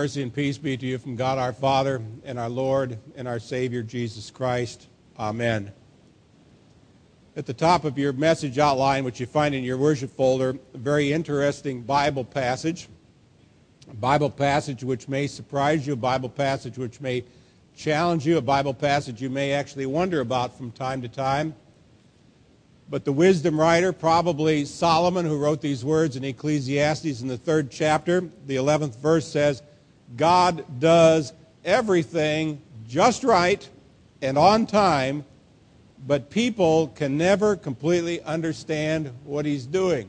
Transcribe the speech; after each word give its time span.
Mercy 0.00 0.22
and 0.22 0.34
peace 0.34 0.56
be 0.56 0.78
to 0.78 0.86
you 0.86 0.96
from 0.96 1.14
God 1.14 1.36
our 1.36 1.52
Father 1.52 2.00
and 2.24 2.38
our 2.38 2.48
Lord 2.48 2.98
and 3.16 3.28
our 3.28 3.38
Savior 3.38 3.82
Jesus 3.82 4.30
Christ. 4.30 4.86
Amen. 5.18 5.72
At 7.36 7.44
the 7.44 7.52
top 7.52 7.84
of 7.84 7.98
your 7.98 8.14
message 8.14 8.58
outline, 8.58 9.04
which 9.04 9.20
you 9.20 9.26
find 9.26 9.54
in 9.54 9.62
your 9.62 9.76
worship 9.76 10.10
folder, 10.10 10.56
a 10.72 10.78
very 10.78 11.12
interesting 11.12 11.82
Bible 11.82 12.24
passage. 12.24 12.88
A 13.90 13.94
Bible 13.94 14.30
passage 14.30 14.82
which 14.82 15.06
may 15.06 15.26
surprise 15.26 15.86
you, 15.86 15.92
a 15.92 15.96
Bible 15.96 16.30
passage 16.30 16.78
which 16.78 17.02
may 17.02 17.22
challenge 17.76 18.26
you, 18.26 18.38
a 18.38 18.40
Bible 18.40 18.72
passage 18.72 19.20
you 19.20 19.28
may 19.28 19.52
actually 19.52 19.84
wonder 19.84 20.20
about 20.22 20.56
from 20.56 20.72
time 20.72 21.02
to 21.02 21.08
time. 21.08 21.54
But 22.88 23.04
the 23.04 23.12
wisdom 23.12 23.60
writer, 23.60 23.92
probably 23.92 24.64
Solomon, 24.64 25.26
who 25.26 25.36
wrote 25.36 25.60
these 25.60 25.84
words 25.84 26.16
in 26.16 26.24
Ecclesiastes 26.24 27.20
in 27.20 27.28
the 27.28 27.36
third 27.36 27.70
chapter, 27.70 28.22
the 28.46 28.56
11th 28.56 28.96
verse 28.96 29.28
says, 29.28 29.62
God 30.16 30.80
does 30.80 31.32
everything 31.64 32.60
just 32.88 33.24
right 33.24 33.68
and 34.22 34.36
on 34.36 34.66
time, 34.66 35.24
but 36.06 36.30
people 36.30 36.88
can 36.88 37.16
never 37.16 37.56
completely 37.56 38.20
understand 38.22 39.12
what 39.24 39.44
he's 39.44 39.66
doing. 39.66 40.08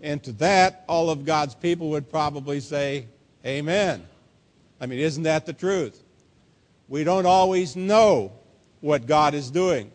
And 0.00 0.22
to 0.24 0.32
that, 0.32 0.84
all 0.88 1.10
of 1.10 1.24
God's 1.24 1.54
people 1.54 1.90
would 1.90 2.10
probably 2.10 2.60
say, 2.60 3.06
Amen. 3.44 4.06
I 4.80 4.86
mean, 4.86 5.00
isn't 5.00 5.24
that 5.24 5.46
the 5.46 5.52
truth? 5.52 6.02
We 6.88 7.04
don't 7.04 7.26
always 7.26 7.76
know 7.76 8.32
what 8.80 9.06
God 9.06 9.34
is 9.34 9.50
doing. 9.50 9.90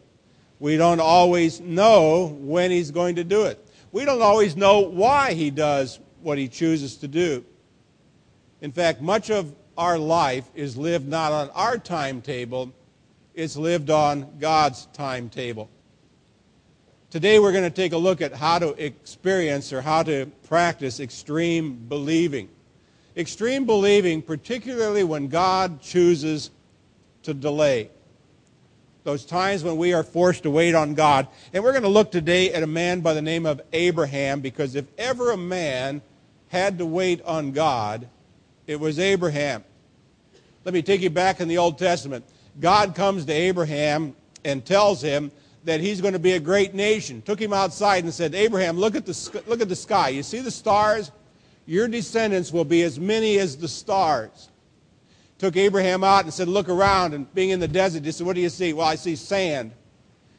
We 0.60 0.78
don't 0.78 1.00
always 1.00 1.60
know 1.60 2.38
when 2.40 2.72
he's 2.72 2.92
going 2.92 3.16
to 3.18 3.24
do 3.24 3.44
it. 3.44 3.64
We 3.92 4.06
don't 4.06 4.22
always 4.22 4.56
know 4.56 4.80
why 4.80 5.34
he 5.34 5.50
does 5.50 6.00
what 6.22 6.38
he 6.38 6.48
chooses 6.48 6.98
to 6.98 7.08
do. 7.08 7.46
In 8.62 8.72
fact, 8.72 9.02
much 9.02 9.30
of 9.30 9.54
our 9.78 9.98
life 9.98 10.46
is 10.56 10.76
lived 10.76 11.08
not 11.08 11.32
on 11.32 11.50
our 11.52 11.78
timetable, 11.78 12.74
it's 13.36 13.56
lived 13.56 13.90
on 13.90 14.40
God's 14.40 14.88
timetable. 14.94 15.70
Today 17.12 17.40
we're 17.40 17.52
going 17.52 17.64
to 17.64 17.70
take 17.70 17.94
a 17.94 17.98
look 17.98 18.20
at 18.20 18.34
how 18.34 18.60
to 18.60 18.70
experience 18.84 19.72
or 19.72 19.82
how 19.82 20.04
to 20.04 20.26
practice 20.48 21.00
extreme 21.00 21.76
believing. 21.88 22.50
Extreme 23.16 23.66
believing, 23.66 24.22
particularly 24.22 25.04
when 25.04 25.28
God 25.28 25.82
chooses 25.82 26.50
to 27.24 27.34
delay. 27.34 27.90
Those 29.04 29.24
times 29.24 29.64
when 29.64 29.78
we 29.78 29.94
are 29.94 30.04
forced 30.04 30.44
to 30.44 30.52
wait 30.52 30.76
on 30.76 30.96
God. 30.96 31.28
And 31.54 31.64
we're 31.64 31.72
going 31.72 31.84
to 31.84 31.90
look 31.90 32.12
today 32.12 32.52
at 32.52 32.62
a 32.62 32.68
man 32.68 33.00
by 33.00 33.14
the 33.14 33.22
name 33.22 33.46
of 33.46 33.62
Abraham 33.72 34.42
because 34.42 34.76
if 34.76 34.86
ever 34.98 35.32
a 35.32 35.38
man 35.38 36.02
had 36.50 36.78
to 36.80 36.86
wait 36.86 37.22
on 37.24 37.52
God, 37.52 38.10
it 38.68 38.80
was 38.80 39.00
Abraham. 39.00 39.64
Let 40.66 40.74
me 40.74 40.82
take 40.82 41.02
you 41.02 41.10
back 41.10 41.40
in 41.40 41.48
the 41.48 41.58
Old 41.58 41.80
Testament. 41.80 42.26
God 42.60 42.94
comes 42.94 43.26
to 43.26 43.34
Abraham 43.34 44.16
and 44.44 44.66
tells 44.66 45.02
him 45.02 45.32
that 45.64 45.80
he's 45.80 46.02
going 46.02 46.14
to 46.14 46.20
be 46.20 46.34
a 46.34 46.40
great 46.40 46.74
nation. 46.74 47.22
Took 47.22 47.42
him 47.42 47.54
outside 47.54 48.04
and 48.04 48.14
said, 48.14 48.36
Abraham, 48.36 48.78
look 48.78 48.96
at 48.96 49.06
the, 49.06 49.42
look 49.48 49.62
at 49.62 49.70
the 49.70 49.76
sky. 49.76 50.10
You 50.10 50.24
see 50.24 50.40
the 50.40 50.52
stars? 50.52 51.12
Your 51.66 51.88
descendants 51.88 52.52
will 52.52 52.66
be 52.66 52.84
as 52.84 53.00
many 53.00 53.40
as 53.40 53.58
the 53.58 53.68
stars. 53.68 54.50
Took 55.38 55.56
Abraham 55.56 56.04
out 56.04 56.24
and 56.24 56.34
said, 56.34 56.48
Look 56.48 56.70
around. 56.70 57.14
And 57.14 57.32
being 57.34 57.52
in 57.52 57.60
the 57.60 57.68
desert, 57.68 58.04
he 58.04 58.12
said, 58.12 58.26
What 58.26 58.36
do 58.36 58.42
you 58.42 58.50
see? 58.50 58.74
Well, 58.74 58.88
I 58.88 58.96
see 58.96 59.16
sand. 59.16 59.72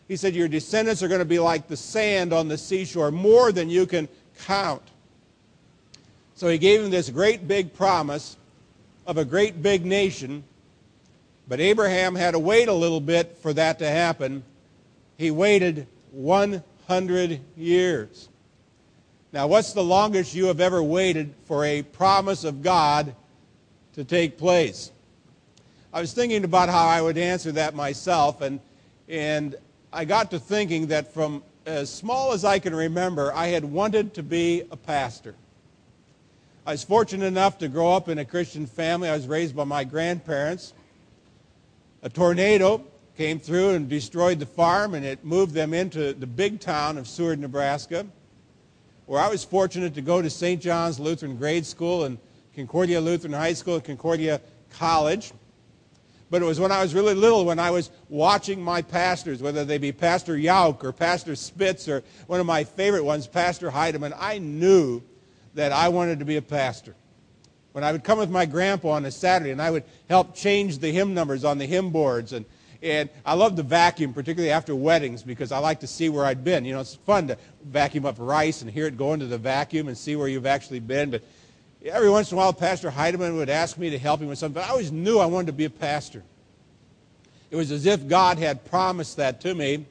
He 0.09 0.17
said, 0.17 0.35
Your 0.35 0.49
descendants 0.49 1.03
are 1.03 1.09
going 1.09 1.21
to 1.21 1.25
be 1.25 1.39
like 1.39 1.69
the 1.69 1.77
sand 1.77 2.33
on 2.33 2.49
the 2.49 2.59
seashore, 2.59 3.11
more 3.11 3.53
than 3.53 3.69
you 3.69 3.87
can 3.87 4.09
count. 4.41 4.83
So 6.39 6.47
he 6.47 6.57
gave 6.57 6.81
him 6.81 6.91
this 6.91 7.11
great 7.11 7.49
big 7.49 7.75
promise 7.75 8.37
of 9.09 9.19
a 9.19 9.25
great 9.25 9.61
big 9.61 9.85
nation. 9.85 10.45
But 11.49 11.59
Abraham 11.59 12.15
had 12.15 12.31
to 12.31 12.39
wait 12.39 12.69
a 12.69 12.73
little 12.73 13.01
bit 13.01 13.39
for 13.39 13.53
that 13.55 13.81
to 13.81 13.91
happen. 13.91 14.45
He 15.17 15.33
waited 15.33 15.89
100 16.13 17.41
years. 17.57 18.29
Now, 19.33 19.49
what's 19.49 19.73
the 19.73 19.83
longest 19.83 20.33
you 20.33 20.45
have 20.45 20.61
ever 20.61 20.81
waited 20.81 21.35
for 21.47 21.65
a 21.65 21.83
promise 21.83 22.45
of 22.45 22.63
God 22.63 23.17
to 23.95 24.05
take 24.05 24.39
place? 24.39 24.93
I 25.93 26.01
was 26.01 26.13
thinking 26.13 26.45
about 26.45 26.69
how 26.69 26.87
I 26.87 27.03
would 27.03 27.19
answer 27.19 27.51
that 27.51 27.75
myself, 27.75 28.43
and, 28.43 28.61
and 29.09 29.57
I 29.93 30.05
got 30.05 30.31
to 30.31 30.39
thinking 30.39 30.87
that 30.87 31.13
from 31.13 31.43
as 31.67 31.93
small 31.93 32.31
as 32.31 32.45
I 32.45 32.61
can 32.61 32.77
remember, 32.77 33.33
I 33.35 33.49
had 33.49 33.65
wanted 33.65 34.15
to 34.15 34.23
be 34.23 34.63
a 34.71 34.77
pastor. 34.77 35.35
I 36.69 36.73
was 36.73 36.85
fortunate 36.85 37.25
enough 37.25 37.57
to 37.61 37.69
grow 37.69 37.95
up 37.95 38.11
in 38.11 38.19
a 38.19 38.27
Christian 38.27 38.67
family. 38.67 39.09
I 39.09 39.15
was 39.15 39.27
raised 39.27 39.57
by 39.57 39.65
my 39.65 39.85
grandparents. 39.85 40.75
A 42.03 42.11
tornado 42.11 42.85
came 43.17 43.41
through 43.41 43.71
and 43.71 43.89
destroyed 43.89 44.39
the 44.39 44.45
farm, 44.45 44.93
and 44.93 45.03
it 45.03 45.25
moved 45.25 45.55
them 45.55 45.73
into 45.73 46.13
the 46.13 46.27
big 46.27 46.61
town 46.61 46.99
of 46.99 47.09
Seward, 47.09 47.39
Nebraska, 47.39 48.05
where 49.07 49.19
I 49.19 49.31
was 49.31 49.43
fortunate 49.45 49.95
to 49.95 50.03
go 50.03 50.21
to 50.21 50.29
St. 50.29 50.61
John's 50.61 51.01
Lutheran 51.01 51.39
Grade 51.39 51.65
School 51.65 52.05
and 52.05 52.19
Concordia 52.55 53.01
Lutheran 53.01 53.33
High 53.33 53.55
School 53.55 53.77
and 53.77 53.85
Concordia 53.85 54.39
College. 54.69 55.33
But 56.29 56.43
it 56.43 56.45
was 56.45 56.61
when 56.61 56.71
I 56.71 56.83
was 56.83 56.95
really 56.95 57.15
little 57.15 57.47
when 57.47 57.59
I 57.59 57.71
was 57.71 57.91
watching 58.11 58.61
my 58.61 58.83
pastors, 58.83 59.41
whether 59.41 59.65
they 59.65 59.79
be 59.79 59.91
Pastor 59.91 60.37
Yauk 60.37 60.85
or 60.85 60.93
Pastor 60.93 61.35
Spitz 61.35 61.89
or 61.89 62.03
one 62.27 62.41
of 62.41 62.45
my 62.47 62.63
favorite 62.63 63.05
ones, 63.05 63.27
Pastor 63.27 63.71
Heidemann, 63.71 64.13
I 64.19 64.37
knew 64.37 65.03
that 65.55 65.73
I 65.73 65.89
wanted 65.89 66.19
to 66.19 66.25
be 66.25 66.37
a 66.37 66.43
pastor. 66.43 66.95
When 67.73 67.85
I 67.85 67.93
would 67.93 68.05
come 68.05 68.19
with 68.19 68.31
my 68.31 68.47
grandpa 68.47 68.91
on 68.91 69.05
a 69.05 69.11
Saturday 69.11 69.51
and 69.51 69.63
I 69.63 69.71
would 69.71 69.85
help 70.09 70.35
change 70.35 70.79
the 70.79 70.91
hymn 70.91 71.15
numbers 71.15 71.45
on 71.45 71.59
the 71.59 71.67
hymn 71.67 71.91
boards 71.91 72.33
and 72.33 72.45
and 72.83 73.11
I 73.27 73.35
love 73.35 73.57
to 73.57 73.63
vacuum, 73.65 74.15
particularly 74.15 74.53
after 74.53 74.75
weddings, 74.75 75.23
because 75.23 75.51
I 75.51 75.59
like 75.59 75.81
to 75.81 75.87
see 75.87 76.09
where 76.09 76.25
I'd 76.25 76.45
been. 76.45 76.65
You 76.65 76.75
know, 76.75 76.81
it's 76.81 76.95
fun 76.95 77.27
to 77.29 77.39
vacuum 77.65 78.07
up 78.07 78.17
rice 78.19 78.63
and 78.63 78.71
hear 78.71 78.87
it 78.87 78.97
go 78.97 79.15
into 79.15 79.27
the 79.27 79.39
vacuum 79.39 79.89
and 79.89 79.99
see 79.99 80.15
where 80.15 80.29
you've 80.29 80.47
actually 80.47 80.79
been. 80.79 81.11
But 81.11 81.25
every 81.85 82.09
once 82.09 82.31
in 82.31 82.37
a 82.37 82.39
while, 82.39 82.53
Pastor 82.53 82.91
Heidemann 82.91 83.37
would 83.37 83.49
ask 83.49 83.79
me 83.79 83.91
to 83.91 83.99
help 83.99 84.21
him 84.21 84.29
with 84.29 84.39
something. 84.39 84.63
But 84.63 84.69
I 84.69 84.71
always 84.71 84.93
knew 84.93 85.19
I 85.19 85.27
wanted 85.27 85.49
to 85.49 85.53
be 85.55 85.65
a 85.65 85.71
pastor. 85.71 86.23
It 87.51 87.57
was 87.57 87.73
as 87.73 87.85
if 87.85 88.07
God 88.07 88.39
had 88.39 88.65
promised 88.65 89.17
that 89.17 89.41
to 89.41 89.55
me. 89.55 89.87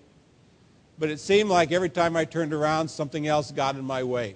But 0.98 1.10
it 1.10 1.20
seemed 1.20 1.50
like 1.50 1.72
every 1.72 1.90
time 1.90 2.16
I 2.16 2.26
turned 2.26 2.54
around, 2.54 2.88
something 2.88 3.28
else 3.28 3.52
got 3.52 3.76
in 3.76 3.84
my 3.84 4.04
way. 4.04 4.36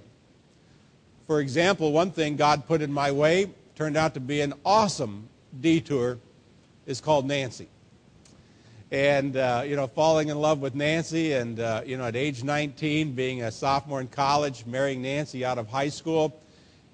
For 1.32 1.40
example, 1.40 1.94
one 1.94 2.12
thing 2.12 2.36
God 2.36 2.68
put 2.68 2.82
in 2.82 2.92
my 2.92 3.10
way 3.10 3.52
turned 3.76 3.96
out 3.96 4.16
to 4.16 4.20
be 4.20 4.42
an 4.42 4.54
awesome 4.66 5.30
detour 5.62 6.18
is 6.86 7.00
called 7.00 7.26
Nancy. 7.26 7.70
And, 8.92 9.38
uh, 9.38 9.64
you 9.66 9.78
know, 9.78 9.88
falling 9.88 10.28
in 10.28 10.38
love 10.42 10.60
with 10.60 10.76
Nancy 10.76 11.32
and, 11.32 11.58
uh, 11.58 11.84
you 11.86 11.96
know, 11.96 12.04
at 12.04 12.18
age 12.18 12.44
19, 12.44 13.14
being 13.14 13.44
a 13.44 13.50
sophomore 13.50 14.02
in 14.02 14.10
college, 14.10 14.66
marrying 14.66 15.04
Nancy 15.04 15.46
out 15.46 15.58
of 15.58 15.70
high 15.70 15.88
school. 15.88 16.38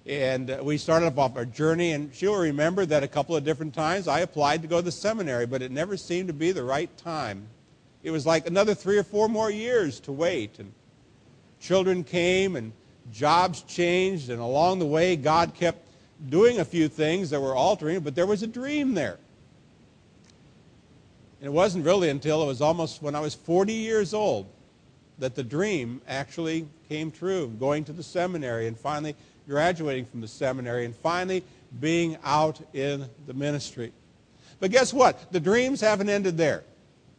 And 0.06 0.52
uh, 0.52 0.60
we 0.62 0.78
started 0.78 1.18
off 1.18 1.36
our 1.36 1.44
journey, 1.44 1.94
and 1.94 2.14
she'll 2.14 2.38
remember 2.38 2.86
that 2.86 3.02
a 3.02 3.08
couple 3.08 3.36
of 3.36 3.44
different 3.44 3.74
times 3.74 4.08
I 4.08 4.20
applied 4.20 4.62
to 4.62 4.68
go 4.68 4.76
to 4.76 4.84
the 4.84 4.92
seminary, 4.92 5.48
but 5.48 5.64
it 5.64 5.72
never 5.72 5.98
seemed 5.98 6.28
to 6.28 6.34
be 6.36 6.52
the 6.52 6.64
right 6.64 6.96
time. 6.96 7.48
It 8.04 8.12
was 8.12 8.28
like 8.28 8.46
another 8.46 8.76
three 8.76 9.00
or 9.00 9.04
four 9.04 9.30
more 9.30 9.50
years 9.50 10.00
to 10.02 10.12
wait. 10.12 10.60
And 10.60 10.72
children 11.60 12.04
came, 12.04 12.56
and 12.56 12.72
jobs 13.12 13.62
changed, 13.64 14.30
and 14.30 14.42
along 14.42 14.80
the 14.80 14.86
way, 14.86 15.16
God 15.16 15.54
kept 15.54 15.88
doing 16.30 16.60
a 16.60 16.66
few 16.66 16.88
things 16.88 17.30
that 17.30 17.42
were 17.42 17.56
altering, 17.56 18.00
but 18.00 18.16
there 18.16 18.26
was 18.26 18.44
a 18.44 18.48
dream 18.48 18.94
there. 18.94 19.18
And 21.40 21.48
it 21.48 21.54
wasn't 21.54 21.86
really 21.86 22.10
until 22.10 22.42
it 22.44 22.48
was 22.48 22.62
almost 22.62 23.02
when 23.02 23.16
I 23.16 23.20
was 23.20 23.36
40 23.36 23.74
years 23.74 24.14
old 24.14 24.48
that 25.20 25.36
the 25.36 25.44
dream 25.44 26.02
actually 26.08 26.68
came 26.90 27.12
true, 27.12 27.48
going 27.60 27.84
to 27.86 27.94
the 27.94 28.04
seminary 28.04 28.68
and 28.68 28.78
finally 28.78 29.16
graduating 29.48 30.06
from 30.06 30.22
the 30.22 30.28
seminary 30.28 30.86
and 30.86 30.96
finally 30.96 31.44
being 31.80 32.18
out 32.24 32.60
in 32.74 33.06
the 33.26 33.34
ministry. 33.34 33.92
But 34.60 34.72
guess 34.72 34.94
what? 34.94 35.32
The 35.32 35.40
dreams 35.40 35.82
haven't 35.82 36.10
ended 36.10 36.38
there 36.38 36.64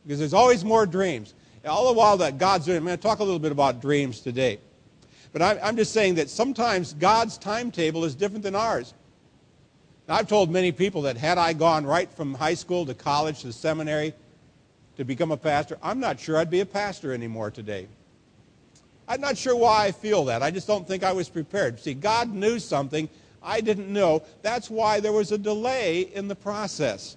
because 0.05 0.19
there's 0.19 0.35
always 0.35 0.65
more 0.65 0.87
dreams. 0.87 1.35
All 1.65 1.87
the 1.87 1.99
while 1.99 2.17
that 2.19 2.39
God's 2.39 2.67
doing, 2.67 2.79
I'm 2.79 2.85
going 2.85 2.97
to 2.97 3.03
talk 3.03 3.19
a 3.19 3.25
little 3.25 3.39
bit 3.39 3.53
about 3.53 3.81
dreams 3.81 4.21
today. 4.21 4.59
But 5.33 5.43
I'm, 5.43 5.59
I'm 5.63 5.77
just 5.77 5.93
saying 5.93 6.17
that 6.17 6.31
sometimes 6.31 6.95
God's 6.95 7.39
timetable 7.39 8.05
is 8.05 8.15
different 8.15 8.43
than 8.43 8.55
ours. 8.55 8.95
Now, 10.09 10.17
I've 10.17 10.29
told 10.29 10.51
many 10.51 10.73
people 10.73 11.03
that 11.03 11.17
had 11.17 11.37
I 11.37 11.53
gone 11.53 11.85
right 11.85 12.11
from 12.11 12.35
high 12.35 12.55
school 12.55 12.87
to 12.87 12.95
college 12.95 13.43
to 13.43 13.53
seminary 13.53 14.15
to 14.97 15.05
become 15.05 15.31
a 15.31 15.37
pastor, 15.37 15.79
I'm 15.83 16.01
not 16.01 16.19
sure 16.19 16.37
I'd 16.37 16.51
be 16.51 16.61
a 16.61 16.67
pastor 16.67 17.13
anymore 17.13 17.51
today. 17.53 17.87
I'm 19.07 19.21
not 19.21 19.39
sure 19.39 19.57
why 19.57 19.87
I 19.87 19.93
feel 19.93 20.25
that. 20.27 20.43
I 20.43 20.51
just 20.51 20.67
don't 20.67 20.87
think 20.87 21.05
I 21.05 21.13
was 21.13 21.29
prepared. 21.29 21.79
See, 21.81 21.95
God 21.95 22.35
knew 22.35 22.59
something 22.59 23.09
I 23.43 23.61
didn't 23.61 23.93
know. 23.93 24.23
That's 24.43 24.69
why 24.69 25.01
there 25.01 25.13
was 25.13 25.31
a 25.31 25.39
delay 25.39 26.01
in 26.01 26.27
the 26.27 26.35
process. 26.35 27.17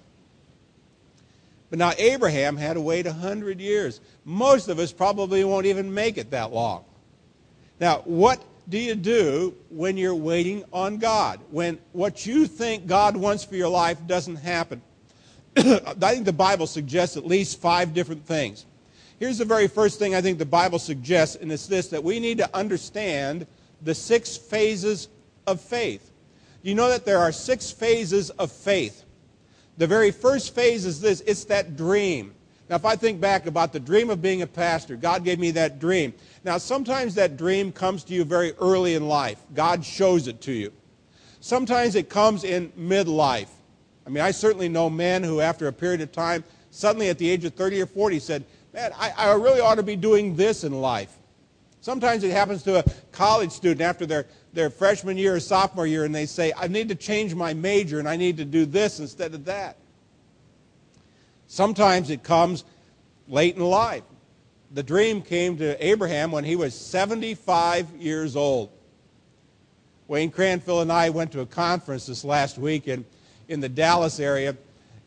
But 1.70 1.80
now 1.80 1.92
Abraham 1.98 2.56
had 2.56 2.74
to 2.74 2.80
wait 2.80 3.06
100 3.06 3.58
years. 3.60 4.00
Most 4.24 4.68
of 4.68 4.78
us 4.78 4.92
probably 4.92 5.42
won't 5.42 5.66
even 5.66 5.92
make 5.92 6.18
it 6.18 6.30
that 6.30 6.52
long. 6.52 6.84
Now, 7.82 8.02
what 8.04 8.40
do 8.68 8.78
you 8.78 8.94
do 8.94 9.56
when 9.68 9.96
you're 9.96 10.14
waiting 10.14 10.62
on 10.72 10.98
God? 10.98 11.40
When 11.50 11.80
what 11.90 12.24
you 12.24 12.46
think 12.46 12.86
God 12.86 13.16
wants 13.16 13.44
for 13.44 13.56
your 13.56 13.70
life 13.70 13.98
doesn't 14.06 14.36
happen? 14.36 14.80
I 15.56 15.94
think 15.94 16.24
the 16.24 16.32
Bible 16.32 16.68
suggests 16.68 17.16
at 17.16 17.26
least 17.26 17.60
five 17.60 17.92
different 17.92 18.24
things. 18.24 18.66
Here's 19.18 19.38
the 19.38 19.44
very 19.44 19.66
first 19.66 19.98
thing 19.98 20.14
I 20.14 20.20
think 20.20 20.38
the 20.38 20.46
Bible 20.46 20.78
suggests, 20.78 21.34
and 21.34 21.50
it's 21.50 21.66
this 21.66 21.88
that 21.88 22.04
we 22.04 22.20
need 22.20 22.38
to 22.38 22.56
understand 22.56 23.48
the 23.82 23.96
six 23.96 24.36
phases 24.36 25.08
of 25.48 25.60
faith. 25.60 26.12
You 26.62 26.76
know 26.76 26.88
that 26.88 27.04
there 27.04 27.18
are 27.18 27.32
six 27.32 27.72
phases 27.72 28.30
of 28.30 28.52
faith. 28.52 29.02
The 29.78 29.88
very 29.88 30.12
first 30.12 30.54
phase 30.54 30.86
is 30.86 31.00
this 31.00 31.20
it's 31.22 31.46
that 31.46 31.76
dream. 31.76 32.32
Now, 32.72 32.76
if 32.76 32.86
I 32.86 32.96
think 32.96 33.20
back 33.20 33.44
about 33.44 33.74
the 33.74 33.80
dream 33.80 34.08
of 34.08 34.22
being 34.22 34.40
a 34.40 34.46
pastor, 34.46 34.96
God 34.96 35.24
gave 35.24 35.38
me 35.38 35.50
that 35.50 35.78
dream. 35.78 36.14
Now, 36.42 36.56
sometimes 36.56 37.14
that 37.16 37.36
dream 37.36 37.70
comes 37.70 38.02
to 38.04 38.14
you 38.14 38.24
very 38.24 38.54
early 38.54 38.94
in 38.94 39.08
life. 39.08 39.38
God 39.52 39.84
shows 39.84 40.26
it 40.26 40.40
to 40.40 40.52
you. 40.52 40.72
Sometimes 41.40 41.96
it 41.96 42.08
comes 42.08 42.44
in 42.44 42.70
midlife. 42.70 43.50
I 44.06 44.08
mean, 44.08 44.24
I 44.24 44.30
certainly 44.30 44.70
know 44.70 44.88
men 44.88 45.22
who, 45.22 45.42
after 45.42 45.68
a 45.68 45.72
period 45.72 46.00
of 46.00 46.12
time, 46.12 46.44
suddenly 46.70 47.10
at 47.10 47.18
the 47.18 47.28
age 47.28 47.44
of 47.44 47.52
30 47.52 47.82
or 47.82 47.86
40 47.86 48.18
said, 48.18 48.42
Man, 48.72 48.90
I, 48.98 49.10
I 49.18 49.32
really 49.34 49.60
ought 49.60 49.74
to 49.74 49.82
be 49.82 49.94
doing 49.94 50.34
this 50.34 50.64
in 50.64 50.72
life. 50.72 51.14
Sometimes 51.82 52.24
it 52.24 52.30
happens 52.30 52.62
to 52.62 52.78
a 52.78 52.84
college 53.10 53.50
student 53.50 53.82
after 53.82 54.06
their, 54.06 54.24
their 54.54 54.70
freshman 54.70 55.18
year 55.18 55.34
or 55.34 55.40
sophomore 55.40 55.86
year, 55.86 56.06
and 56.06 56.14
they 56.14 56.24
say, 56.24 56.54
I 56.56 56.68
need 56.68 56.88
to 56.88 56.94
change 56.94 57.34
my 57.34 57.52
major 57.52 57.98
and 57.98 58.08
I 58.08 58.16
need 58.16 58.38
to 58.38 58.46
do 58.46 58.64
this 58.64 58.98
instead 58.98 59.34
of 59.34 59.44
that. 59.44 59.76
Sometimes 61.52 62.08
it 62.08 62.22
comes 62.22 62.64
late 63.28 63.56
in 63.56 63.62
life. 63.62 64.04
The 64.72 64.82
dream 64.82 65.20
came 65.20 65.58
to 65.58 65.86
Abraham 65.86 66.32
when 66.32 66.44
he 66.44 66.56
was 66.56 66.74
75 66.74 67.90
years 67.90 68.36
old. 68.36 68.70
Wayne 70.08 70.30
Cranfield 70.30 70.80
and 70.80 70.90
I 70.90 71.10
went 71.10 71.30
to 71.32 71.40
a 71.40 71.46
conference 71.46 72.06
this 72.06 72.24
last 72.24 72.56
week 72.56 72.88
in, 72.88 73.04
in 73.48 73.60
the 73.60 73.68
Dallas 73.68 74.18
area, 74.18 74.56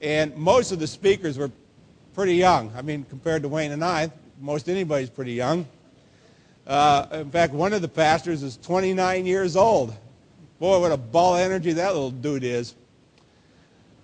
and 0.01 0.37
most 0.37 0.71
of 0.71 0.77
the 0.77 0.85
speakers 0.85 1.39
were 1.39 1.49
pretty 2.13 2.35
young. 2.35 2.71
I 2.77 2.83
mean, 2.83 3.07
compared 3.09 3.41
to 3.41 3.47
Wayne 3.47 3.71
and 3.71 3.83
I, 3.83 4.11
most 4.39 4.69
anybody's 4.69 5.09
pretty 5.09 5.33
young. 5.33 5.65
Uh, 6.67 7.07
in 7.11 7.31
fact, 7.31 7.53
one 7.53 7.73
of 7.73 7.81
the 7.81 7.87
pastors 7.87 8.43
is 8.43 8.57
29 8.57 9.25
years 9.25 9.55
old. 9.55 9.95
Boy, 10.59 10.79
what 10.79 10.91
a 10.91 10.97
ball 10.97 11.37
of 11.37 11.41
energy 11.41 11.73
that 11.73 11.95
little 11.95 12.11
dude 12.11 12.43
is 12.43 12.75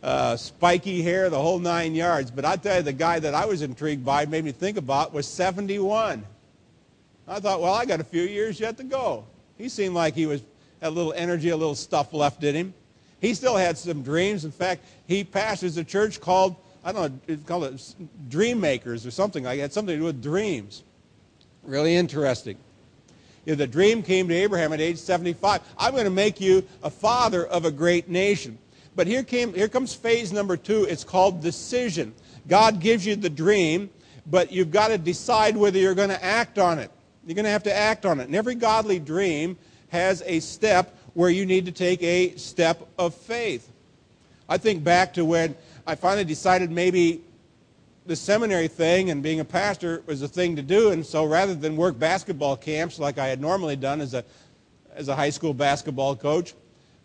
uh, 0.04 0.36
spiky 0.36 1.02
hair, 1.02 1.30
the 1.30 1.40
whole 1.40 1.60
nine 1.60 1.96
yards. 1.96 2.32
But 2.32 2.46
I 2.46 2.56
tell 2.56 2.78
you, 2.78 2.84
the 2.84 2.94
guy 2.94 3.20
that 3.20 3.34
I 3.34 3.46
was 3.46 3.62
intrigued 3.62 4.04
by, 4.04 4.26
made 4.26 4.44
me 4.44 4.52
think 4.52 4.78
about, 4.78 5.14
was 5.14 5.28
71. 5.28 6.24
I 7.28 7.40
thought, 7.40 7.62
well, 7.62 7.74
I 7.74 7.86
got 7.86 8.00
a 8.00 8.04
few 8.04 8.24
years 8.24 8.60
yet 8.60 8.78
to 8.78 8.84
go. 8.84 9.26
He 9.58 9.70
seemed 9.70 9.96
like 9.96 10.16
he 10.16 10.26
was 10.26 10.42
had 10.82 10.90
a 10.90 10.92
little 10.92 11.14
energy, 11.14 11.50
a 11.50 11.58
little 11.58 11.76
stuff 11.76 12.14
left 12.14 12.44
in 12.44 12.56
him. 12.56 12.74
He 13.20 13.36
still 13.36 13.56
had 13.56 13.78
some 13.78 14.02
dreams. 14.02 14.46
In 14.46 14.52
fact, 14.52 14.84
he 15.08 15.24
pastors 15.24 15.78
a 15.78 15.84
church 15.84 16.20
called, 16.20 16.56
I 16.84 16.92
don't 16.92 17.14
know, 17.14 17.20
it's 17.28 17.44
called 17.44 17.66
it 17.66 17.96
Dream 18.30 18.60
Makers 18.60 19.06
or 19.06 19.12
something 19.12 19.44
like 19.44 19.60
that, 19.60 19.72
something 19.72 19.94
to 19.94 20.00
do 20.00 20.06
with 20.06 20.22
dreams. 20.22 20.84
Really 21.64 21.96
interesting. 21.96 22.58
If 23.46 23.60
the 23.60 23.68
dream 23.68 24.02
came 24.02 24.28
to 24.28 24.34
Abraham 24.34 24.74
at 24.74 24.82
age 24.82 24.98
75, 24.98 25.62
I'm 25.78 25.92
going 25.92 26.06
to 26.06 26.10
make 26.10 26.42
you 26.42 26.68
a 26.84 26.90
father 26.90 27.46
of 27.46 27.66
a 27.66 27.72
great 27.72 28.10
nation. 28.10 28.58
But 28.96 29.08
here, 29.08 29.24
came, 29.24 29.54
here 29.54 29.70
comes 29.70 29.94
phase 29.94 30.34
number 30.34 30.58
two. 30.58 30.84
It's 30.84 31.04
called 31.04 31.42
decision. 31.42 32.14
God 32.48 32.80
gives 32.80 33.06
you 33.06 33.16
the 33.16 33.30
dream, 33.30 33.90
but 34.26 34.52
you've 34.52 34.72
got 34.72 34.90
to 34.90 34.98
decide 34.98 35.56
whether 35.56 35.80
you're 35.80 35.96
going 35.96 36.10
to 36.10 36.24
act 36.24 36.60
on 36.60 36.80
it. 36.80 36.92
You're 37.26 37.36
going 37.36 37.46
to 37.46 37.52
have 37.52 37.64
to 37.64 37.76
act 37.76 38.06
on 38.06 38.20
it. 38.20 38.26
And 38.26 38.36
every 38.36 38.56
godly 38.56 39.00
dream 39.00 39.58
has 39.90 40.24
a 40.26 40.40
step 40.40 40.98
where 41.14 41.30
you 41.30 41.46
need 41.46 41.66
to 41.66 41.72
take 41.72 42.02
a 42.04 42.36
step 42.36 42.88
of 42.98 43.14
faith. 43.14 43.72
I 44.50 44.58
think 44.58 44.84
back 44.84 45.14
to 45.14 45.26
when 45.26 45.56
I 45.86 45.96
finally 45.96 46.26
decided 46.26 46.72
maybe 46.72 47.22
the 48.06 48.16
seminary 48.16 48.68
thing 48.68 49.10
and 49.10 49.22
being 49.22 49.40
a 49.40 49.46
pastor 49.46 50.04
was 50.06 50.22
a 50.22 50.28
thing 50.28 50.56
to 50.56 50.62
do. 50.62 50.92
And 50.92 51.06
so 51.06 51.26
rather 51.26 51.54
than 51.54 51.78
work 51.78 51.98
basketball 51.98 52.58
camps 52.58 53.00
like 53.00 53.18
I 53.18 53.28
had 53.28 53.40
normally 53.40 53.76
done 53.76 54.02
as 54.02 54.14
a, 54.14 54.26
as 54.96 55.08
a 55.08 55.16
high 55.16 55.30
school 55.30 55.54
basketball 55.54 56.16
coach, 56.16 56.54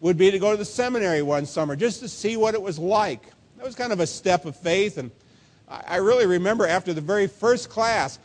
would 0.01 0.17
be 0.17 0.31
to 0.31 0.39
go 0.39 0.51
to 0.51 0.57
the 0.57 0.65
seminary 0.65 1.23
one 1.23 1.47
summer 1.47 1.77
just 1.77 2.01
to 2.01 2.09
see 2.09 2.37
what 2.37 2.55
it 2.55 2.61
was 2.61 2.79
like. 2.79 3.23
That 3.57 3.65
was 3.65 3.75
kind 3.75 3.93
of 3.93 4.01
a 4.01 4.07
step 4.07 4.45
of 4.45 4.57
faith. 4.57 4.99
And 4.99 5.11
I 5.69 5.97
really 5.97 6.27
remember 6.27 6.67
after 6.67 6.93
the 6.93 7.01
very 7.01 7.27
first 7.27 7.71
class, 7.71 8.19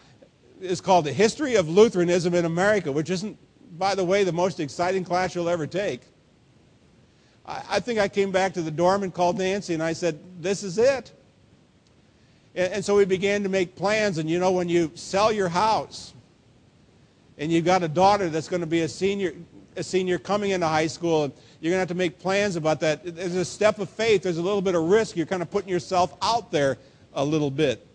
is 0.62 0.79
called 0.79 1.06
The 1.06 1.13
History 1.13 1.56
of 1.56 1.68
Lutheranism 1.68 2.33
in 2.33 2.45
America, 2.45 2.91
which 2.91 3.09
isn't, 3.09 3.38
by 3.77 3.95
the 3.95 4.06
way, 4.06 4.23
the 4.23 4.31
most 4.31 4.59
exciting 4.59 5.03
class 5.03 5.33
you'll 5.33 5.50
ever 5.50 5.68
take. 5.68 6.01
I, 7.45 7.79
think 7.79 8.00
I 8.00 8.07
came 8.07 8.31
back 8.31 8.53
to 8.53 8.62
the 8.62 8.71
dorm 8.71 9.03
and 9.03 9.13
called 9.13 9.38
Nancy 9.39 9.73
and 9.73 9.83
I 9.83 9.94
said, 9.94 10.19
This 10.39 10.63
is 10.63 10.77
it. 10.77 11.12
And, 12.56 12.73
and 12.73 12.85
so 12.85 12.95
we 12.95 13.03
began 13.03 13.44
to 13.44 13.50
make 13.50 13.75
plans. 13.75 14.19
And 14.19 14.29
you 14.29 14.39
know, 14.39 14.51
when 14.51 14.69
you 14.69 14.91
sell 14.95 15.31
your 15.31 15.50
house 15.50 16.13
and 17.38 17.51
you've 17.51 17.65
got 17.65 17.83
a 17.83 17.88
daughter 17.88 18.29
that's 18.29 18.47
going 18.47 18.62
to 18.62 18.68
be 18.68 18.81
a 18.81 18.88
senior, 18.88 19.33
a 19.75 19.83
senior 19.83 20.19
coming 20.19 20.51
into 20.51 20.68
high 20.68 20.88
school, 20.88 21.25
and 21.25 21.33
you're 21.61 21.69
going 21.69 21.77
to 21.77 21.81
have 21.81 21.87
to 21.89 21.95
make 21.95 22.17
plans 22.17 22.55
about 22.55 22.79
that. 22.79 23.15
There's 23.15 23.35
a 23.35 23.45
step 23.45 23.77
of 23.77 23.87
faith. 23.87 24.23
There's 24.23 24.39
a 24.39 24.41
little 24.41 24.63
bit 24.63 24.73
of 24.73 24.83
risk. 24.83 25.15
You're 25.15 25.27
kind 25.27 25.43
of 25.43 25.51
putting 25.51 25.69
yourself 25.69 26.17
out 26.19 26.51
there 26.51 26.79
a 27.13 27.23
little 27.23 27.51
bit. 27.51 27.85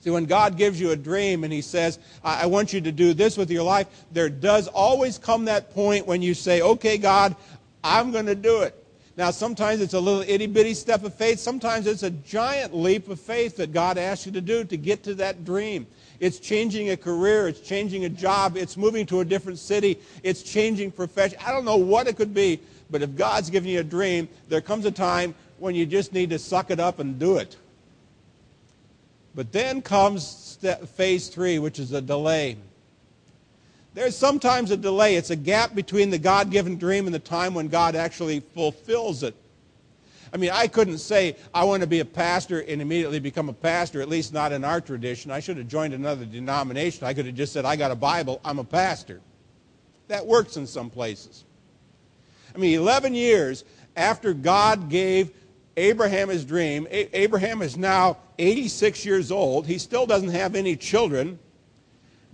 See, 0.00 0.10
when 0.10 0.24
God 0.24 0.56
gives 0.56 0.80
you 0.80 0.90
a 0.90 0.96
dream 0.96 1.44
and 1.44 1.52
He 1.52 1.62
says, 1.62 2.00
I, 2.24 2.46
want 2.46 2.72
you 2.72 2.80
to 2.80 2.90
do 2.90 3.14
this 3.14 3.36
with 3.36 3.50
your 3.52 3.62
life, 3.62 3.86
there 4.10 4.28
does 4.28 4.66
always 4.66 5.16
come 5.16 5.44
that 5.44 5.72
point 5.74 6.06
when 6.06 6.22
you 6.22 6.34
say, 6.34 6.60
okay, 6.60 6.98
God, 6.98 7.36
I'm 7.84 8.10
going 8.10 8.26
to 8.26 8.34
do 8.34 8.62
it. 8.62 8.74
Now, 9.16 9.30
sometimes 9.30 9.80
it's 9.80 9.94
a 9.94 10.00
little 10.00 10.22
itty 10.22 10.46
bitty 10.46 10.74
step 10.74 11.04
of 11.04 11.14
faith. 11.14 11.38
Sometimes 11.38 11.86
it's 11.86 12.02
a 12.02 12.10
giant 12.10 12.74
leap 12.74 13.08
of 13.08 13.20
faith 13.20 13.58
that 13.58 13.72
God 13.72 13.96
asks 13.96 14.26
you 14.26 14.32
to 14.32 14.40
do 14.40 14.64
to 14.64 14.76
get 14.76 15.04
to 15.04 15.14
that 15.16 15.44
dream. 15.44 15.86
It's 16.20 16.38
changing 16.38 16.90
a 16.90 16.96
career. 16.96 17.48
It's 17.48 17.60
changing 17.60 18.04
a 18.04 18.08
job. 18.10 18.56
It's 18.56 18.76
moving 18.76 19.06
to 19.06 19.20
a 19.20 19.24
different 19.24 19.58
city. 19.58 19.98
It's 20.22 20.42
changing 20.42 20.92
profession. 20.92 21.38
I 21.44 21.50
don't 21.50 21.64
know 21.64 21.78
what 21.78 22.06
it 22.06 22.16
could 22.16 22.34
be, 22.34 22.60
but 22.90 23.00
if 23.02 23.16
God's 23.16 23.48
giving 23.48 23.70
you 23.72 23.80
a 23.80 23.84
dream, 23.84 24.28
there 24.48 24.60
comes 24.60 24.84
a 24.84 24.90
time 24.90 25.34
when 25.58 25.74
you 25.74 25.86
just 25.86 26.12
need 26.12 26.30
to 26.30 26.38
suck 26.38 26.70
it 26.70 26.78
up 26.78 26.98
and 26.98 27.18
do 27.18 27.38
it. 27.38 27.56
But 29.34 29.50
then 29.52 29.80
comes 29.80 30.26
step, 30.26 30.86
phase 30.88 31.28
three, 31.28 31.58
which 31.58 31.78
is 31.78 31.92
a 31.92 32.02
delay. 32.02 32.56
There's 33.94 34.16
sometimes 34.16 34.70
a 34.70 34.76
delay. 34.76 35.16
It's 35.16 35.30
a 35.30 35.36
gap 35.36 35.74
between 35.74 36.10
the 36.10 36.18
God 36.18 36.50
given 36.50 36.76
dream 36.76 37.06
and 37.06 37.14
the 37.14 37.18
time 37.18 37.54
when 37.54 37.68
God 37.68 37.96
actually 37.96 38.40
fulfills 38.40 39.22
it. 39.22 39.34
I 40.32 40.36
mean, 40.36 40.50
I 40.52 40.68
couldn't 40.68 40.98
say 40.98 41.36
I 41.52 41.64
want 41.64 41.82
to 41.82 41.86
be 41.86 42.00
a 42.00 42.04
pastor 42.04 42.60
and 42.60 42.80
immediately 42.80 43.18
become 43.18 43.48
a 43.48 43.52
pastor, 43.52 44.00
at 44.00 44.08
least 44.08 44.32
not 44.32 44.52
in 44.52 44.64
our 44.64 44.80
tradition. 44.80 45.30
I 45.30 45.40
should 45.40 45.56
have 45.56 45.68
joined 45.68 45.92
another 45.92 46.24
denomination. 46.24 47.06
I 47.06 47.14
could 47.14 47.26
have 47.26 47.34
just 47.34 47.52
said, 47.52 47.64
I 47.64 47.76
got 47.76 47.90
a 47.90 47.96
Bible, 47.96 48.40
I'm 48.44 48.58
a 48.58 48.64
pastor. 48.64 49.20
That 50.08 50.26
works 50.26 50.56
in 50.56 50.66
some 50.66 50.90
places. 50.90 51.44
I 52.54 52.58
mean, 52.58 52.78
11 52.78 53.14
years 53.14 53.64
after 53.96 54.32
God 54.32 54.88
gave 54.88 55.32
Abraham 55.76 56.28
his 56.28 56.44
dream, 56.44 56.86
Abraham 56.90 57.62
is 57.62 57.76
now 57.76 58.18
86 58.38 59.04
years 59.04 59.30
old. 59.30 59.66
He 59.66 59.78
still 59.78 60.06
doesn't 60.06 60.30
have 60.30 60.54
any 60.54 60.76
children. 60.76 61.38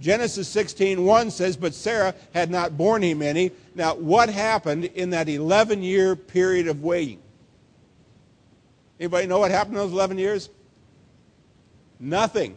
Genesis 0.01 0.49
16:1 0.49 1.31
says, 1.31 1.57
"But 1.57 1.75
Sarah 1.75 2.15
had 2.33 2.51
not 2.51 2.77
borne 2.77 3.03
him 3.03 3.23
any." 3.23 3.53
Now, 3.75 3.95
what 3.95 4.29
happened 4.29 4.85
in 4.85 5.11
that 5.11 5.29
11-year 5.29 6.17
period 6.17 6.69
of 6.69 6.83
waiting? 6.83 7.21
Anybody 8.99 9.27
know 9.27 9.39
what 9.39 9.51
happened 9.51 9.77
in 9.77 9.83
those 9.83 9.93
11 9.93 10.19
years? 10.19 10.49
Nothing. 12.01 12.57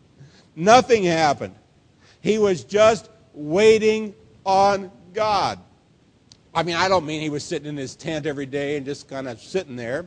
Nothing 0.56 1.04
happened. 1.04 1.54
He 2.20 2.38
was 2.38 2.64
just 2.64 3.10
waiting 3.34 4.14
on 4.44 4.90
God. 5.12 5.58
I 6.54 6.62
mean, 6.62 6.76
I 6.76 6.88
don't 6.88 7.04
mean 7.04 7.20
he 7.20 7.30
was 7.30 7.44
sitting 7.44 7.68
in 7.68 7.76
his 7.76 7.96
tent 7.96 8.26
every 8.26 8.46
day 8.46 8.76
and 8.76 8.86
just 8.86 9.08
kind 9.08 9.28
of 9.28 9.40
sitting 9.40 9.76
there. 9.76 10.06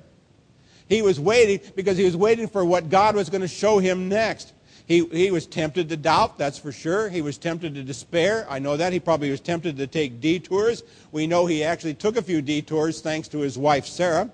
He 0.88 1.02
was 1.02 1.20
waiting 1.20 1.60
because 1.76 1.98
he 1.98 2.06
was 2.06 2.16
waiting 2.16 2.48
for 2.48 2.64
what 2.64 2.90
God 2.90 3.16
was 3.16 3.30
going 3.30 3.42
to 3.42 3.48
show 3.48 3.80
him 3.80 4.08
next. 4.08 4.54
He, 4.88 5.06
he 5.08 5.32
was 5.32 5.46
tempted 5.46 5.90
to 5.90 5.98
doubt, 5.98 6.38
that's 6.38 6.58
for 6.58 6.72
sure. 6.72 7.10
He 7.10 7.22
was 7.22 7.38
tempted 7.38 7.76
to 7.76 7.84
despair. 7.84 8.48
I 8.50 8.60
know 8.60 8.78
that. 8.78 8.94
He 8.94 9.02
probably 9.02 9.30
was 9.30 9.42
tempted 9.42 9.76
to 9.78 9.88
take 9.88 10.22
detours. 10.22 10.84
We 11.12 11.28
know 11.28 11.46
he 11.46 11.62
actually 11.62 11.94
took 11.94 12.16
a 12.16 12.22
few 12.22 12.42
detours 12.42 13.02
thanks 13.02 13.28
to 13.30 13.40
his 13.40 13.58
wife, 13.58 13.86
Sarah. 13.86 14.32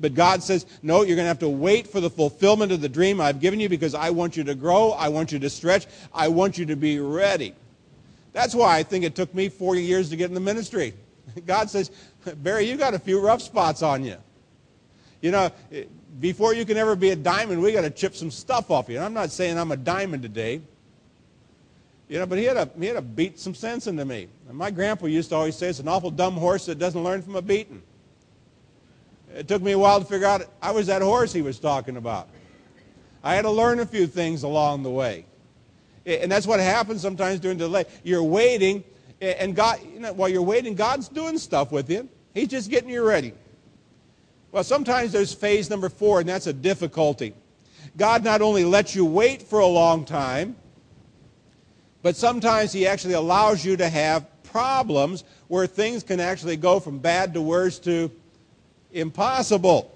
But 0.00 0.14
God 0.14 0.42
says, 0.42 0.66
no, 0.82 0.98
you're 0.98 1.16
going 1.16 1.24
to 1.24 1.28
have 1.28 1.40
to 1.40 1.48
wait 1.48 1.88
for 1.88 2.00
the 2.00 2.10
fulfillment 2.10 2.70
of 2.70 2.80
the 2.80 2.88
dream 2.88 3.20
I've 3.20 3.40
given 3.40 3.58
you 3.58 3.68
because 3.68 3.94
I 3.94 4.10
want 4.10 4.36
you 4.36 4.44
to 4.44 4.54
grow. 4.54 4.92
I 4.92 5.08
want 5.08 5.32
you 5.32 5.38
to 5.40 5.50
stretch. 5.50 5.86
I 6.14 6.28
want 6.28 6.56
you 6.56 6.66
to 6.66 6.76
be 6.76 7.00
ready. 7.00 7.54
That's 8.32 8.54
why 8.54 8.78
I 8.78 8.82
think 8.82 9.04
it 9.04 9.16
took 9.16 9.34
me 9.34 9.48
40 9.48 9.82
years 9.82 10.10
to 10.10 10.16
get 10.16 10.28
in 10.28 10.34
the 10.34 10.40
ministry. 10.40 10.94
God 11.46 11.68
says, 11.68 11.90
Barry, 12.36 12.68
you 12.68 12.76
got 12.76 12.94
a 12.94 12.98
few 12.98 13.20
rough 13.20 13.42
spots 13.42 13.82
on 13.82 14.04
you. 14.04 14.16
You 15.20 15.32
know, 15.32 15.50
before 16.20 16.54
you 16.54 16.64
can 16.64 16.76
ever 16.76 16.94
be 16.94 17.10
a 17.10 17.16
diamond, 17.16 17.60
we 17.60 17.72
got 17.72 17.80
to 17.80 17.90
chip 17.90 18.14
some 18.14 18.30
stuff 18.30 18.70
off 18.70 18.88
you. 18.88 18.96
And 18.96 19.04
I'm 19.04 19.14
not 19.14 19.32
saying 19.32 19.58
I'm 19.58 19.72
a 19.72 19.76
diamond 19.76 20.22
today. 20.22 20.60
You 22.08 22.20
know, 22.20 22.26
but 22.26 22.38
he 22.38 22.44
had 22.44 22.56
a 22.56 22.70
he 22.78 22.86
had 22.86 22.94
to 22.94 23.02
beat 23.02 23.38
some 23.38 23.54
sense 23.54 23.86
into 23.86 24.04
me. 24.04 24.28
And 24.48 24.56
my 24.56 24.70
grandpa 24.70 25.06
used 25.06 25.28
to 25.30 25.36
always 25.36 25.56
say 25.56 25.68
it's 25.68 25.80
an 25.80 25.88
awful 25.88 26.10
dumb 26.10 26.34
horse 26.34 26.64
that 26.66 26.78
doesn't 26.78 27.02
learn 27.02 27.20
from 27.20 27.36
a 27.36 27.42
beating. 27.42 27.82
It 29.34 29.48
took 29.48 29.62
me 29.62 29.72
a 29.72 29.78
while 29.78 30.00
to 30.00 30.06
figure 30.06 30.26
out 30.26 30.46
I 30.60 30.70
was 30.70 30.86
that 30.86 31.02
horse 31.02 31.32
he 31.32 31.42
was 31.42 31.58
talking 31.58 31.96
about. 31.96 32.28
I 33.22 33.34
had 33.34 33.42
to 33.42 33.50
learn 33.50 33.80
a 33.80 33.86
few 33.86 34.06
things 34.06 34.42
along 34.42 34.82
the 34.82 34.90
way. 34.90 35.24
And 36.06 36.32
that's 36.32 36.46
what 36.46 36.60
happens 36.60 37.02
sometimes 37.02 37.40
during 37.40 37.58
delay. 37.58 37.84
You're 38.02 38.22
waiting, 38.22 38.82
and 39.20 39.54
God, 39.54 39.80
you 39.92 40.00
know, 40.00 40.12
while 40.12 40.28
you're 40.28 40.42
waiting, 40.42 40.74
God's 40.74 41.08
doing 41.08 41.36
stuff 41.36 41.70
with 41.70 41.90
you. 41.90 42.08
He's 42.32 42.48
just 42.48 42.70
getting 42.70 42.88
you 42.88 43.06
ready. 43.06 43.34
Well, 44.50 44.64
sometimes 44.64 45.12
there's 45.12 45.34
phase 45.34 45.68
number 45.68 45.88
four, 45.88 46.20
and 46.20 46.28
that's 46.28 46.46
a 46.46 46.52
difficulty. 46.52 47.34
God 47.96 48.24
not 48.24 48.40
only 48.40 48.64
lets 48.64 48.94
you 48.94 49.04
wait 49.04 49.42
for 49.42 49.58
a 49.58 49.66
long 49.66 50.04
time, 50.04 50.56
but 52.02 52.16
sometimes 52.16 52.72
He 52.72 52.86
actually 52.86 53.14
allows 53.14 53.64
you 53.64 53.76
to 53.76 53.88
have 53.88 54.26
problems 54.44 55.24
where 55.48 55.66
things 55.66 56.02
can 56.02 56.20
actually 56.20 56.56
go 56.56 56.80
from 56.80 56.98
bad 56.98 57.34
to 57.34 57.42
worse 57.42 57.78
to 57.80 58.10
impossible. 58.92 59.94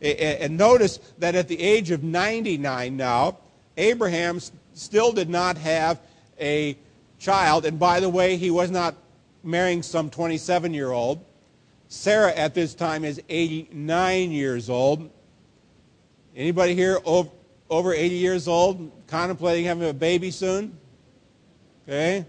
And 0.00 0.56
notice 0.56 0.98
that 1.18 1.34
at 1.34 1.48
the 1.48 1.60
age 1.60 1.90
of 1.90 2.02
99 2.02 2.96
now, 2.96 3.38
Abraham 3.76 4.40
still 4.74 5.12
did 5.12 5.28
not 5.28 5.56
have 5.56 6.00
a 6.38 6.76
child. 7.18 7.64
And 7.64 7.78
by 7.78 8.00
the 8.00 8.08
way, 8.08 8.36
he 8.36 8.50
was 8.50 8.70
not 8.70 8.94
marrying 9.42 9.82
some 9.82 10.10
27 10.10 10.74
year 10.74 10.92
old. 10.92 11.24
Sarah 11.88 12.32
at 12.34 12.52
this 12.52 12.74
time 12.74 13.04
is 13.04 13.22
89 13.28 14.32
years 14.32 14.68
old. 14.68 15.08
Anybody 16.34 16.74
here 16.74 17.00
over 17.04 17.94
80 17.94 18.14
years 18.14 18.48
old 18.48 18.90
contemplating 19.06 19.64
having 19.64 19.88
a 19.88 19.94
baby 19.94 20.30
soon? 20.30 20.76
Okay. 21.88 22.26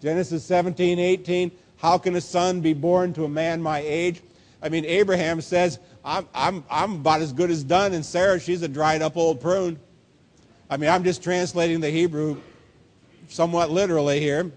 Genesis 0.00 0.44
17, 0.44 0.98
18. 0.98 1.52
How 1.76 1.98
can 1.98 2.16
a 2.16 2.20
son 2.20 2.60
be 2.60 2.72
born 2.72 3.12
to 3.12 3.24
a 3.24 3.28
man 3.28 3.62
my 3.62 3.78
age? 3.80 4.22
I 4.62 4.68
mean, 4.68 4.84
Abraham 4.84 5.40
says, 5.40 5.78
I'm, 6.04 6.28
I'm, 6.34 6.64
I'm 6.70 6.96
about 6.96 7.20
as 7.20 7.32
good 7.32 7.50
as 7.50 7.64
done, 7.64 7.92
and 7.92 8.04
Sarah, 8.04 8.38
she's 8.38 8.62
a 8.62 8.68
dried 8.68 9.02
up 9.02 9.16
old 9.16 9.40
prune. 9.40 9.78
I 10.68 10.76
mean, 10.76 10.90
I'm 10.90 11.04
just 11.04 11.22
translating 11.22 11.80
the 11.80 11.90
Hebrew 11.90 12.40
somewhat 13.28 13.70
literally 13.70 14.20
here. 14.20 14.50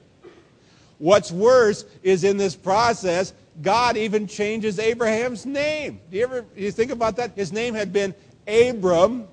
What's 0.99 1.31
worse 1.31 1.85
is 2.01 2.23
in 2.23 2.37
this 2.37 2.55
process, 2.55 3.33
God 3.61 3.97
even 3.97 4.27
changes 4.27 4.79
Abraham's 4.79 5.45
name. 5.45 5.99
Do 6.09 6.17
you 6.17 6.23
ever 6.23 6.45
you 6.55 6.71
think 6.71 6.91
about 6.91 7.15
that? 7.17 7.31
His 7.35 7.51
name 7.51 7.73
had 7.73 7.91
been 7.91 8.13
Abram, 8.47 9.27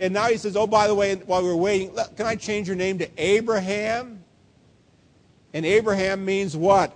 and 0.00 0.12
now 0.12 0.26
he 0.26 0.36
says, 0.36 0.56
"Oh, 0.56 0.66
by 0.66 0.86
the 0.88 0.94
way, 0.94 1.14
while 1.14 1.42
we 1.42 1.48
are 1.48 1.56
waiting, 1.56 1.94
can 2.16 2.26
I 2.26 2.36
change 2.36 2.66
your 2.66 2.76
name 2.76 2.98
to 2.98 3.08
Abraham?" 3.16 4.24
And 5.54 5.64
Abraham 5.64 6.24
means 6.24 6.56
what? 6.56 6.94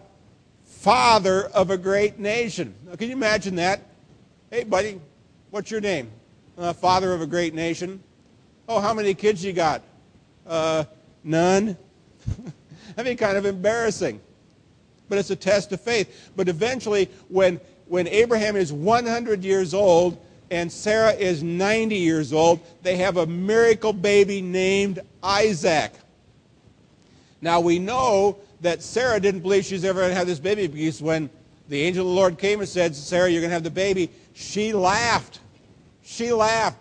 Father 0.86 1.46
of 1.46 1.70
a 1.70 1.76
great 1.76 2.20
nation. 2.20 2.72
Now, 2.86 2.94
can 2.94 3.08
you 3.08 3.16
imagine 3.16 3.56
that? 3.56 3.80
Hey, 4.52 4.62
buddy, 4.62 5.00
what's 5.50 5.68
your 5.68 5.80
name? 5.80 6.12
Uh, 6.56 6.72
father 6.72 7.12
of 7.12 7.20
a 7.20 7.26
great 7.26 7.54
nation. 7.54 8.00
Oh, 8.68 8.78
how 8.78 8.94
many 8.94 9.12
kids 9.12 9.44
you 9.44 9.52
got? 9.52 9.82
Uh, 10.46 10.84
none. 11.24 11.76
I 12.96 13.02
mean, 13.02 13.16
kind 13.16 13.36
of 13.36 13.46
embarrassing. 13.46 14.20
But 15.08 15.18
it's 15.18 15.30
a 15.30 15.34
test 15.34 15.72
of 15.72 15.80
faith. 15.80 16.30
But 16.36 16.48
eventually, 16.48 17.10
when, 17.26 17.60
when 17.88 18.06
Abraham 18.06 18.54
is 18.54 18.72
100 18.72 19.42
years 19.42 19.74
old 19.74 20.24
and 20.52 20.70
Sarah 20.70 21.14
is 21.14 21.42
90 21.42 21.96
years 21.96 22.32
old, 22.32 22.60
they 22.84 22.94
have 22.98 23.16
a 23.16 23.26
miracle 23.26 23.92
baby 23.92 24.40
named 24.40 25.00
Isaac. 25.20 25.90
Now, 27.40 27.58
we 27.58 27.80
know 27.80 28.38
that 28.60 28.82
Sarah 28.82 29.20
didn't 29.20 29.40
believe 29.40 29.64
she's 29.64 29.84
ever 29.84 30.00
going 30.00 30.10
to 30.10 30.16
have 30.16 30.26
this 30.26 30.38
baby 30.38 30.66
because 30.66 31.02
when 31.02 31.30
the 31.68 31.82
angel 31.82 32.06
of 32.06 32.10
the 32.10 32.14
Lord 32.14 32.38
came 32.38 32.60
and 32.60 32.68
said, 32.68 32.94
Sarah, 32.94 33.28
you're 33.28 33.40
going 33.40 33.50
to 33.50 33.54
have 33.54 33.64
the 33.64 33.70
baby, 33.70 34.10
she 34.34 34.72
laughed. 34.72 35.40
She 36.02 36.32
laughed. 36.32 36.78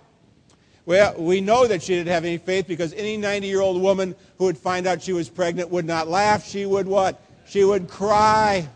Well, 0.86 1.15
we 1.17 1.41
know 1.41 1.65
that 1.65 1.82
she 1.82 1.96
didn't 1.96 2.13
have 2.13 2.25
any 2.25 2.38
faith 2.38 2.67
because 2.67 2.94
any 2.94 3.17
90 3.17 3.48
year 3.48 3.62
old 3.62 3.82
woman 3.82 4.15
who 4.38 4.46
would 4.46 4.58
find 4.58 4.86
out 4.86 5.01
she 5.01 5.13
was 5.13 5.29
pregnant 5.29 5.70
would 5.70 5.86
not 5.86 6.08
laugh. 6.08 6.48
She 6.48 6.65
would 6.65 6.86
what? 6.86 7.20
She 7.48 7.63
would 7.63 7.89
cry. 7.89 8.67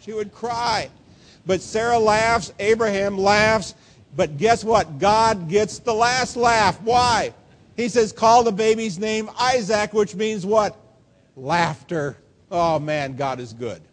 She 0.00 0.12
would 0.12 0.32
cry. 0.32 0.90
But 1.46 1.60
Sarah 1.60 1.98
laughs, 1.98 2.52
Abraham 2.58 3.18
laughs, 3.18 3.74
but 4.16 4.36
guess 4.36 4.64
what? 4.64 4.98
God 4.98 5.48
gets 5.48 5.78
the 5.78 5.94
last 5.94 6.36
laugh. 6.36 6.80
Why? 6.82 7.32
He 7.76 7.88
says, 7.88 8.12
call 8.12 8.42
the 8.42 8.52
baby's 8.52 8.98
name 8.98 9.30
Isaac, 9.38 9.92
which 9.92 10.14
means 10.14 10.44
what? 10.44 10.76
Laughter. 11.42 12.16
Oh 12.52 12.78
man, 12.78 13.16
God 13.16 13.40
is 13.40 13.52
good. 13.52 13.82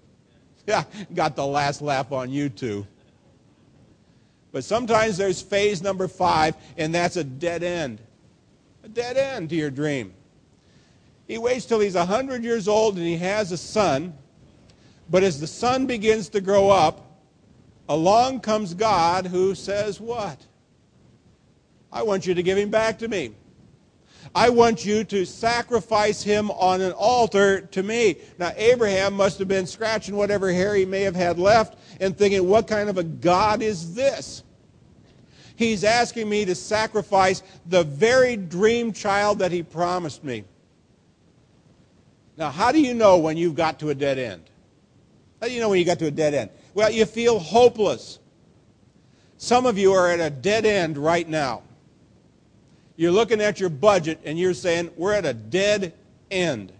Yeah, 0.67 0.83
got 1.15 1.35
the 1.35 1.47
last 1.47 1.81
laugh 1.81 2.11
on 2.11 2.29
you 2.29 2.47
too. 2.47 2.85
But 4.51 4.63
sometimes 4.63 5.17
there's 5.17 5.41
phase 5.41 5.81
number 5.81 6.07
five, 6.07 6.55
and 6.77 6.93
that's 6.93 7.17
a 7.17 7.23
dead 7.23 7.63
end. 7.63 7.99
A 8.83 8.87
dead 8.87 9.17
end 9.17 9.49
to 9.49 9.55
your 9.55 9.71
dream. 9.71 10.13
He 11.27 11.39
waits 11.39 11.65
till 11.65 11.79
he's 11.79 11.95
100 11.95 12.43
years 12.43 12.67
old 12.67 12.97
and 12.97 13.05
he 13.05 13.17
has 13.17 13.51
a 13.51 13.57
son. 13.57 14.13
But 15.09 15.23
as 15.23 15.39
the 15.39 15.47
son 15.47 15.87
begins 15.87 16.29
to 16.29 16.41
grow 16.41 16.69
up, 16.69 17.19
along 17.87 18.41
comes 18.41 18.75
God 18.75 19.25
who 19.25 19.55
says, 19.55 19.99
What? 19.99 20.45
I 21.91 22.03
want 22.03 22.27
you 22.27 22.35
to 22.35 22.43
give 22.43 22.59
him 22.59 22.69
back 22.69 22.99
to 22.99 23.07
me. 23.07 23.33
I 24.35 24.49
want 24.49 24.85
you 24.85 25.03
to 25.05 25.25
sacrifice 25.25 26.21
him 26.21 26.51
on 26.51 26.81
an 26.81 26.91
altar 26.91 27.61
to 27.61 27.83
me. 27.83 28.17
Now, 28.37 28.51
Abraham 28.55 29.13
must 29.13 29.39
have 29.39 29.47
been 29.47 29.65
scratching 29.65 30.15
whatever 30.15 30.51
hair 30.51 30.75
he 30.75 30.85
may 30.85 31.01
have 31.01 31.15
had 31.15 31.39
left 31.39 31.77
and 31.99 32.17
thinking, 32.17 32.47
what 32.47 32.67
kind 32.67 32.89
of 32.89 32.97
a 32.97 33.03
God 33.03 33.61
is 33.61 33.95
this? 33.95 34.43
He's 35.55 35.83
asking 35.83 36.29
me 36.29 36.45
to 36.45 36.55
sacrifice 36.55 37.43
the 37.65 37.83
very 37.83 38.37
dream 38.37 38.93
child 38.93 39.39
that 39.39 39.51
he 39.51 39.63
promised 39.63 40.23
me. 40.23 40.45
Now, 42.37 42.49
how 42.49 42.71
do 42.71 42.79
you 42.79 42.93
know 42.93 43.17
when 43.17 43.35
you've 43.35 43.55
got 43.55 43.79
to 43.79 43.89
a 43.89 43.95
dead 43.95 44.17
end? 44.17 44.43
How 45.41 45.47
do 45.47 45.53
you 45.53 45.59
know 45.59 45.69
when 45.69 45.79
you 45.79 45.85
got 45.85 45.99
to 45.99 46.07
a 46.07 46.11
dead 46.11 46.33
end? 46.33 46.49
Well, 46.73 46.89
you 46.89 47.05
feel 47.05 47.39
hopeless. 47.39 48.19
Some 49.37 49.65
of 49.65 49.77
you 49.77 49.91
are 49.91 50.09
at 50.09 50.19
a 50.21 50.29
dead 50.29 50.65
end 50.65 50.97
right 50.97 51.27
now. 51.27 51.63
You're 52.99 53.13
looking 53.13 53.39
at 53.39 53.61
your 53.61 53.69
budget 53.69 54.19
and 54.25 54.37
you're 54.37 54.53
saying, 54.53 54.91
we're 54.97 55.13
at 55.13 55.25
a 55.25 55.33
dead 55.33 55.93
end. 56.29 56.73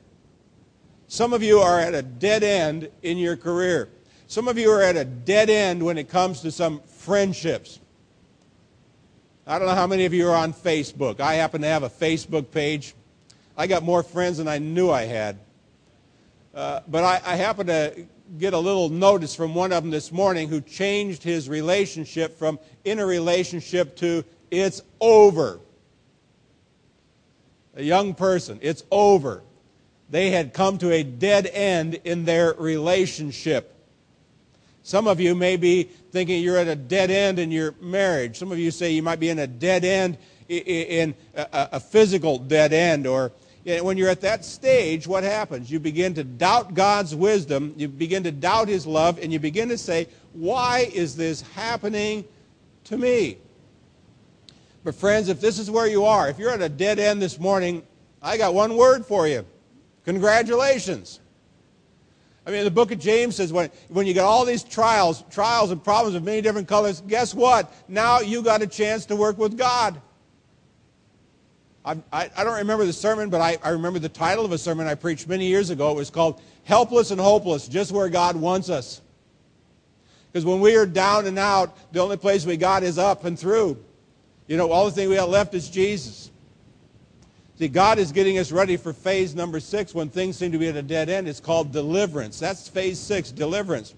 Some 1.08 1.32
of 1.32 1.42
you 1.42 1.60
are 1.60 1.80
at 1.80 1.94
a 1.94 2.02
dead 2.02 2.44
end 2.44 2.90
in 3.04 3.18
your 3.18 3.38
career. 3.38 3.88
Some 4.28 4.50
of 4.50 4.58
you 4.58 4.70
are 4.70 4.82
at 4.82 4.98
a 4.98 5.06
dead 5.06 5.50
end 5.50 5.82
when 5.82 5.98
it 5.98 6.10
comes 6.10 6.42
to 6.42 6.52
some 6.52 6.82
friendships. 6.82 7.80
I 9.48 9.60
don't 9.60 9.70
know 9.70 9.76
how 9.76 9.88
many 9.88 10.04
of 10.04 10.14
you 10.14 10.28
are 10.28 10.36
on 10.36 10.52
Facebook. 10.52 11.22
I 11.22 11.36
happen 11.36 11.62
to 11.62 11.70
have 11.70 11.84
a 11.84 11.90
Facebook 11.90 12.52
page. 12.52 12.96
I 13.56 13.66
got 13.68 13.84
more 13.84 14.04
friends 14.04 14.40
than 14.40 14.50
I 14.50 14.58
knew 14.58 14.90
I 14.90 15.04
had. 15.04 15.40
Uh, 16.54 16.82
but 16.90 17.06
I, 17.06 17.22
I 17.26 17.36
happen 17.38 17.68
to 17.68 18.06
get 18.38 18.54
a 18.54 18.60
little 18.60 18.90
notice 18.90 19.36
from 19.36 19.56
one 19.56 19.72
of 19.72 19.84
them 19.84 19.90
this 19.90 20.12
morning 20.12 20.50
who 20.50 20.60
changed 20.60 21.24
his 21.24 21.48
relationship 21.48 22.38
from 22.38 22.60
in 22.84 23.00
a 23.00 23.06
relationship 23.06 23.96
to 23.96 24.26
it's 24.52 24.82
over 25.00 25.62
a 27.80 27.84
young 27.84 28.14
person. 28.14 28.60
It's 28.62 28.84
over. 28.92 29.42
They 30.10 30.32
had 30.32 30.54
come 30.54 30.78
to 30.80 30.92
a 30.92 31.02
dead 31.02 31.48
end 31.48 32.00
in 32.04 32.26
their 32.26 32.54
relationship. 32.54 33.74
Some 34.84 35.08
of 35.08 35.20
you 35.20 35.34
may 35.34 35.56
be 35.56 35.84
thinking 35.84 36.44
you're 36.44 36.58
at 36.58 36.68
a 36.68 36.76
dead 36.76 37.10
end 37.10 37.40
in 37.40 37.52
your 37.52 37.74
marriage. 37.80 38.38
Some 38.38 38.52
of 38.52 38.60
you 38.60 38.72
say 38.72 38.92
you 38.92 39.04
might 39.04 39.20
be 39.20 39.30
in 39.30 39.40
a 39.40 39.48
dead 39.48 39.86
end 39.86 40.18
in 40.50 41.14
a 41.36 41.80
physical 41.80 42.38
dead 42.40 42.74
end 42.74 43.08
or 43.08 43.32
when 43.66 43.98
you're 43.98 44.10
at 44.10 44.22
that 44.22 44.44
stage, 44.44 45.06
what 45.06 45.24
happens? 45.24 45.70
You 45.70 45.80
begin 45.80 46.16
to 46.16 46.24
doubt 46.24 46.74
God's 46.74 47.14
wisdom, 47.14 47.74
you 47.78 47.88
begin 47.88 48.24
to 48.24 48.32
doubt 48.32 48.68
His 48.68 48.88
love, 48.88 49.20
and 49.20 49.32
you 49.32 49.38
begin 49.38 49.70
to 49.70 49.78
say, 49.78 50.08
Why 50.34 50.90
is 50.92 51.16
this 51.16 51.42
happening 51.42 52.26
to 52.86 52.98
me? 52.98 53.38
But, 54.90 54.96
friends, 54.96 55.30
if 55.30 55.40
this 55.40 55.60
is 55.60 55.70
where 55.70 55.86
you 55.86 56.06
are, 56.06 56.30
if 56.30 56.40
you're 56.40 56.50
at 56.50 56.64
a 56.64 56.68
dead 56.68 56.98
end 56.98 57.22
this 57.22 57.40
morning, 57.40 57.84
I 58.24 58.38
got 58.38 58.56
one 58.56 58.76
word 58.76 59.06
for 59.06 59.28
you 59.28 59.46
congratulations. 60.04 61.20
I 62.44 62.50
mean, 62.50 62.64
the 62.64 62.72
book 62.72 62.92
of 62.92 62.98
James 62.98 63.36
says 63.36 63.54
when, 63.54 63.70
when 63.90 64.08
you 64.08 64.16
got 64.16 64.26
all 64.26 64.46
these 64.46 64.64
trials, 64.64 65.24
trials 65.30 65.70
and 65.70 65.84
problems 65.84 66.16
of 66.16 66.24
many 66.24 66.42
different 66.42 66.68
colors, 66.68 67.02
guess 67.02 67.36
what? 67.36 67.72
Now 67.88 68.22
you 68.22 68.42
got 68.42 68.64
a 68.64 68.68
chance 68.68 69.06
to 69.06 69.16
work 69.16 69.38
with 69.38 69.60
God. 69.60 70.02
I, 71.86 71.98
I, 72.12 72.32
I 72.36 72.44
don't 72.44 72.58
remember 72.58 72.88
the 72.88 72.92
sermon, 72.92 73.30
but 73.30 73.42
I, 73.42 73.60
I 73.62 73.70
remember 73.70 74.00
the 74.00 74.10
title 74.10 74.44
of 74.44 74.52
a 74.54 74.58
sermon 74.58 74.88
I 74.88 74.96
preached 74.96 75.28
many 75.28 75.46
years 75.46 75.70
ago. 75.70 75.92
It 75.92 75.98
was 75.98 76.10
called 76.10 76.42
Helpless 76.64 77.12
and 77.12 77.22
Hopeless, 77.22 77.68
Just 77.68 77.92
Where 77.92 78.10
God 78.10 78.36
Wants 78.36 78.72
Us. 78.72 79.02
Because 80.32 80.46
when 80.46 80.60
we 80.60 80.76
are 80.76 80.88
down 80.88 81.28
and 81.28 81.38
out, 81.38 81.78
the 81.94 82.00
only 82.00 82.18
place 82.18 82.44
we 82.44 82.58
got 82.58 82.82
is 82.82 82.98
up 82.98 83.24
and 83.26 83.38
through. 83.38 83.78
You 84.50 84.58
know, 84.58 84.72
all 84.72 84.86
the 84.86 84.92
thing 84.92 85.08
we 85.10 85.16
got 85.16 85.30
left 85.30 85.54
is 85.54 85.70
Jesus. 85.70 86.32
See, 87.60 87.68
God 87.68 88.00
is 88.00 88.12
getting 88.12 88.40
us 88.40 88.52
ready 88.52 88.78
for 88.78 88.94
phase 88.94 89.36
number 89.36 89.60
six 89.60 89.94
when 89.94 90.10
things 90.10 90.38
seem 90.38 90.52
to 90.54 90.58
be 90.58 90.68
at 90.68 90.76
a 90.76 90.82
dead 90.82 91.08
end. 91.08 91.28
It's 91.28 91.40
called 91.40 91.72
deliverance. 91.72 92.40
That's 92.40 92.68
phase 92.68 92.98
six, 92.98 93.32
deliverance. 93.32 93.94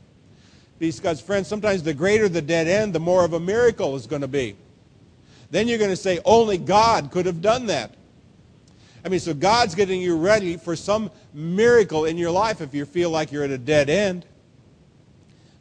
Because, 0.77 1.21
friends, 1.21 1.47
sometimes 1.47 1.83
the 1.83 1.93
greater 1.93 2.27
the 2.27 2.41
dead 2.41 2.67
end, 2.67 2.91
the 2.91 2.99
more 2.99 3.23
of 3.23 3.31
a 3.31 3.39
miracle 3.39 3.95
is 3.95 4.07
going 4.07 4.23
to 4.23 4.27
be. 4.27 4.57
Then 5.51 5.69
you're 5.69 5.77
going 5.77 5.89
to 5.89 5.95
say, 5.95 6.19
only 6.25 6.57
God 6.57 7.11
could 7.11 7.27
have 7.27 7.41
done 7.41 7.67
that. 7.67 7.95
I 9.05 9.09
mean, 9.09 9.21
so 9.21 9.33
God's 9.33 9.73
getting 9.73 10.01
you 10.01 10.17
ready 10.17 10.57
for 10.57 10.75
some 10.75 11.11
miracle 11.33 12.03
in 12.03 12.17
your 12.17 12.31
life 12.31 12.59
if 12.59 12.73
you 12.73 12.83
feel 12.83 13.09
like 13.09 13.31
you're 13.31 13.45
at 13.45 13.51
a 13.51 13.57
dead 13.57 13.89
end. 13.89 14.25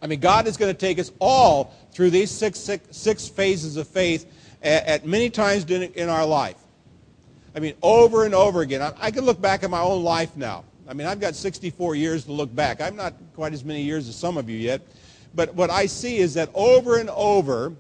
I 0.03 0.09
mean, 0.09 0.19
God 0.19 0.49
is 0.49 0.57
going 0.57 0.73
to 0.73 0.79
take 0.79 0.99
us 0.99 1.13
all 1.21 1.75
through 1.93 2.11
these 2.11 2.31
six, 2.31 2.59
six, 2.59 2.97
six 2.97 3.29
phases 3.29 3.77
of 3.77 3.87
faith 3.87 4.27
at, 4.63 4.87
at 4.87 5.07
many 5.07 5.31
times 5.31 5.65
in, 5.65 6.09
our 6.09 6.27
life. 6.27 6.57
I 7.55 7.61
mean, 7.61 7.75
over 7.83 8.25
and 8.25 8.35
over 8.35 8.61
again. 8.61 8.83
I, 8.83 8.93
I 9.01 9.11
can 9.11 9.25
look 9.25 9.41
back 9.41 9.63
at 9.63 9.71
my 9.71 9.81
own 9.81 10.03
life 10.03 10.37
now. 10.37 10.65
I 10.89 10.95
mean, 10.95 11.07
I've 11.07 11.21
got 11.21 11.35
64 11.35 11.95
years 11.95 12.25
to 12.25 12.33
look 12.33 12.55
back. 12.55 12.81
I'm 12.81 12.97
not 12.97 13.15
quite 13.35 13.53
as 13.53 13.65
many 13.65 13.83
years 13.83 14.09
as 14.09 14.17
some 14.17 14.37
of 14.37 14.49
you 14.49 14.57
yet. 14.57 14.83
But 15.35 15.55
what 15.55 15.71
I 15.71 15.87
see 15.87 16.19
is 16.19 16.35
that 16.35 16.51
over 16.55 16.99
and 16.99 17.11
over, 17.11 17.75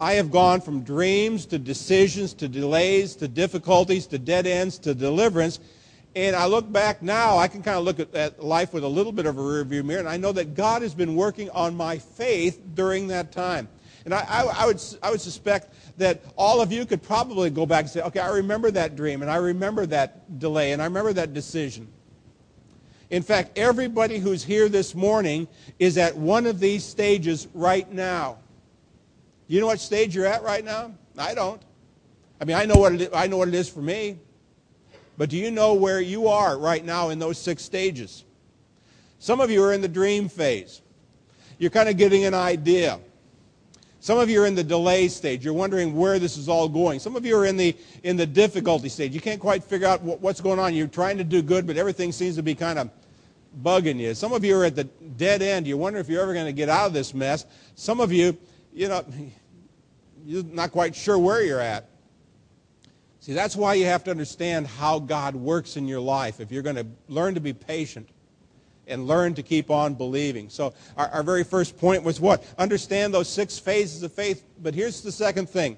I 0.00 0.14
have 0.14 0.30
gone 0.30 0.60
from 0.60 0.82
dreams 0.82 1.46
to 1.46 1.58
decisions 1.58 2.34
to 2.34 2.48
delays 2.48 3.14
to 3.16 3.28
difficulties 3.28 4.06
to 4.08 4.18
dead 4.18 4.46
ends 4.46 4.78
to 4.80 4.94
deliverance. 4.94 5.60
And 6.16 6.36
I 6.36 6.46
look 6.46 6.70
back 6.70 7.02
now, 7.02 7.38
I 7.38 7.48
can 7.48 7.62
kind 7.62 7.76
of 7.76 7.84
look 7.84 7.98
at, 8.00 8.14
at 8.14 8.42
life 8.42 8.72
with 8.72 8.84
a 8.84 8.88
little 8.88 9.12
bit 9.12 9.26
of 9.26 9.38
a 9.38 9.40
rearview 9.40 9.84
mirror, 9.84 10.00
and 10.00 10.08
I 10.08 10.16
know 10.16 10.32
that 10.32 10.54
God 10.54 10.82
has 10.82 10.94
been 10.94 11.16
working 11.16 11.50
on 11.50 11.76
my 11.76 11.98
faith 11.98 12.60
during 12.74 13.08
that 13.08 13.32
time. 13.32 13.68
And 14.04 14.12
I, 14.12 14.24
I, 14.28 14.42
I, 14.62 14.66
would, 14.66 14.82
I 15.02 15.10
would 15.10 15.20
suspect 15.20 15.74
that 15.96 16.22
all 16.36 16.60
of 16.60 16.70
you 16.70 16.84
could 16.84 17.02
probably 17.02 17.48
go 17.50 17.64
back 17.64 17.82
and 17.82 17.90
say, 17.90 18.02
okay, 18.02 18.20
I 18.20 18.28
remember 18.28 18.70
that 18.72 18.96
dream, 18.96 19.22
and 19.22 19.30
I 19.30 19.36
remember 19.36 19.86
that 19.86 20.38
delay, 20.38 20.72
and 20.72 20.82
I 20.82 20.84
remember 20.84 21.12
that 21.14 21.32
decision. 21.32 21.88
In 23.10 23.22
fact, 23.22 23.58
everybody 23.58 24.18
who's 24.18 24.42
here 24.42 24.68
this 24.68 24.94
morning 24.94 25.46
is 25.78 25.96
at 25.98 26.16
one 26.16 26.46
of 26.46 26.60
these 26.60 26.84
stages 26.84 27.48
right 27.54 27.90
now. 27.92 28.38
You 29.46 29.60
know 29.60 29.66
what 29.66 29.80
stage 29.80 30.14
you're 30.14 30.26
at 30.26 30.42
right 30.42 30.64
now? 30.64 30.92
I 31.16 31.34
don't. 31.34 31.62
I 32.40 32.44
mean, 32.44 32.56
I 32.56 32.64
know 32.64 32.76
what 32.76 32.94
it 32.94 33.00
is, 33.02 33.08
I 33.14 33.26
know 33.26 33.36
what 33.36 33.48
it 33.48 33.54
is 33.54 33.68
for 33.68 33.80
me. 33.80 34.18
But 35.16 35.30
do 35.30 35.36
you 35.36 35.50
know 35.50 35.74
where 35.74 36.00
you 36.00 36.26
are 36.26 36.58
right 36.58 36.84
now 36.84 37.10
in 37.10 37.18
those 37.18 37.38
six 37.38 37.62
stages? 37.62 38.24
Some 39.18 39.40
of 39.40 39.50
you 39.50 39.62
are 39.62 39.72
in 39.72 39.80
the 39.80 39.88
dream 39.88 40.28
phase. 40.28 40.82
You're 41.58 41.70
kind 41.70 41.88
of 41.88 41.96
getting 41.96 42.24
an 42.24 42.34
idea. 42.34 42.98
Some 44.04 44.18
of 44.18 44.28
you 44.28 44.42
are 44.42 44.46
in 44.46 44.54
the 44.54 44.62
delay 44.62 45.08
stage. 45.08 45.46
You're 45.46 45.54
wondering 45.54 45.96
where 45.96 46.18
this 46.18 46.36
is 46.36 46.46
all 46.46 46.68
going. 46.68 47.00
Some 47.00 47.16
of 47.16 47.24
you 47.24 47.38
are 47.38 47.46
in 47.46 47.56
the, 47.56 47.74
in 48.02 48.18
the 48.18 48.26
difficulty 48.26 48.90
stage. 48.90 49.14
You 49.14 49.20
can't 49.22 49.40
quite 49.40 49.64
figure 49.64 49.86
out 49.86 50.02
what, 50.02 50.20
what's 50.20 50.42
going 50.42 50.58
on. 50.58 50.74
You're 50.74 50.88
trying 50.88 51.16
to 51.16 51.24
do 51.24 51.40
good, 51.40 51.66
but 51.66 51.78
everything 51.78 52.12
seems 52.12 52.36
to 52.36 52.42
be 52.42 52.54
kind 52.54 52.78
of 52.78 52.90
bugging 53.62 53.98
you. 53.98 54.12
Some 54.12 54.34
of 54.34 54.44
you 54.44 54.58
are 54.58 54.66
at 54.66 54.76
the 54.76 54.84
dead 54.84 55.40
end. 55.40 55.66
You 55.66 55.78
wonder 55.78 56.00
if 56.00 56.10
you're 56.10 56.20
ever 56.20 56.34
going 56.34 56.44
to 56.44 56.52
get 56.52 56.68
out 56.68 56.88
of 56.88 56.92
this 56.92 57.14
mess. 57.14 57.46
Some 57.76 57.98
of 57.98 58.12
you, 58.12 58.36
you 58.74 58.88
know, 58.88 59.06
you're 60.26 60.44
not 60.44 60.70
quite 60.70 60.94
sure 60.94 61.18
where 61.18 61.42
you're 61.42 61.58
at. 61.58 61.88
See, 63.20 63.32
that's 63.32 63.56
why 63.56 63.72
you 63.72 63.86
have 63.86 64.04
to 64.04 64.10
understand 64.10 64.66
how 64.66 64.98
God 64.98 65.34
works 65.34 65.78
in 65.78 65.88
your 65.88 66.00
life 66.00 66.40
if 66.40 66.52
you're 66.52 66.62
going 66.62 66.76
to 66.76 66.86
learn 67.08 67.36
to 67.36 67.40
be 67.40 67.54
patient 67.54 68.06
and 68.86 69.06
learn 69.06 69.34
to 69.34 69.42
keep 69.42 69.70
on 69.70 69.94
believing. 69.94 70.48
So 70.48 70.74
our, 70.96 71.08
our 71.08 71.22
very 71.22 71.44
first 71.44 71.78
point 71.78 72.02
was 72.02 72.20
what? 72.20 72.44
Understand 72.58 73.14
those 73.14 73.28
six 73.28 73.58
phases 73.58 74.02
of 74.02 74.12
faith. 74.12 74.44
But 74.62 74.74
here's 74.74 75.00
the 75.00 75.12
second 75.12 75.48
thing 75.48 75.76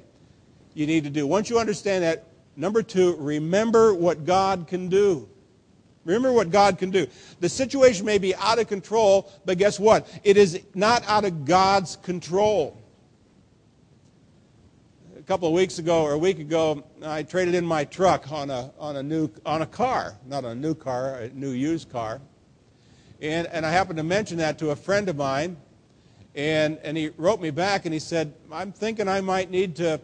you 0.75 0.87
need 0.87 1.05
to 1.05 1.11
do. 1.11 1.27
Once 1.27 1.49
you 1.49 1.59
understand 1.59 2.05
that, 2.05 2.27
number 2.57 2.83
two, 2.83 3.17
remember 3.17 3.95
what 3.95 4.25
God 4.25 4.67
can 4.67 4.89
do. 4.89 5.29
Remember 6.05 6.33
what 6.33 6.51
God 6.51 6.79
can 6.79 6.91
do. 6.91 7.09
The 7.41 7.49
situation 7.49 8.07
may 8.07 8.19
be 8.19 8.35
out 8.37 8.61
of 8.61 8.69
control, 8.69 9.33
but 9.45 9.59
guess 9.59 9.81
what? 9.81 10.09
It 10.23 10.37
is 10.37 10.61
not 10.75 11.03
out 11.09 11.25
of 11.25 11.45
God's 11.45 11.97
control. 11.97 12.81
A 15.19 15.23
couple 15.23 15.49
of 15.49 15.55
weeks 15.55 15.81
ago 15.81 16.03
or 16.03 16.13
a 16.13 16.19
week 16.19 16.39
ago, 16.39 16.85
I 17.03 17.25
traded 17.25 17.57
in 17.57 17.67
my 17.67 17.85
truck 17.85 18.31
on 18.31 18.51
a, 18.51 18.71
on 18.79 18.95
a, 18.97 19.03
new, 19.03 19.29
on 19.45 19.63
a 19.63 19.67
car, 19.67 20.17
not 20.27 20.45
a 20.45 20.55
new 20.55 20.77
car, 20.77 21.17
a 21.17 21.29
new 21.31 21.51
used 21.51 21.91
car. 21.91 22.21
And, 23.21 23.47
and 23.49 23.65
I 23.65 23.71
happened 23.71 23.97
to 23.97 24.03
mention 24.03 24.39
that 24.39 24.59
to 24.59 24.71
a 24.71 24.77
friend 24.77 25.09
of 25.09 25.17
mine, 25.17 25.57
and, 26.35 26.79
and 26.83 26.97
he 26.97 27.11
wrote 27.17 27.41
me 27.41 27.51
back 27.51 27.87
and 27.87 27.95
he 27.95 27.99
said, 28.01 28.35
I'm 28.53 28.71
thinking 28.71 29.09
I 29.09 29.23
might 29.23 29.51
need 29.51 29.77
to 29.77 30.01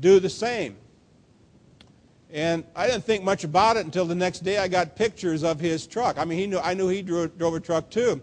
do 0.00 0.20
the 0.20 0.28
same. 0.28 0.76
And 2.30 2.64
I 2.76 2.86
didn't 2.86 3.04
think 3.04 3.24
much 3.24 3.44
about 3.44 3.76
it 3.76 3.84
until 3.84 4.04
the 4.04 4.14
next 4.14 4.40
day 4.40 4.58
I 4.58 4.68
got 4.68 4.96
pictures 4.96 5.42
of 5.42 5.60
his 5.60 5.86
truck. 5.86 6.18
I 6.18 6.24
mean, 6.24 6.38
he 6.38 6.46
knew, 6.46 6.58
I 6.58 6.74
knew 6.74 6.88
he 6.88 7.00
drove, 7.00 7.38
drove 7.38 7.54
a 7.54 7.60
truck 7.60 7.88
too. 7.88 8.20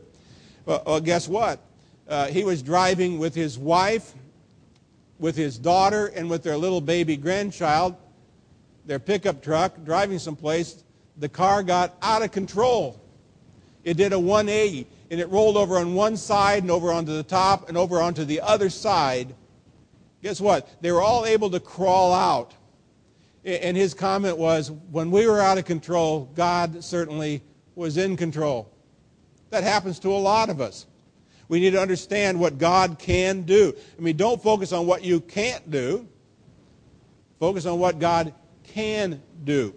Well, 0.66 0.84
well 0.86 1.00
guess 1.00 1.28
what? 1.28 1.60
Uh, 2.08 2.28
he 2.28 2.44
was 2.44 2.62
driving 2.62 3.18
with 3.18 3.34
his 3.34 3.58
wife, 3.58 4.14
with 5.18 5.36
his 5.36 5.58
daughter, 5.58 6.08
and 6.08 6.30
with 6.30 6.44
their 6.44 6.58
little 6.58 6.82
baby 6.82 7.16
grandchild, 7.16 7.96
their 8.86 9.00
pickup 9.00 9.42
truck, 9.42 9.84
driving 9.84 10.20
someplace. 10.20 10.84
The 11.18 11.30
car 11.30 11.64
got 11.64 11.96
out 12.02 12.22
of 12.22 12.32
control. 12.32 13.01
It 13.84 13.98
did 13.98 14.14
a 14.14 14.20
180, 14.20 14.88
and 15.10 15.20
it 15.20 15.30
rolled 15.30 15.58
over 15.58 15.78
on 15.78 15.96
one 15.96 16.16
side 16.18 16.64
and 16.64 16.72
over 16.72 16.92
onto 16.92 17.14
the 17.14 17.24
top 17.24 17.68
and 17.68 17.78
over 17.78 18.02
onto 18.02 18.24
the 18.24 18.42
other 18.42 18.70
side. 18.70 19.34
Guess 20.22 20.40
what? 20.40 20.70
They 20.82 20.92
were 20.92 21.02
all 21.02 21.26
able 21.26 21.50
to 21.50 21.60
crawl 21.60 22.14
out. 22.14 22.54
And 23.44 23.76
his 23.76 23.96
comment 23.96 24.38
was, 24.38 24.70
when 24.70 25.10
we 25.10 25.26
were 25.26 25.42
out 25.42 25.58
of 25.58 25.66
control, 25.66 26.30
God 26.36 26.84
certainly 26.84 27.42
was 27.74 27.98
in 27.98 28.16
control. 28.16 28.72
That 29.50 29.64
happens 29.64 29.98
to 30.00 30.10
a 30.10 30.18
lot 30.18 30.50
of 30.50 30.62
us. 30.62 30.86
We 31.48 31.60
need 31.60 31.72
to 31.72 31.82
understand 31.82 32.40
what 32.40 32.60
God 32.60 33.00
can 33.00 33.42
do. 33.42 33.74
I 33.98 34.02
mean, 34.02 34.16
don't 34.16 34.42
focus 34.42 34.72
on 34.72 34.86
what 34.86 35.04
you 35.04 35.20
can't 35.20 35.70
do. 35.72 36.08
Focus 37.40 37.66
on 37.66 37.80
what 37.80 37.98
God 37.98 38.34
can 38.64 39.22
do. 39.44 39.74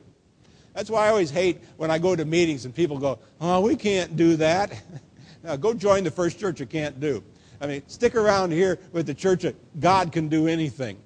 That's 0.75 0.91
why 0.91 1.07
I 1.07 1.09
always 1.11 1.31
hate 1.31 1.61
when 1.77 1.91
I 1.91 1.99
go 1.99 2.17
to 2.17 2.25
meetings 2.25 2.65
and 2.65 2.75
people 2.75 2.99
go, 2.99 3.21
oh, 3.41 3.61
we 3.61 3.77
can't 3.77 4.17
do 4.17 4.37
that. 4.37 4.73
now, 5.45 5.57
go 5.57 5.73
join 5.73 6.05
the 6.05 6.11
first 6.11 6.39
church 6.39 6.61
you 6.61 6.67
can't 6.67 7.01
do. 7.01 7.23
I 7.61 7.67
mean, 7.67 7.83
stick 7.87 8.17
around 8.17 8.51
here 8.51 8.79
with 8.93 9.07
the 9.07 9.15
church 9.15 9.43
that 9.43 9.55
God 9.81 10.13
can 10.13 10.29
do 10.29 10.49
anything. 10.49 10.99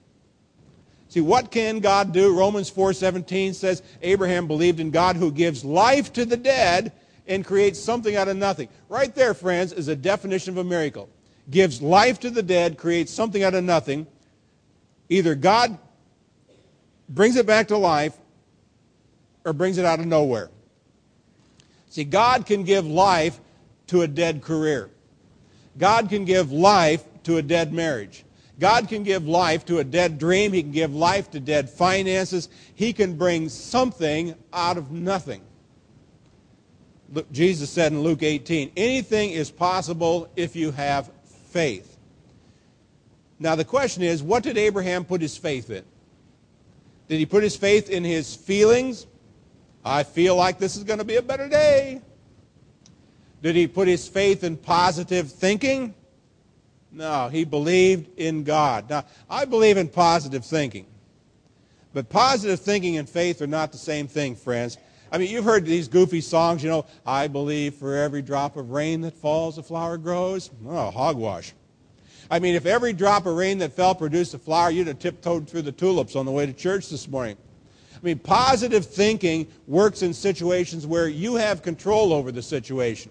See, 1.08 1.20
what 1.20 1.50
can 1.50 1.80
God 1.80 2.12
do? 2.12 2.36
Romans 2.36 2.70
4:17 2.70 3.54
says 3.54 3.82
Abraham 4.02 4.46
believed 4.46 4.80
in 4.80 4.90
God 4.90 5.16
who 5.16 5.30
gives 5.30 5.64
life 5.64 6.12
to 6.14 6.24
the 6.24 6.36
dead 6.36 6.92
and 7.26 7.44
creates 7.44 7.78
something 7.78 8.16
out 8.16 8.28
of 8.28 8.36
nothing. 8.36 8.68
Right 8.88 9.14
there, 9.14 9.34
friends, 9.34 9.72
is 9.72 9.88
a 9.88 9.96
definition 9.96 10.52
of 10.52 10.58
a 10.58 10.64
miracle. 10.64 11.08
Gives 11.50 11.80
life 11.80 12.20
to 12.20 12.30
the 12.30 12.42
dead, 12.42 12.76
creates 12.76 13.12
something 13.12 13.42
out 13.42 13.54
of 13.54 13.64
nothing. 13.64 14.06
Either 15.08 15.34
God 15.34 15.78
brings 17.08 17.36
it 17.36 17.46
back 17.46 17.68
to 17.68 17.78
life 17.78 18.14
or 19.48 19.52
brings 19.54 19.78
it 19.78 19.84
out 19.84 19.98
of 19.98 20.06
nowhere. 20.06 20.50
See, 21.88 22.04
God 22.04 22.44
can 22.44 22.64
give 22.64 22.86
life 22.86 23.40
to 23.86 24.02
a 24.02 24.06
dead 24.06 24.42
career. 24.42 24.90
God 25.78 26.10
can 26.10 26.24
give 26.26 26.52
life 26.52 27.02
to 27.24 27.38
a 27.38 27.42
dead 27.42 27.72
marriage. 27.72 28.24
God 28.60 28.88
can 28.88 29.04
give 29.04 29.26
life 29.26 29.64
to 29.66 29.78
a 29.78 29.84
dead 29.84 30.18
dream. 30.18 30.52
He 30.52 30.62
can 30.62 30.72
give 30.72 30.94
life 30.94 31.30
to 31.30 31.40
dead 31.40 31.70
finances. 31.70 32.48
He 32.74 32.92
can 32.92 33.16
bring 33.16 33.48
something 33.48 34.34
out 34.52 34.76
of 34.76 34.90
nothing. 34.90 35.40
Jesus 37.32 37.70
said 37.70 37.92
in 37.92 38.02
Luke 38.02 38.22
18, 38.22 38.72
anything 38.76 39.30
is 39.30 39.50
possible 39.50 40.28
if 40.36 40.54
you 40.54 40.72
have 40.72 41.10
faith. 41.24 41.96
Now, 43.38 43.54
the 43.54 43.64
question 43.64 44.02
is, 44.02 44.22
what 44.22 44.42
did 44.42 44.58
Abraham 44.58 45.06
put 45.06 45.22
his 45.22 45.36
faith 45.36 45.70
in? 45.70 45.84
Did 47.08 47.18
he 47.18 47.24
put 47.24 47.42
his 47.42 47.56
faith 47.56 47.88
in 47.88 48.04
his 48.04 48.34
feelings? 48.34 49.06
I 49.88 50.02
feel 50.02 50.36
like 50.36 50.58
this 50.58 50.76
is 50.76 50.84
going 50.84 50.98
to 50.98 51.04
be 51.04 51.16
a 51.16 51.22
better 51.22 51.48
day. 51.48 52.02
Did 53.42 53.56
he 53.56 53.66
put 53.66 53.88
his 53.88 54.06
faith 54.06 54.44
in 54.44 54.58
positive 54.58 55.32
thinking? 55.32 55.94
No, 56.92 57.28
he 57.28 57.44
believed 57.44 58.18
in 58.18 58.44
God. 58.44 58.90
Now, 58.90 59.06
I 59.30 59.46
believe 59.46 59.78
in 59.78 59.88
positive 59.88 60.44
thinking. 60.44 60.84
But 61.94 62.10
positive 62.10 62.60
thinking 62.60 62.98
and 62.98 63.08
faith 63.08 63.40
are 63.40 63.46
not 63.46 63.72
the 63.72 63.78
same 63.78 64.08
thing, 64.08 64.36
friends. 64.36 64.76
I 65.10 65.16
mean, 65.16 65.30
you've 65.30 65.46
heard 65.46 65.64
these 65.64 65.88
goofy 65.88 66.20
songs, 66.20 66.62
you 66.62 66.68
know, 66.68 66.84
I 67.06 67.26
believe 67.26 67.74
for 67.74 67.96
every 67.96 68.20
drop 68.20 68.58
of 68.58 68.68
rain 68.68 69.00
that 69.00 69.14
falls, 69.14 69.56
a 69.56 69.62
flower 69.62 69.96
grows. 69.96 70.50
Oh, 70.66 70.90
hogwash. 70.90 71.54
I 72.30 72.40
mean, 72.40 72.56
if 72.56 72.66
every 72.66 72.92
drop 72.92 73.24
of 73.24 73.34
rain 73.36 73.56
that 73.58 73.72
fell 73.72 73.94
produced 73.94 74.34
a 74.34 74.38
flower, 74.38 74.70
you'd 74.70 74.88
have 74.88 74.98
tiptoed 74.98 75.48
through 75.48 75.62
the 75.62 75.72
tulips 75.72 76.14
on 76.14 76.26
the 76.26 76.32
way 76.32 76.44
to 76.44 76.52
church 76.52 76.90
this 76.90 77.08
morning. 77.08 77.38
I 77.98 78.06
mean, 78.06 78.18
positive 78.18 78.86
thinking 78.86 79.48
works 79.66 80.02
in 80.02 80.14
situations 80.14 80.86
where 80.86 81.08
you 81.08 81.34
have 81.34 81.62
control 81.62 82.12
over 82.12 82.30
the 82.30 82.42
situation. 82.42 83.10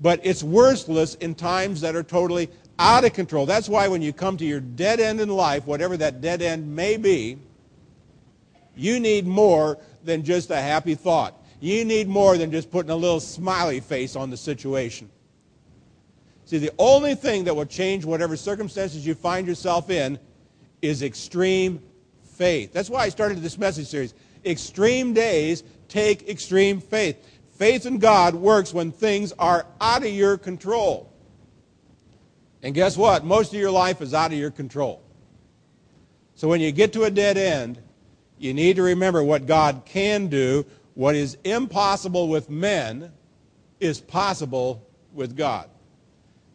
But 0.00 0.20
it's 0.22 0.42
worthless 0.42 1.14
in 1.16 1.34
times 1.34 1.80
that 1.80 1.96
are 1.96 2.02
totally 2.02 2.50
out 2.78 3.04
of 3.04 3.14
control. 3.14 3.46
That's 3.46 3.68
why 3.68 3.88
when 3.88 4.02
you 4.02 4.12
come 4.12 4.36
to 4.36 4.44
your 4.44 4.60
dead 4.60 5.00
end 5.00 5.20
in 5.20 5.28
life, 5.28 5.66
whatever 5.66 5.96
that 5.96 6.20
dead 6.20 6.42
end 6.42 6.74
may 6.74 6.96
be, 6.96 7.38
you 8.76 9.00
need 9.00 9.26
more 9.26 9.78
than 10.04 10.22
just 10.22 10.50
a 10.50 10.56
happy 10.56 10.94
thought. 10.94 11.34
You 11.60 11.84
need 11.84 12.08
more 12.08 12.36
than 12.38 12.50
just 12.50 12.70
putting 12.70 12.90
a 12.90 12.96
little 12.96 13.20
smiley 13.20 13.80
face 13.80 14.16
on 14.16 14.30
the 14.30 14.36
situation. 14.36 15.10
See, 16.46 16.58
the 16.58 16.72
only 16.78 17.14
thing 17.14 17.44
that 17.44 17.54
will 17.54 17.66
change 17.66 18.04
whatever 18.04 18.36
circumstances 18.36 19.06
you 19.06 19.14
find 19.14 19.46
yourself 19.46 19.88
in 19.90 20.18
is 20.82 21.02
extreme 21.02 21.82
faith. 22.40 22.72
That's 22.72 22.88
why 22.88 23.00
I 23.00 23.10
started 23.10 23.42
this 23.42 23.58
message 23.58 23.86
series. 23.86 24.14
Extreme 24.46 25.12
days 25.12 25.62
take 25.88 26.26
extreme 26.26 26.80
faith. 26.80 27.18
Faith 27.58 27.84
in 27.84 27.98
God 27.98 28.34
works 28.34 28.72
when 28.72 28.92
things 28.92 29.34
are 29.38 29.66
out 29.78 30.04
of 30.04 30.08
your 30.08 30.38
control. 30.38 31.12
And 32.62 32.74
guess 32.74 32.96
what? 32.96 33.26
Most 33.26 33.52
of 33.52 33.60
your 33.60 33.70
life 33.70 34.00
is 34.00 34.14
out 34.14 34.32
of 34.32 34.38
your 34.38 34.50
control. 34.50 35.02
So 36.34 36.48
when 36.48 36.62
you 36.62 36.72
get 36.72 36.94
to 36.94 37.04
a 37.04 37.10
dead 37.10 37.36
end, 37.36 37.78
you 38.38 38.54
need 38.54 38.76
to 38.76 38.82
remember 38.84 39.22
what 39.22 39.44
God 39.44 39.82
can 39.84 40.28
do. 40.28 40.64
What 40.94 41.16
is 41.16 41.36
impossible 41.44 42.28
with 42.28 42.48
men 42.48 43.12
is 43.80 44.00
possible 44.00 44.82
with 45.12 45.36
God. 45.36 45.68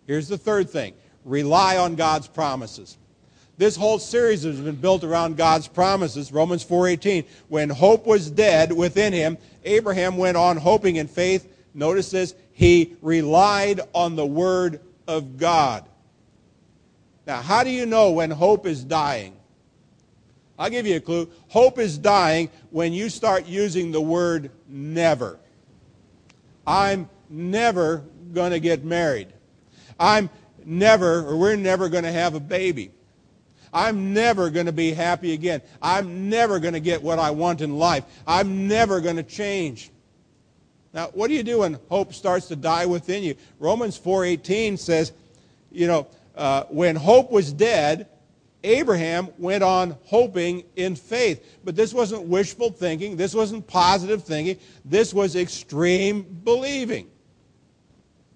Here's 0.08 0.30
the 0.30 0.38
third 0.40 0.68
thing 0.68 0.96
rely 1.24 1.78
on 1.78 1.94
God's 1.94 2.28
promises. 2.28 2.98
This 3.58 3.76
whole 3.76 4.00
series 4.00 4.44
has 4.44 4.60
been 4.60 4.76
built 4.76 5.04
around 5.04 5.38
God's 5.38 5.68
promises. 5.68 6.32
Romans 6.32 6.64
4:18, 6.64 7.24
when 7.48 7.70
hope 7.70 8.06
was 8.06 8.30
dead 8.30 8.74
within 8.74 9.14
him, 9.14 9.38
Abraham 9.64 10.18
went 10.18 10.36
on 10.36 10.58
hoping 10.58 10.98
in 10.98 11.08
faith. 11.08 11.48
Notice 11.74 12.12
this, 12.12 12.36
he 12.52 12.96
relied 13.02 13.82
on 13.94 14.16
the 14.16 14.26
word 14.26 14.82
of 15.08 15.38
God. 15.38 15.86
Now, 17.26 17.42
how 17.42 17.64
do 17.64 17.70
you 17.70 17.86
know 17.86 18.12
when 18.12 18.32
hope 18.32 18.66
is 18.66 18.84
dying? 18.84 19.36
I'll 20.58 20.70
give 20.70 20.88
you 20.88 20.98
a 20.98 21.02
clue. 21.02 21.30
Hope 21.48 21.80
is 21.80 21.98
dying 21.98 22.50
when 22.70 22.94
you 22.94 23.10
start 23.10 23.46
using 23.46 23.92
the 23.92 24.02
word 24.02 24.52
never. 24.68 25.40
I'm 26.66 27.10
never 27.30 28.04
going 28.34 28.52
to 28.52 28.60
get 28.60 28.86
married. 28.86 29.28
I'm 30.00 30.30
never, 30.66 31.28
or 31.28 31.38
we're 31.38 31.56
never 31.56 31.90
going 31.90 32.04
to 32.04 32.12
have 32.12 32.36
a 32.36 32.40
baby. 32.40 32.92
I'm 33.76 34.14
never 34.14 34.50
going 34.50 34.68
to 34.68 34.72
be 34.72 34.94
happy 34.94 35.34
again. 35.34 35.62
I'm 35.82 36.30
never 36.30 36.60
going 36.60 36.76
to 36.76 36.80
get 36.80 37.04
what 37.04 37.20
I 37.20 37.32
want 37.32 37.60
in 37.60 37.78
life. 37.78 38.06
I'm 38.26 38.70
never 38.70 39.02
going 39.02 39.18
to 39.18 39.24
change. 39.24 39.92
Now, 40.94 41.08
what 41.08 41.28
do 41.28 41.34
you 41.34 41.44
do 41.44 41.60
when 41.60 41.78
hope 41.90 42.14
starts 42.14 42.48
to 42.48 42.56
die 42.56 42.86
within 42.86 43.22
you? 43.22 43.36
Romans 43.60 44.00
4:18 44.00 44.80
says, 44.80 45.12
you 45.74 45.88
know, 45.88 46.08
uh, 46.36 46.64
when 46.70 46.96
hope 46.96 47.32
was 47.32 47.52
dead, 47.52 48.08
Abraham 48.64 49.28
went 49.38 49.62
on 49.62 49.98
hoping 50.06 50.64
in 50.78 50.96
faith. 50.96 51.60
But 51.66 51.76
this 51.76 51.94
wasn't 51.94 52.24
wishful 52.24 52.72
thinking. 52.72 53.18
This 53.18 53.36
wasn't 53.36 53.68
positive 53.68 54.24
thinking. 54.24 54.58
This 54.86 55.14
was 55.14 55.36
extreme 55.36 56.22
believing. 56.46 57.10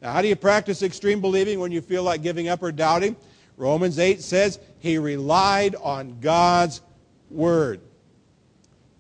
Now, 0.02 0.12
how 0.12 0.21
do 0.21 0.28
you 0.28 0.36
practice 0.36 0.84
extreme 0.84 1.21
believing 1.21 1.62
when 1.62 1.71
you 1.71 1.80
feel 1.80 2.04
like 2.04 2.21
giving 2.21 2.49
up 2.49 2.62
or 2.62 2.73
doubting? 2.73 3.15
Romans 3.60 4.00
8 4.00 4.22
says 4.22 4.58
he 4.80 4.98
relied 4.98 5.76
on 5.76 6.22
God's 6.22 6.82
word. 7.30 7.82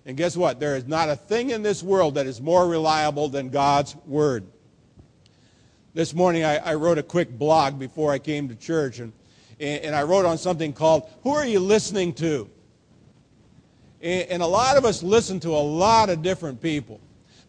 And 0.05 0.17
guess 0.17 0.35
what? 0.35 0.59
There 0.59 0.75
is 0.75 0.85
not 0.85 1.07
a 1.07 1.15
thing 1.15 1.51
in 1.51 1.63
this 1.63 1.81
world 1.81 2.15
that 2.15 2.27
is 2.27 2.41
more 2.41 2.67
reliable 2.67 3.29
than 3.29 3.49
God's 3.49 3.95
word. 4.05 4.45
This 5.93 6.13
morning 6.13 6.43
I, 6.43 6.57
I 6.57 6.73
wrote 6.75 6.97
a 6.97 7.03
quick 7.03 7.29
blog 7.29 7.79
before 7.79 8.11
I 8.11 8.19
came 8.19 8.49
to 8.49 8.55
church, 8.55 8.99
and, 8.99 9.13
and 9.61 9.95
I 9.95 10.03
wrote 10.03 10.25
on 10.25 10.37
something 10.37 10.73
called 10.73 11.09
Who 11.23 11.31
Are 11.31 11.45
You 11.45 11.61
Listening 11.61 12.11
to? 12.15 12.49
And, 14.01 14.29
and 14.29 14.43
a 14.43 14.47
lot 14.47 14.75
of 14.75 14.83
us 14.83 15.01
listen 15.01 15.39
to 15.41 15.51
a 15.51 15.63
lot 15.63 16.09
of 16.09 16.21
different 16.21 16.61
people. 16.61 16.99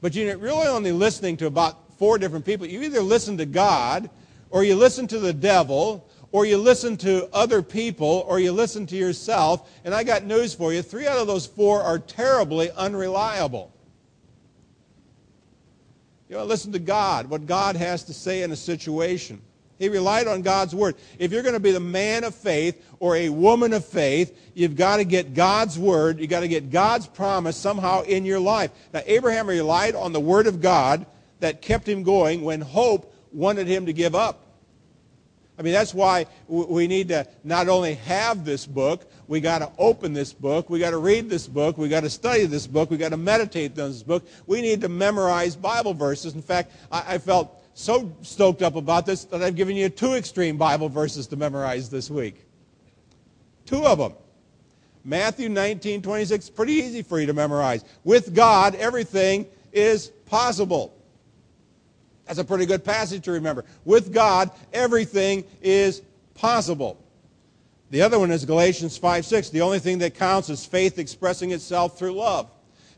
But 0.00 0.14
you're 0.14 0.38
really 0.38 0.68
only 0.68 0.92
listening 0.92 1.36
to 1.38 1.46
about 1.46 1.98
four 1.98 2.18
different 2.18 2.44
people. 2.44 2.68
You 2.68 2.82
either 2.82 3.00
listen 3.00 3.36
to 3.38 3.46
God, 3.46 4.08
or 4.50 4.62
you 4.62 4.76
listen 4.76 5.08
to 5.08 5.18
the 5.18 5.32
devil, 5.32 6.08
or 6.32 6.46
you 6.46 6.56
listen 6.58 6.96
to 6.98 7.28
other 7.32 7.62
people, 7.62 8.24
or 8.28 8.38
you 8.38 8.52
listen 8.52 8.86
to 8.86 8.96
yourself. 8.96 9.68
And 9.84 9.94
I 9.94 10.04
got 10.04 10.24
news 10.24 10.54
for 10.54 10.72
you 10.72 10.82
three 10.82 11.06
out 11.06 11.18
of 11.18 11.26
those 11.26 11.46
four 11.46 11.82
are 11.82 11.98
terribly 11.98 12.70
unreliable. 12.70 13.72
You 16.28 16.36
know, 16.36 16.44
listen 16.44 16.70
to 16.72 16.78
God, 16.78 17.28
what 17.28 17.46
God 17.46 17.74
has 17.74 18.04
to 18.04 18.14
say 18.14 18.42
in 18.42 18.52
a 18.52 18.56
situation. 18.56 19.42
He 19.80 19.88
relied 19.88 20.28
on 20.28 20.42
God's 20.42 20.74
word. 20.74 20.94
If 21.18 21.32
you're 21.32 21.42
going 21.42 21.54
to 21.54 21.60
be 21.60 21.72
the 21.72 21.80
man 21.80 22.22
of 22.22 22.34
faith 22.34 22.84
or 23.00 23.16
a 23.16 23.30
woman 23.30 23.72
of 23.72 23.84
faith, 23.84 24.38
you've 24.54 24.76
got 24.76 24.98
to 24.98 25.04
get 25.04 25.34
God's 25.34 25.78
word. 25.78 26.20
You've 26.20 26.28
got 26.28 26.40
to 26.40 26.48
get 26.48 26.70
God's 26.70 27.06
promise 27.06 27.56
somehow 27.56 28.02
in 28.02 28.26
your 28.26 28.38
life. 28.38 28.70
Now, 28.92 29.00
Abraham 29.06 29.48
relied 29.48 29.94
on 29.94 30.12
the 30.12 30.20
word 30.20 30.46
of 30.46 30.60
God 30.60 31.06
that 31.40 31.62
kept 31.62 31.88
him 31.88 32.02
going 32.02 32.42
when 32.42 32.60
hope 32.60 33.12
wanted 33.32 33.66
him 33.66 33.86
to 33.86 33.92
give 33.94 34.14
up. 34.14 34.44
I 35.60 35.62
mean, 35.62 35.74
that's 35.74 35.92
why 35.92 36.24
we 36.48 36.86
need 36.86 37.08
to 37.08 37.26
not 37.44 37.68
only 37.68 37.96
have 37.96 38.46
this 38.46 38.64
book, 38.64 39.12
we 39.28 39.42
got 39.42 39.58
to 39.58 39.70
open 39.76 40.14
this 40.14 40.32
book, 40.32 40.70
we 40.70 40.78
got 40.78 40.92
to 40.92 40.96
read 40.96 41.28
this 41.28 41.46
book, 41.46 41.76
we 41.76 41.90
got 41.90 42.00
to 42.00 42.08
study 42.08 42.46
this 42.46 42.66
book, 42.66 42.90
we 42.90 42.96
got 42.96 43.10
to 43.10 43.18
meditate 43.18 43.78
on 43.78 43.90
this 43.90 44.02
book. 44.02 44.26
We 44.46 44.62
need 44.62 44.80
to 44.80 44.88
memorize 44.88 45.56
Bible 45.56 45.92
verses. 45.92 46.34
In 46.34 46.40
fact, 46.40 46.72
I, 46.90 47.18
felt 47.18 47.62
so 47.74 48.10
stoked 48.22 48.62
up 48.62 48.74
about 48.74 49.04
this 49.04 49.24
that 49.24 49.42
I've 49.42 49.54
given 49.54 49.76
you 49.76 49.90
two 49.90 50.14
extreme 50.14 50.56
Bible 50.56 50.88
verses 50.88 51.26
to 51.26 51.36
memorize 51.36 51.90
this 51.90 52.08
week. 52.08 52.46
Two 53.66 53.84
of 53.84 53.98
them. 53.98 54.14
Matthew 55.04 55.50
19, 55.50 56.00
26, 56.00 56.48
pretty 56.48 56.72
easy 56.72 57.02
for 57.02 57.20
you 57.20 57.26
to 57.26 57.34
memorize. 57.34 57.84
With 58.02 58.34
God, 58.34 58.76
everything 58.76 59.44
is 59.74 60.08
possible. 60.24 60.96
That's 62.30 62.38
a 62.38 62.44
pretty 62.44 62.64
good 62.64 62.84
passage 62.84 63.24
to 63.24 63.32
remember. 63.32 63.64
With 63.84 64.12
God, 64.12 64.52
everything 64.72 65.42
is 65.60 66.00
possible. 66.36 66.96
The 67.90 68.02
other 68.02 68.20
one 68.20 68.30
is 68.30 68.44
Galatians 68.44 68.96
5 68.96 69.26
6. 69.26 69.50
The 69.50 69.62
only 69.62 69.80
thing 69.80 69.98
that 69.98 70.14
counts 70.14 70.48
is 70.48 70.64
faith 70.64 71.00
expressing 71.00 71.50
itself 71.50 71.98
through 71.98 72.12
love. 72.12 72.48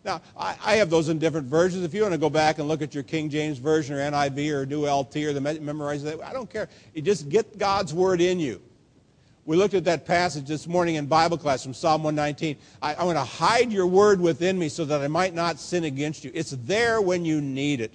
Now, 0.05 0.21
I, 0.37 0.55
I, 0.63 0.75
have 0.75 0.91
those 0.91 1.09
in 1.09 1.19
different 1.19 1.47
versions. 1.47 1.83
If 1.83 1.95
you 1.95 2.03
want 2.03 2.13
to 2.13 2.19
go 2.19 2.29
back 2.29 2.59
and 2.59 2.69
look 2.69 2.83
at 2.83 2.93
your 2.93 3.05
King 3.05 3.31
James 3.31 3.57
Version 3.57 3.97
or 3.97 4.01
NIV 4.01 4.51
or 4.51 4.67
New 4.67 4.87
LT 4.87 5.17
or 5.17 5.33
the 5.33 5.41
memorize 5.41 6.03
that, 6.03 6.23
I 6.23 6.35
don't 6.35 6.51
care. 6.51 6.69
You 6.93 7.01
just 7.01 7.31
get 7.31 7.57
God's 7.57 7.95
word 7.95 8.21
in 8.21 8.39
you. 8.39 8.61
We 9.47 9.57
looked 9.57 9.73
at 9.73 9.85
that 9.85 10.05
passage 10.05 10.47
this 10.47 10.67
morning 10.67 10.97
in 10.97 11.07
Bible 11.07 11.39
class 11.39 11.63
from 11.63 11.73
Psalm 11.73 12.03
119. 12.03 12.59
I, 12.83 12.97
I 12.97 13.05
want 13.05 13.17
to 13.17 13.25
hide 13.25 13.73
your 13.73 13.87
word 13.87 14.21
within 14.21 14.59
me 14.59 14.69
so 14.69 14.85
that 14.85 15.01
I 15.01 15.09
might 15.09 15.33
not 15.33 15.59
sin 15.59 15.85
against 15.85 16.23
you. 16.23 16.31
It's 16.35 16.51
there 16.51 17.01
when 17.01 17.25
you 17.25 17.41
need 17.41 17.81
it. 17.81 17.95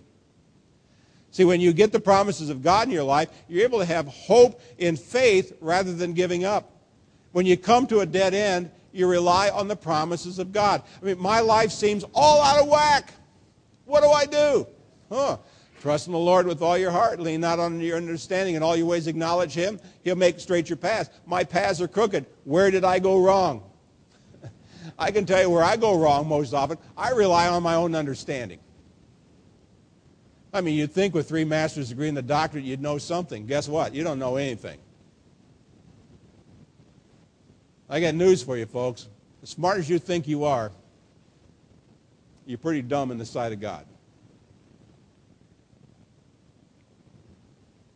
See, 1.38 1.45
when 1.45 1.62
you 1.62 1.71
get 1.71 1.91
the 1.91 2.00
promises 2.00 2.50
of 2.50 2.63
God 2.63 2.88
in 2.88 2.91
your 2.91 3.04
life, 3.04 3.30
you're 3.47 3.63
able 3.63 3.78
to 3.78 3.86
have 3.86 4.08
hope 4.08 4.60
in 4.80 4.97
faith 4.97 5.54
rather 5.62 5.93
than 5.93 6.13
giving 6.13 6.45
up. 6.45 6.71
When 7.32 7.45
you 7.45 7.56
come 7.56 7.86
to 7.88 8.00
a 8.00 8.08
dead 8.08 8.34
end, 8.34 8.71
you 8.91 9.06
rely 9.06 9.52
on 9.52 9.67
the 9.67 9.76
promises 9.76 10.39
of 10.39 10.52
God. 10.52 10.82
I 11.00 11.06
mean, 11.06 11.19
my 11.19 11.41
life 11.41 11.69
seems 11.69 12.04
all 12.15 12.41
out 12.41 12.63
of 12.63 12.67
whack. 12.67 13.13
What 13.86 14.02
do 14.02 14.10
I 14.10 14.26
do? 14.26 14.65
Huh. 15.12 15.38
Trust 15.80 16.08
in 16.08 16.13
the 16.13 16.17
Lord 16.17 16.47
with 16.47 16.63
all 16.63 16.76
your 16.76 16.89
heart. 16.89 17.19
Lean 17.19 17.41
not 17.41 17.60
on 17.60 17.80
your 17.82 17.97
understanding. 17.97 18.56
In 18.56 18.63
all 18.63 18.76
your 18.76 18.88
ways 18.88 19.06
acknowledge 19.06 19.54
Him. 19.54 19.80
He'll 20.04 20.15
make 20.15 20.39
straight 20.39 20.67
your 20.67 20.78
paths. 20.78 21.12
My 21.28 21.43
paths 21.43 21.80
are 21.82 21.88
crooked. 21.88 22.26
Where 22.45 22.71
did 22.71 22.84
I 22.84 22.97
go 22.97 23.21
wrong? 23.21 23.62
I 24.97 25.12
can 25.12 25.28
tell 25.28 25.43
you 25.43 25.52
where 25.52 25.63
I 25.63 25.78
go 25.78 26.00
wrong 26.00 26.28
most 26.28 26.56
often. 26.56 26.80
I 26.97 27.12
rely 27.12 27.47
on 27.47 27.62
my 27.62 27.76
own 27.76 27.93
understanding. 27.93 28.58
I 30.53 30.62
mean, 30.62 30.75
you'd 30.75 30.91
think 30.91 31.13
with 31.13 31.27
three 31.27 31.43
master's 31.43 31.89
degree 31.89 32.07
and 32.07 32.17
the 32.17 32.21
doctorate, 32.21 32.63
you'd 32.63 32.81
know 32.81 32.97
something. 32.97 33.45
Guess 33.45 33.67
what? 33.67 33.93
You 33.93 34.03
don't 34.03 34.19
know 34.19 34.38
anything. 34.38 34.79
I 37.89 37.99
got 37.99 38.15
news 38.15 38.43
for 38.43 38.57
you, 38.57 38.65
folks. 38.65 39.07
As 39.43 39.49
smart 39.49 39.77
as 39.77 39.89
you 39.89 39.99
think 39.99 40.27
you 40.27 40.43
are, 40.43 40.71
you're 42.45 42.57
pretty 42.57 42.81
dumb 42.81 43.12
in 43.12 43.17
the 43.17 43.25
sight 43.25 43.51
of 43.51 43.60
God. 43.60 43.86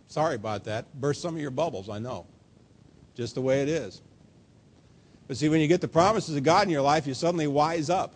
Sorry 0.08 0.36
about 0.36 0.66
that. 0.66 0.94
Burst 1.00 1.22
some 1.22 1.36
of 1.36 1.42
your 1.42 1.52
bubbles, 1.52 1.90
I 1.90 2.00
know. 2.00 2.26
Just 3.16 3.36
the 3.36 3.42
way 3.42 3.62
it 3.62 3.70
is. 3.70 4.02
But 5.28 5.38
see, 5.38 5.48
when 5.48 5.62
you 5.62 5.68
get 5.68 5.80
the 5.80 5.88
promises 5.88 6.36
of 6.36 6.44
God 6.44 6.64
in 6.64 6.70
your 6.70 6.82
life, 6.82 7.08
you 7.08 7.14
suddenly 7.14 7.48
wise 7.48 7.90
up. 7.90 8.16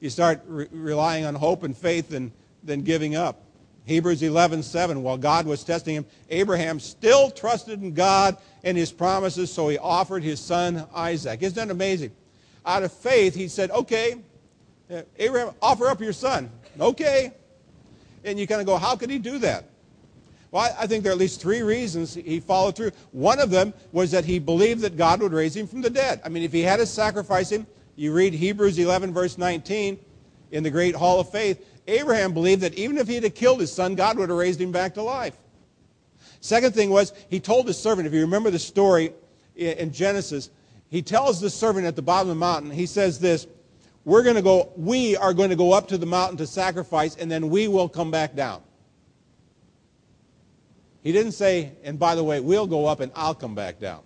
You 0.00 0.10
start 0.10 0.42
re- 0.46 0.68
relying 0.70 1.24
on 1.24 1.34
hope 1.34 1.62
and 1.62 1.74
faith 1.74 2.12
and 2.12 2.32
than 2.62 2.82
giving 2.82 3.14
up. 3.14 3.42
Hebrews 3.84 4.22
11:7 4.22 5.02
while 5.02 5.16
God 5.16 5.46
was 5.46 5.64
testing 5.64 5.96
him 5.96 6.06
Abraham 6.30 6.78
still 6.78 7.30
trusted 7.30 7.82
in 7.82 7.94
God 7.94 8.36
and 8.62 8.76
his 8.76 8.92
promises 8.92 9.52
so 9.52 9.68
he 9.68 9.78
offered 9.78 10.22
his 10.22 10.38
son 10.38 10.86
Isaac. 10.94 11.42
Isn't 11.42 11.56
that 11.56 11.70
amazing? 11.70 12.12
Out 12.64 12.84
of 12.84 12.92
faith 12.92 13.34
he 13.34 13.48
said, 13.48 13.70
"Okay, 13.72 14.16
uh, 14.92 15.02
Abraham, 15.18 15.54
offer 15.60 15.88
up 15.88 16.00
your 16.00 16.12
son." 16.12 16.50
Okay. 16.78 17.32
And 18.24 18.38
you 18.38 18.46
kind 18.46 18.60
of 18.60 18.68
go, 18.68 18.76
"How 18.76 18.94
could 18.94 19.10
he 19.10 19.18
do 19.18 19.38
that?" 19.38 19.64
Well, 20.52 20.72
I 20.78 20.86
think 20.86 21.02
there 21.02 21.10
are 21.10 21.14
at 21.14 21.18
least 21.18 21.40
three 21.40 21.62
reasons 21.62 22.14
he 22.14 22.38
followed 22.38 22.76
through. 22.76 22.92
One 23.10 23.40
of 23.40 23.50
them 23.50 23.72
was 23.90 24.10
that 24.10 24.26
he 24.26 24.38
believed 24.38 24.82
that 24.82 24.98
God 24.98 25.22
would 25.22 25.32
raise 25.32 25.56
him 25.56 25.66
from 25.66 25.80
the 25.80 25.90
dead. 25.90 26.20
I 26.24 26.28
mean, 26.28 26.42
if 26.42 26.52
he 26.52 26.60
had 26.60 26.76
to 26.76 26.86
sacrifice 26.86 27.50
him, 27.50 27.66
You 27.94 28.14
read 28.14 28.32
Hebrews 28.32 28.78
11, 28.78 29.12
verse 29.12 29.36
19, 29.36 29.98
in 30.50 30.62
the 30.62 30.70
great 30.70 30.94
hall 30.94 31.20
of 31.20 31.30
faith, 31.30 31.62
Abraham 31.86 32.32
believed 32.32 32.62
that 32.62 32.74
even 32.74 32.98
if 32.98 33.08
he 33.08 33.16
had 33.16 33.34
killed 33.34 33.60
his 33.60 33.72
son, 33.72 33.94
God 33.94 34.18
would 34.18 34.28
have 34.28 34.38
raised 34.38 34.60
him 34.60 34.72
back 34.72 34.94
to 34.94 35.02
life. 35.02 35.36
Second 36.40 36.74
thing 36.74 36.90
was, 36.90 37.12
he 37.28 37.40
told 37.40 37.66
his 37.66 37.78
servant, 37.78 38.06
if 38.06 38.12
you 38.12 38.20
remember 38.20 38.50
the 38.50 38.58
story 38.58 39.12
in 39.56 39.92
Genesis, 39.92 40.50
he 40.90 41.02
tells 41.02 41.40
the 41.40 41.50
servant 41.50 41.86
at 41.86 41.96
the 41.96 42.02
bottom 42.02 42.28
of 42.28 42.36
the 42.36 42.40
mountain, 42.40 42.70
he 42.70 42.86
says 42.86 43.18
this, 43.18 43.46
we're 44.04 44.22
going 44.22 44.36
to 44.36 44.42
go, 44.42 44.72
we 44.76 45.16
are 45.16 45.32
going 45.32 45.50
to 45.50 45.56
go 45.56 45.72
up 45.72 45.88
to 45.88 45.98
the 45.98 46.06
mountain 46.06 46.36
to 46.38 46.46
sacrifice, 46.46 47.16
and 47.16 47.30
then 47.30 47.48
we 47.48 47.68
will 47.68 47.88
come 47.88 48.10
back 48.10 48.34
down. 48.34 48.62
He 51.02 51.12
didn't 51.12 51.32
say, 51.32 51.72
and 51.84 51.98
by 51.98 52.14
the 52.14 52.24
way, 52.24 52.40
we'll 52.40 52.66
go 52.66 52.86
up 52.86 53.00
and 53.00 53.10
I'll 53.14 53.34
come 53.34 53.54
back 53.54 53.80
down. 53.80 54.00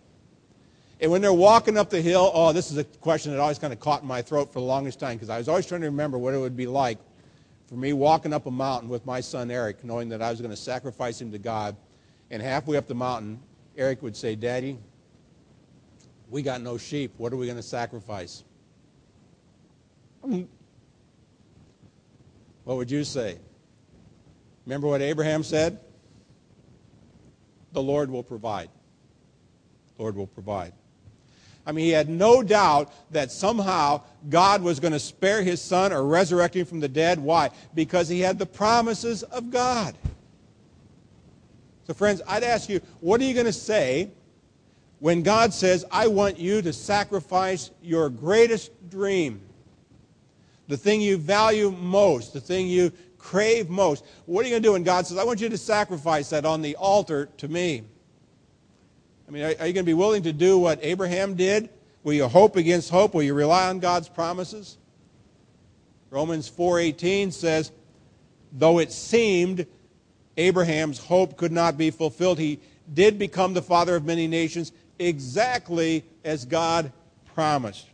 And 1.01 1.11
when 1.11 1.21
they're 1.21 1.33
walking 1.33 1.77
up 1.77 1.91
the 1.91 2.01
hill, 2.01 2.31
oh, 2.33 2.53
this 2.53 2.71
is 2.71 2.79
a 2.79 2.85
question 2.85 3.33
that 3.33 3.41
always 3.41 3.59
kind 3.59 3.73
of 3.73 3.81
caught 3.81 4.01
in 4.01 4.09
my 4.09 4.23
throat 4.23 4.51
for 4.51 4.61
the 4.61 4.67
longest 4.67 4.99
time 4.99 5.17
because 5.17 5.29
I 5.29 5.37
was 5.37 5.49
always 5.49 5.67
trying 5.67 5.83
to 5.83 5.89
remember 5.89 6.17
what 6.17 6.33
it 6.33 6.39
would 6.39 6.57
be 6.57 6.67
like 6.67 6.99
for 7.67 7.75
me 7.75 7.93
walking 7.93 8.33
up 8.33 8.47
a 8.47 8.51
mountain 8.51 8.89
with 8.89 9.05
my 9.05 9.21
son 9.21 9.51
Eric, 9.51 9.85
knowing 9.85 10.09
that 10.11 10.23
I 10.23 10.31
was 10.31 10.41
going 10.41 10.51
to 10.51 10.57
sacrifice 10.57 11.21
him 11.21 11.33
to 11.33 11.39
God. 11.39 11.77
And 12.31 12.43
halfway 12.43 12.77
up 12.77 12.87
the 12.87 12.95
mountain, 12.95 13.41
Eric 13.77 14.03
would 14.03 14.17
say, 14.17 14.37
Daddy, 14.37 14.79
we 16.31 16.43
got 16.43 16.61
no 16.61 16.79
sheep. 16.79 17.15
What 17.19 17.33
are 17.33 17.37
we 17.37 17.47
going 17.47 17.57
to 17.57 17.63
sacrifice? 17.63 18.45
What 20.23 20.47
would 22.77 22.91
you 22.91 23.05
say? 23.05 23.39
Remember 24.65 24.89
what 24.89 25.03
Abraham 25.03 25.45
said? 25.45 25.79
The 27.73 27.83
Lord 27.83 28.11
will 28.11 28.25
provide. 28.25 28.71
The 29.97 30.03
Lord 30.03 30.17
will 30.17 30.27
provide. 30.27 30.73
I 31.67 31.73
mean, 31.73 31.85
he 31.85 31.91
had 31.91 32.09
no 32.09 32.45
doubt 32.45 32.93
that 33.11 33.33
somehow 33.33 34.03
God 34.31 34.63
was 34.63 34.79
going 34.79 34.93
to 34.93 35.01
spare 35.01 35.43
his 35.43 35.61
son 35.61 35.93
or 35.93 36.05
resurrect 36.05 36.55
him 36.55 36.65
from 36.65 36.79
the 36.79 36.89
dead. 36.89 37.19
Why? 37.19 37.51
Because 37.75 38.09
he 38.09 38.21
had 38.21 38.39
the 38.39 38.47
promises 38.47 39.25
of 39.25 39.51
God. 39.51 39.97
So, 41.89 41.95
friends, 41.95 42.23
I'd 42.27 42.45
ask 42.45 42.69
you, 42.69 42.81
what 43.01 43.21
are 43.21 43.25
you 43.25 43.35
going 43.35 43.47
to 43.47 43.53
say 43.53 44.11
when 45.01 45.23
God 45.23 45.53
says, 45.53 45.85
I 45.91 46.07
want 46.07 46.39
you 46.39 46.63
to 46.63 46.73
sacrifice 46.73 47.71
your 47.83 48.11
greatest 48.11 48.71
dream, 48.89 49.41
the 50.69 50.77
thing 50.77 51.01
you 51.01 51.17
value 51.17 51.73
most, 51.73 52.33
the 52.33 52.41
thing 52.41 52.69
you 52.69 52.93
crave 53.19 53.69
most? 53.69 54.05
What 54.27 54.45
are 54.45 54.49
you 54.49 54.53
going 54.53 54.63
to 54.63 54.69
do 54.69 54.73
when 54.73 54.85
God 54.85 55.07
says, 55.07 55.19
I 55.19 55.25
want 55.25 55.41
you 55.41 55.49
to 55.49 55.59
sacrifice 55.59 56.31
that 56.31 56.45
on 56.45 56.63
the 56.63 56.77
altar 56.77 57.29
to 57.39 57.49
me? 57.49 57.83
I 59.27 59.31
mean, 59.31 59.43
are, 59.43 59.47
are 59.47 59.67
you 59.67 59.73
going 59.73 59.77
to 59.77 59.83
be 59.83 59.95
willing 59.95 60.23
to 60.25 60.33
do 60.33 60.59
what 60.59 60.79
Abraham 60.83 61.35
did? 61.35 61.69
Will 62.03 62.15
you 62.15 62.29
hope 62.29 62.57
against 62.57 62.91
hope? 62.91 63.15
Will 63.15 63.23
you 63.23 63.35
rely 63.35 63.69
on 63.69 63.81
God's 63.81 64.09
promises? 64.09 64.79
Romans 66.11 66.51
4:18 66.51 67.33
says, 67.33 67.73
though 68.53 68.79
it 68.79 68.93
seemed 68.93 69.67
Abraham's 70.37 70.99
hope 70.99 71.37
could 71.37 71.53
not 71.53 71.77
be 71.77 71.91
fulfilled, 71.91 72.39
he 72.39 72.61
did 72.93 73.19
become 73.19 73.55
the 73.55 73.63
father 73.63 73.97
of 73.97 74.05
many 74.05 74.29
nations 74.29 74.71
exactly 74.99 76.05
as 76.25 76.45
God 76.45 76.93
promised. 77.35 77.87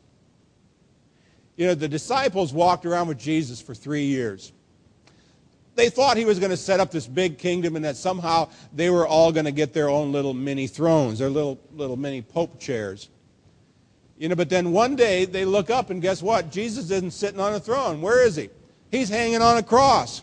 You 1.57 1.69
know, 1.69 1.75
the 1.75 1.89
disciples 1.89 2.53
walked 2.53 2.85
around 2.85 3.09
with 3.09 3.19
Jesus 3.19 3.61
for 3.61 3.75
3 3.75 4.05
years 4.05 4.53
they 5.75 5.89
thought 5.89 6.17
he 6.17 6.25
was 6.25 6.39
going 6.39 6.51
to 6.51 6.57
set 6.57 6.81
up 6.81 6.91
this 6.91 7.07
big 7.07 7.39
kingdom 7.39 7.77
and 7.77 7.85
that 7.85 7.97
somehow 7.97 8.49
they 8.75 8.91
were 8.91 9.07
all 9.07 9.33
going 9.33 9.47
to 9.47 9.53
get 9.53 9.73
their 9.73 9.89
own 9.89 10.13
little 10.13 10.35
mini 10.35 10.67
thrones, 10.67 11.19
their 11.19 11.31
little, 11.31 11.59
little 11.75 11.97
mini 11.97 12.21
pope 12.23 12.61
chairs. 12.61 13.09
You 14.19 14.29
know, 14.29 14.37
but 14.37 14.51
then 14.51 14.73
one 14.73 14.95
day 14.95 15.25
they 15.25 15.45
look 15.45 15.71
up 15.71 15.91
and 15.91 16.01
guess 16.01 16.23
what? 16.23 16.51
Jesus 16.51 16.91
isn't 16.91 17.13
sitting 17.13 17.41
on 17.41 17.55
a 17.55 17.61
throne. 17.61 18.01
Where 18.01 18.25
is 18.25 18.37
he? 18.37 18.51
He's 18.91 19.09
hanging 19.09 19.41
on 19.41 19.57
a 19.57 19.63
cross. 19.63 20.23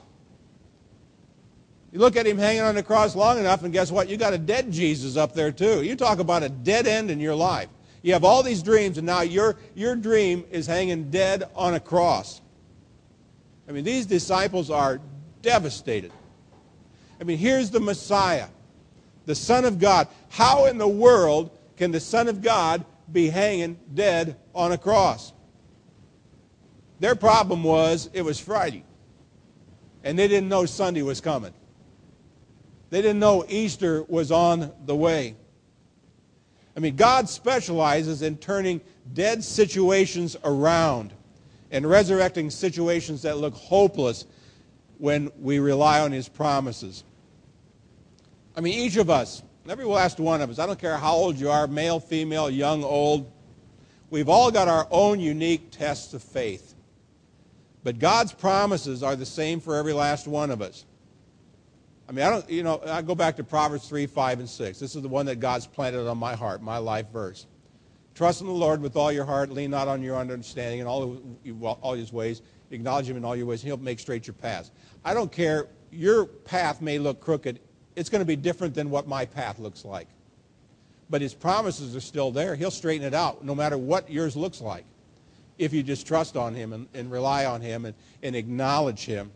You 1.91 1.99
look 1.99 2.15
at 2.15 2.27
him 2.27 2.37
hanging 2.37 2.61
on 2.61 2.75
the 2.75 2.83
cross 2.83 3.15
long 3.15 3.39
enough, 3.39 3.63
and 3.63 3.73
guess 3.73 3.91
what? 3.91 4.07
You 4.07 4.15
got 4.15 4.33
a 4.33 4.37
dead 4.37 4.71
Jesus 4.71 5.17
up 5.17 5.33
there 5.33 5.51
too. 5.51 5.81
You 5.81 5.95
talk 5.95 6.19
about 6.19 6.43
a 6.43 6.49
dead 6.49 6.85
end 6.85 7.09
in 7.09 7.19
your 7.19 7.33
life. 7.33 7.67
You 8.03 8.13
have 8.13 8.23
all 8.23 8.43
these 8.43 8.61
dreams, 8.61 8.99
and 8.99 9.07
now 9.07 9.21
your, 9.21 9.57
your 9.73 9.95
dream 9.95 10.45
is 10.51 10.67
hanging 10.67 11.09
dead 11.09 11.49
on 11.55 11.73
a 11.73 11.79
cross. 11.79 12.41
I 13.67 13.71
mean, 13.71 13.83
these 13.83 14.05
disciples 14.05 14.69
are 14.69 15.01
devastated. 15.41 16.11
I 17.19 17.23
mean, 17.23 17.37
here's 17.37 17.69
the 17.69 17.79
Messiah, 17.79 18.47
the 19.25 19.35
Son 19.35 19.65
of 19.65 19.79
God. 19.79 20.07
How 20.29 20.65
in 20.65 20.77
the 20.77 20.87
world 20.87 21.51
can 21.77 21.91
the 21.91 21.99
Son 21.99 22.27
of 22.27 22.41
God 22.41 22.85
be 23.11 23.29
hanging 23.29 23.79
dead 23.93 24.37
on 24.53 24.71
a 24.71 24.77
cross? 24.77 25.33
Their 26.99 27.15
problem 27.15 27.63
was 27.63 28.09
it 28.13 28.21
was 28.21 28.39
Friday, 28.39 28.83
and 30.03 30.17
they 30.19 30.27
didn't 30.27 30.49
know 30.49 30.65
Sunday 30.65 31.01
was 31.01 31.21
coming. 31.21 31.53
They 32.89 33.01
didn't 33.01 33.19
know 33.19 33.45
Easter 33.47 34.03
was 34.03 34.31
on 34.31 34.71
the 34.85 34.95
way. 34.95 35.35
I 36.75 36.79
mean, 36.79 36.95
God 36.95 37.29
specializes 37.29 38.21
in 38.21 38.37
turning 38.37 38.81
dead 39.13 39.43
situations 39.43 40.37
around 40.43 41.13
and 41.71 41.87
resurrecting 41.87 42.49
situations 42.49 43.21
that 43.23 43.37
look 43.37 43.53
hopeless 43.53 44.25
when 44.99 45.31
we 45.39 45.57
rely 45.59 46.01
on 46.01 46.11
his 46.11 46.29
promises. 46.29 47.03
I 48.55 48.61
mean, 48.61 48.77
each 48.77 48.97
of 48.97 49.09
us, 49.09 49.41
every 49.67 49.85
last 49.85 50.19
one 50.19 50.41
of 50.41 50.49
us, 50.49 50.59
I 50.59 50.65
don't 50.65 50.77
care 50.77 50.97
how 50.97 51.13
old 51.13 51.37
you 51.37 51.49
are, 51.49 51.65
male, 51.65 51.99
female, 51.99 52.49
young, 52.49 52.83
old, 52.83 53.31
we've 54.09 54.29
all 54.29 54.51
got 54.51 54.67
our 54.67 54.87
own 54.91 55.19
unique 55.19 55.71
tests 55.71 56.13
of 56.13 56.21
faith. 56.21 56.75
But 57.83 57.97
God's 57.97 58.33
promises 58.33 59.01
are 59.01 59.15
the 59.15 59.25
same 59.25 59.61
for 59.61 59.77
every 59.77 59.93
last 59.93 60.27
one 60.27 60.51
of 60.51 60.61
us. 60.61 60.85
I 62.09 62.11
mean, 62.11 62.25
I 62.25 62.29
don't, 62.29 62.49
you 62.49 62.63
know, 62.63 62.81
I 62.85 63.01
go 63.01 63.15
back 63.15 63.37
to 63.37 63.43
Proverbs 63.43 63.87
3, 63.87 64.05
5, 64.05 64.39
and 64.39 64.49
6. 64.49 64.79
This 64.79 64.95
is 64.95 65.01
the 65.01 65.07
one 65.07 65.27
that 65.27 65.39
God's 65.39 65.65
planted 65.65 66.09
on 66.09 66.17
my 66.17 66.35
heart, 66.35 66.61
my 66.61 66.77
life 66.77 67.07
verse. 67.13 67.45
Trust 68.15 68.41
in 68.41 68.47
the 68.47 68.53
Lord 68.53 68.81
with 68.81 68.97
all 68.97 69.13
your 69.13 69.23
heart, 69.23 69.49
lean 69.49 69.71
not 69.71 69.87
on 69.87 70.01
your 70.01 70.17
understanding, 70.17 70.79
in 70.79 70.87
all, 70.87 71.21
all 71.81 71.93
his 71.93 72.11
ways, 72.11 72.41
acknowledge 72.71 73.09
him 73.09 73.17
in 73.17 73.25
all 73.25 73.35
your 73.35 73.45
ways, 73.45 73.61
and 73.61 73.67
he'll 73.67 73.77
make 73.77 73.99
straight 73.99 74.27
your 74.27 74.33
paths. 74.33 74.71
I 75.03 75.13
don't 75.13 75.31
care, 75.31 75.67
your 75.91 76.25
path 76.25 76.81
may 76.81 76.99
look 76.99 77.19
crooked. 77.19 77.59
It's 77.95 78.09
going 78.09 78.21
to 78.21 78.25
be 78.25 78.35
different 78.35 78.73
than 78.73 78.89
what 78.89 79.07
my 79.07 79.25
path 79.25 79.59
looks 79.59 79.83
like. 79.83 80.07
But 81.09 81.21
his 81.21 81.33
promises 81.33 81.95
are 81.95 82.01
still 82.01 82.31
there. 82.31 82.55
He'll 82.55 82.71
straighten 82.71 83.05
it 83.05 83.13
out 83.13 83.43
no 83.43 83.55
matter 83.55 83.77
what 83.77 84.09
yours 84.11 84.35
looks 84.35 84.61
like 84.61 84.85
if 85.57 85.73
you 85.73 85.83
just 85.83 86.07
trust 86.07 86.37
on 86.37 86.53
him 86.53 86.71
and, 86.73 86.87
and 86.93 87.11
rely 87.11 87.45
on 87.45 87.61
him 87.61 87.85
and, 87.85 87.95
and 88.23 88.35
acknowledge 88.35 89.05
him. 89.05 89.31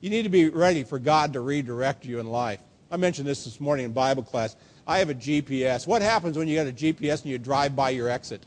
You 0.00 0.10
need 0.10 0.22
to 0.24 0.28
be 0.28 0.50
ready 0.50 0.84
for 0.84 0.98
God 0.98 1.32
to 1.32 1.40
redirect 1.40 2.04
you 2.04 2.20
in 2.20 2.26
life. 2.26 2.60
I 2.90 2.96
mentioned 2.96 3.26
this 3.26 3.44
this 3.44 3.60
morning 3.60 3.86
in 3.86 3.92
Bible 3.92 4.22
class. 4.22 4.54
I 4.86 4.98
have 4.98 5.08
a 5.08 5.14
GPS. 5.14 5.86
What 5.86 6.02
happens 6.02 6.36
when 6.36 6.46
you 6.46 6.56
got 6.56 6.66
a 6.66 6.72
GPS 6.72 7.22
and 7.22 7.30
you 7.30 7.38
drive 7.38 7.74
by 7.74 7.90
your 7.90 8.08
exit? 8.08 8.44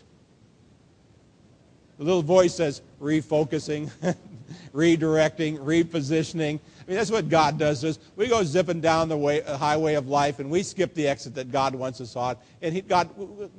The 1.98 2.04
little 2.04 2.22
voice 2.22 2.54
says, 2.54 2.82
refocusing, 3.02 3.90
redirecting, 4.74 5.58
repositioning. 5.60 6.60
I 6.60 6.90
mean, 6.90 6.98
that's 6.98 7.10
what 7.10 7.28
God 7.28 7.58
does 7.58 7.84
us. 7.84 7.98
We 8.16 8.28
go 8.28 8.44
zipping 8.44 8.82
down 8.82 9.10
the 9.10 9.18
way, 9.18 9.42
uh, 9.44 9.58
highway 9.58 9.96
of 9.96 10.08
life, 10.08 10.40
and 10.40 10.50
we 10.50 10.62
skip 10.62 10.94
the 10.94 11.08
exit 11.08 11.34
that 11.36 11.52
God 11.52 11.74
wants 11.74 12.00
us 12.00 12.16
on. 12.16 12.38
And 12.62 12.74
he, 12.74 12.82
God, 12.82 13.10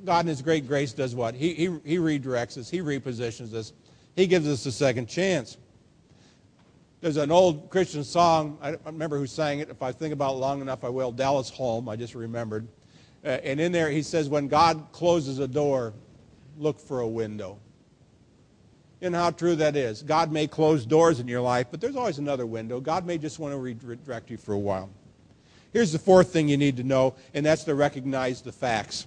God, 0.05 0.21
in 0.21 0.27
His 0.27 0.41
great 0.41 0.67
grace, 0.67 0.93
does 0.93 1.15
what? 1.15 1.35
He, 1.35 1.53
he, 1.53 1.63
he 1.83 1.97
redirects 1.97 2.57
us. 2.57 2.69
He 2.69 2.79
repositions 2.79 3.53
us. 3.53 3.73
He 4.15 4.25
gives 4.25 4.47
us 4.47 4.65
a 4.65 4.71
second 4.71 5.07
chance. 5.07 5.57
There's 7.01 7.17
an 7.17 7.31
old 7.31 7.69
Christian 7.69 8.03
song. 8.03 8.57
I 8.61 8.71
don't 8.71 8.85
remember 8.85 9.17
who 9.17 9.27
sang 9.27 9.59
it. 9.59 9.69
If 9.69 9.81
I 9.81 9.91
think 9.91 10.13
about 10.13 10.33
it 10.33 10.37
long 10.37 10.61
enough, 10.61 10.83
I 10.83 10.89
will. 10.89 11.11
Dallas 11.11 11.49
Holm, 11.49 11.89
I 11.89 11.97
just 11.97 12.15
remembered. 12.15 12.67
Uh, 13.23 13.29
and 13.43 13.59
in 13.59 13.73
there, 13.73 13.89
he 13.89 14.01
says, 14.01 14.29
when 14.29 14.47
God 14.47 14.87
closes 14.93 15.39
a 15.39 15.47
door, 15.47 15.93
look 16.57 16.79
for 16.79 17.01
a 17.01 17.07
window 17.07 17.59
and 19.01 19.15
how 19.15 19.31
true 19.31 19.55
that 19.55 19.75
is. 19.75 20.03
God 20.03 20.31
may 20.31 20.47
close 20.47 20.85
doors 20.85 21.19
in 21.19 21.27
your 21.27 21.41
life, 21.41 21.67
but 21.71 21.81
there's 21.81 21.95
always 21.95 22.17
another 22.17 22.45
window. 22.45 22.79
God 22.79 23.05
may 23.05 23.17
just 23.17 23.39
want 23.39 23.53
to 23.53 23.57
redirect 23.57 24.29
you 24.29 24.37
for 24.37 24.53
a 24.53 24.59
while. 24.59 24.89
Here's 25.71 25.91
the 25.91 25.99
fourth 25.99 26.33
thing 26.33 26.49
you 26.49 26.57
need 26.57 26.77
to 26.77 26.83
know, 26.83 27.15
and 27.33 27.45
that's 27.45 27.63
to 27.65 27.75
recognize 27.75 28.41
the 28.41 28.51
facts. 28.51 29.05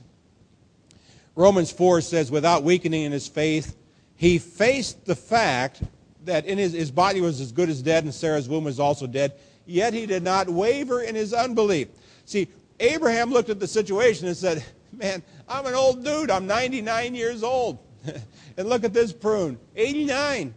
Romans 1.34 1.72
4 1.72 2.00
says, 2.00 2.30
without 2.30 2.62
weakening 2.62 3.02
in 3.02 3.12
his 3.12 3.26
faith, 3.26 3.76
he 4.16 4.38
faced 4.38 5.04
the 5.04 5.16
fact 5.16 5.82
that 6.24 6.46
in 6.46 6.58
his, 6.58 6.72
his 6.72 6.90
body 6.90 7.20
was 7.20 7.40
as 7.40 7.52
good 7.52 7.68
as 7.68 7.82
dead, 7.82 8.04
and 8.04 8.14
Sarah's 8.14 8.48
womb 8.48 8.64
was 8.64 8.78
also 8.78 9.06
dead, 9.06 9.32
yet 9.66 9.92
he 9.92 10.06
did 10.06 10.22
not 10.22 10.48
waver 10.48 11.02
in 11.02 11.14
his 11.14 11.34
unbelief. 11.34 11.88
See, 12.26 12.48
Abraham 12.78 13.30
looked 13.30 13.50
at 13.50 13.58
the 13.58 13.66
situation 13.66 14.28
and 14.28 14.36
said, 14.36 14.64
Man, 14.92 15.22
I'm 15.48 15.64
an 15.66 15.74
old 15.74 16.04
dude. 16.04 16.30
I'm 16.30 16.46
99 16.46 17.14
years 17.14 17.42
old. 17.42 17.78
and 18.56 18.68
look 18.68 18.84
at 18.84 18.92
this 18.92 19.12
prune 19.12 19.58
89. 19.76 20.54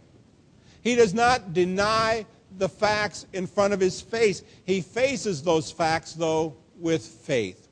He 0.82 0.96
does 0.96 1.14
not 1.14 1.54
deny 1.54 2.26
the 2.58 2.70
facts 2.70 3.26
in 3.34 3.48
front 3.48 3.74
of 3.74 3.80
his 3.80 4.02
face. 4.02 4.44
He 4.66 4.82
faces 4.82 5.44
those 5.44 5.72
facts, 5.72 6.14
though, 6.14 6.56
with 6.78 7.06
faith. 7.06 7.68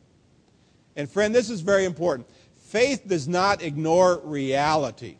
And, 0.96 1.10
friend, 1.10 1.34
this 1.34 1.50
is 1.50 1.62
very 1.62 1.86
important. 1.86 2.28
Faith 2.68 3.08
does 3.08 3.28
not 3.28 3.62
ignore 3.62 4.20
reality. 4.24 5.18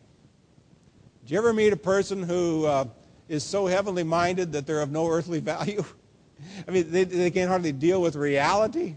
Do 1.26 1.34
you 1.34 1.38
ever 1.38 1.54
meet 1.54 1.72
a 1.72 1.78
person 1.78 2.24
who 2.24 2.66
uh, 2.66 2.86
is 3.30 3.44
so 3.44 3.68
heavenly 3.68 4.04
minded 4.04 4.52
that 4.54 4.68
they're 4.68 4.82
of 4.82 4.92
no 4.92 5.08
earthly 5.08 5.40
value? 5.52 5.84
I 6.68 6.72
mean, 6.72 6.92
they, 6.92 7.04
they 7.06 7.32
can't 7.32 7.50
hardly 7.50 7.72
deal 7.72 8.02
with 8.02 8.16
reality. 8.16 8.96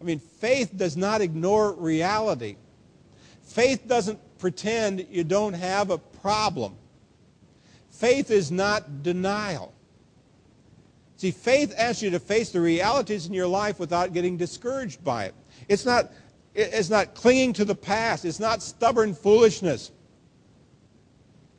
I 0.00 0.04
mean, 0.04 0.18
faith 0.18 0.76
does 0.76 0.96
not 0.96 1.20
ignore 1.20 1.72
reality. 1.72 2.56
Faith 3.42 3.86
doesn't 3.86 4.18
pretend 4.40 5.06
you 5.10 5.22
don't 5.22 5.52
have 5.52 5.90
a 5.90 5.98
problem. 5.98 6.74
Faith 7.90 8.30
is 8.30 8.50
not 8.50 9.02
denial. 9.02 9.74
See, 11.16 11.30
faith 11.30 11.74
asks 11.76 12.02
you 12.02 12.10
to 12.10 12.18
face 12.18 12.50
the 12.50 12.60
realities 12.60 13.26
in 13.26 13.34
your 13.34 13.46
life 13.46 13.78
without 13.78 14.14
getting 14.14 14.38
discouraged 14.38 15.04
by 15.04 15.26
it. 15.26 15.34
It's 15.68 15.84
not, 15.84 16.10
it's 16.54 16.88
not 16.88 17.14
clinging 17.14 17.52
to 17.54 17.64
the 17.66 17.74
past. 17.74 18.24
It's 18.24 18.40
not 18.40 18.62
stubborn 18.62 19.14
foolishness. 19.14 19.92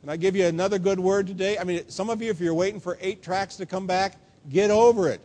Can 0.00 0.10
I 0.10 0.16
give 0.16 0.34
you 0.34 0.46
another 0.46 0.80
good 0.80 0.98
word 0.98 1.28
today? 1.28 1.58
I 1.58 1.64
mean, 1.64 1.88
some 1.88 2.10
of 2.10 2.20
you, 2.20 2.28
if 2.28 2.40
you're 2.40 2.54
waiting 2.54 2.80
for 2.80 2.98
eight 3.00 3.22
tracks 3.22 3.54
to 3.56 3.66
come 3.66 3.86
back, 3.86 4.16
get 4.48 4.72
over 4.72 5.08
it. 5.08 5.20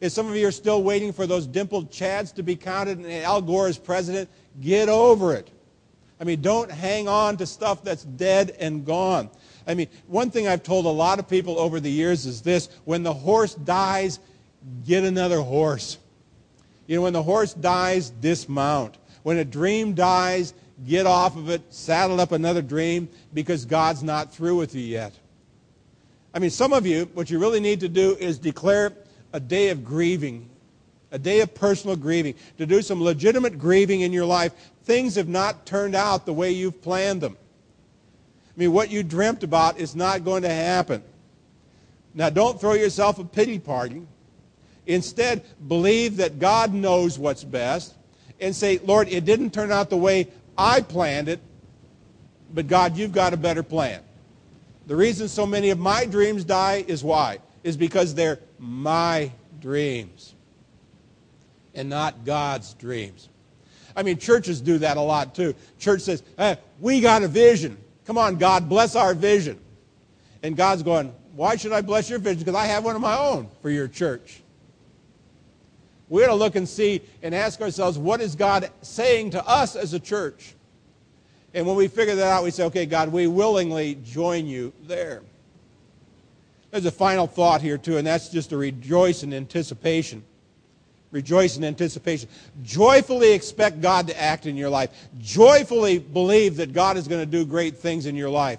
If 0.00 0.12
some 0.12 0.28
of 0.28 0.36
you 0.36 0.46
are 0.46 0.52
still 0.52 0.84
waiting 0.84 1.12
for 1.12 1.26
those 1.26 1.44
dimpled 1.44 1.90
chads 1.90 2.32
to 2.34 2.44
be 2.44 2.54
counted 2.54 2.98
and 2.98 3.12
Al 3.24 3.42
Gore 3.42 3.68
is 3.68 3.76
president, 3.76 4.30
get 4.60 4.88
over 4.88 5.34
it. 5.34 5.50
I 6.20 6.24
mean, 6.24 6.40
don't 6.40 6.70
hang 6.70 7.08
on 7.08 7.36
to 7.36 7.46
stuff 7.46 7.84
that's 7.84 8.04
dead 8.04 8.56
and 8.58 8.84
gone. 8.84 9.30
I 9.66 9.74
mean, 9.74 9.88
one 10.06 10.30
thing 10.30 10.48
I've 10.48 10.62
told 10.62 10.86
a 10.86 10.90
lot 10.90 11.18
of 11.18 11.28
people 11.28 11.58
over 11.58 11.78
the 11.78 11.90
years 11.90 12.26
is 12.26 12.42
this 12.42 12.68
when 12.84 13.02
the 13.02 13.12
horse 13.12 13.54
dies, 13.54 14.18
get 14.86 15.04
another 15.04 15.40
horse. 15.40 15.98
You 16.86 16.96
know, 16.96 17.02
when 17.02 17.12
the 17.12 17.22
horse 17.22 17.52
dies, 17.52 18.10
dismount. 18.10 18.96
When 19.22 19.36
a 19.36 19.44
dream 19.44 19.92
dies, 19.92 20.54
get 20.86 21.06
off 21.06 21.36
of 21.36 21.50
it, 21.50 21.62
saddle 21.68 22.20
up 22.20 22.32
another 22.32 22.62
dream 22.62 23.08
because 23.34 23.64
God's 23.64 24.02
not 24.02 24.32
through 24.32 24.56
with 24.56 24.74
you 24.74 24.82
yet. 24.82 25.12
I 26.32 26.38
mean, 26.38 26.50
some 26.50 26.72
of 26.72 26.86
you, 26.86 27.10
what 27.14 27.30
you 27.30 27.38
really 27.38 27.60
need 27.60 27.80
to 27.80 27.88
do 27.88 28.16
is 28.16 28.38
declare 28.38 28.92
a 29.32 29.40
day 29.40 29.68
of 29.68 29.84
grieving, 29.84 30.48
a 31.10 31.18
day 31.18 31.40
of 31.40 31.54
personal 31.54 31.96
grieving, 31.96 32.34
to 32.58 32.66
do 32.66 32.80
some 32.80 33.02
legitimate 33.02 33.58
grieving 33.58 34.02
in 34.02 34.12
your 34.12 34.24
life. 34.24 34.52
Things 34.88 35.16
have 35.16 35.28
not 35.28 35.66
turned 35.66 35.94
out 35.94 36.24
the 36.24 36.32
way 36.32 36.50
you've 36.50 36.80
planned 36.80 37.20
them. 37.20 37.36
I 37.36 38.52
mean, 38.58 38.72
what 38.72 38.90
you 38.90 39.02
dreamt 39.02 39.42
about 39.42 39.78
is 39.78 39.94
not 39.94 40.24
going 40.24 40.44
to 40.44 40.48
happen. 40.48 41.02
Now, 42.14 42.30
don't 42.30 42.58
throw 42.58 42.72
yourself 42.72 43.18
a 43.18 43.24
pity 43.24 43.58
party. 43.58 44.00
Instead, 44.86 45.44
believe 45.68 46.16
that 46.16 46.38
God 46.38 46.72
knows 46.72 47.18
what's 47.18 47.44
best 47.44 47.96
and 48.40 48.56
say, 48.56 48.78
Lord, 48.78 49.10
it 49.10 49.26
didn't 49.26 49.52
turn 49.52 49.70
out 49.70 49.90
the 49.90 49.98
way 49.98 50.28
I 50.56 50.80
planned 50.80 51.28
it, 51.28 51.40
but 52.54 52.66
God, 52.66 52.96
you've 52.96 53.12
got 53.12 53.34
a 53.34 53.36
better 53.36 53.62
plan. 53.62 54.00
The 54.86 54.96
reason 54.96 55.28
so 55.28 55.44
many 55.44 55.68
of 55.68 55.78
my 55.78 56.06
dreams 56.06 56.44
die 56.44 56.82
is 56.88 57.04
why? 57.04 57.40
Is 57.62 57.76
because 57.76 58.14
they're 58.14 58.38
my 58.58 59.32
dreams 59.60 60.34
and 61.74 61.90
not 61.90 62.24
God's 62.24 62.72
dreams. 62.72 63.28
I 63.98 64.04
mean, 64.04 64.16
churches 64.16 64.60
do 64.60 64.78
that 64.78 64.96
a 64.96 65.00
lot 65.00 65.34
too. 65.34 65.56
Church 65.80 66.02
says, 66.02 66.22
hey, 66.36 66.56
we 66.78 67.00
got 67.00 67.24
a 67.24 67.28
vision. 67.28 67.76
Come 68.06 68.16
on, 68.16 68.36
God, 68.36 68.68
bless 68.68 68.94
our 68.94 69.12
vision. 69.12 69.58
And 70.44 70.56
God's 70.56 70.84
going, 70.84 71.12
why 71.34 71.56
should 71.56 71.72
I 71.72 71.80
bless 71.80 72.08
your 72.08 72.20
vision? 72.20 72.38
Because 72.38 72.54
I 72.54 72.66
have 72.66 72.84
one 72.84 72.94
of 72.94 73.02
my 73.02 73.18
own 73.18 73.48
for 73.60 73.70
your 73.70 73.88
church. 73.88 74.40
We 76.08 76.22
ought 76.22 76.28
to 76.28 76.34
look 76.34 76.54
and 76.54 76.68
see 76.68 77.02
and 77.24 77.34
ask 77.34 77.60
ourselves, 77.60 77.98
what 77.98 78.20
is 78.20 78.36
God 78.36 78.70
saying 78.82 79.30
to 79.30 79.44
us 79.44 79.74
as 79.74 79.94
a 79.94 80.00
church? 80.00 80.54
And 81.52 81.66
when 81.66 81.74
we 81.74 81.88
figure 81.88 82.14
that 82.14 82.28
out, 82.28 82.44
we 82.44 82.52
say, 82.52 82.62
okay, 82.66 82.86
God, 82.86 83.10
we 83.10 83.26
willingly 83.26 83.98
join 84.04 84.46
you 84.46 84.72
there. 84.86 85.22
There's 86.70 86.86
a 86.86 86.92
final 86.92 87.26
thought 87.26 87.62
here, 87.62 87.78
too, 87.78 87.96
and 87.96 88.06
that's 88.06 88.28
just 88.28 88.50
to 88.50 88.58
rejoice 88.58 89.24
anticipation. 89.24 90.22
Rejoice 91.10 91.56
in 91.56 91.64
anticipation. 91.64 92.28
Joyfully 92.62 93.32
expect 93.32 93.80
God 93.80 94.08
to 94.08 94.20
act 94.20 94.46
in 94.46 94.56
your 94.56 94.68
life. 94.68 94.90
Joyfully 95.18 95.98
believe 95.98 96.56
that 96.56 96.72
God 96.72 96.96
is 96.96 97.08
going 97.08 97.20
to 97.20 97.26
do 97.26 97.46
great 97.46 97.78
things 97.78 98.06
in 98.06 98.14
your 98.14 98.28
life. 98.28 98.58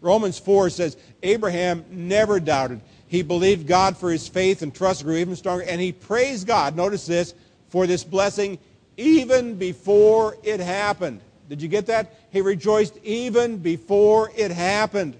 Romans 0.00 0.38
4 0.38 0.70
says, 0.70 0.96
Abraham 1.22 1.84
never 1.90 2.40
doubted. 2.40 2.80
He 3.06 3.22
believed 3.22 3.66
God 3.66 3.96
for 3.96 4.10
his 4.10 4.26
faith 4.26 4.62
and 4.62 4.74
trust 4.74 5.04
grew 5.04 5.16
even 5.16 5.36
stronger, 5.36 5.64
and 5.64 5.80
he 5.80 5.92
praised 5.92 6.46
God, 6.46 6.76
notice 6.76 7.06
this, 7.06 7.34
for 7.68 7.86
this 7.86 8.02
blessing 8.02 8.58
even 8.96 9.54
before 9.54 10.36
it 10.42 10.60
happened. 10.60 11.20
Did 11.48 11.62
you 11.62 11.68
get 11.68 11.86
that? 11.86 12.14
He 12.30 12.40
rejoiced 12.40 12.96
even 13.02 13.56
before 13.56 14.30
it 14.36 14.50
happened. 14.50 15.16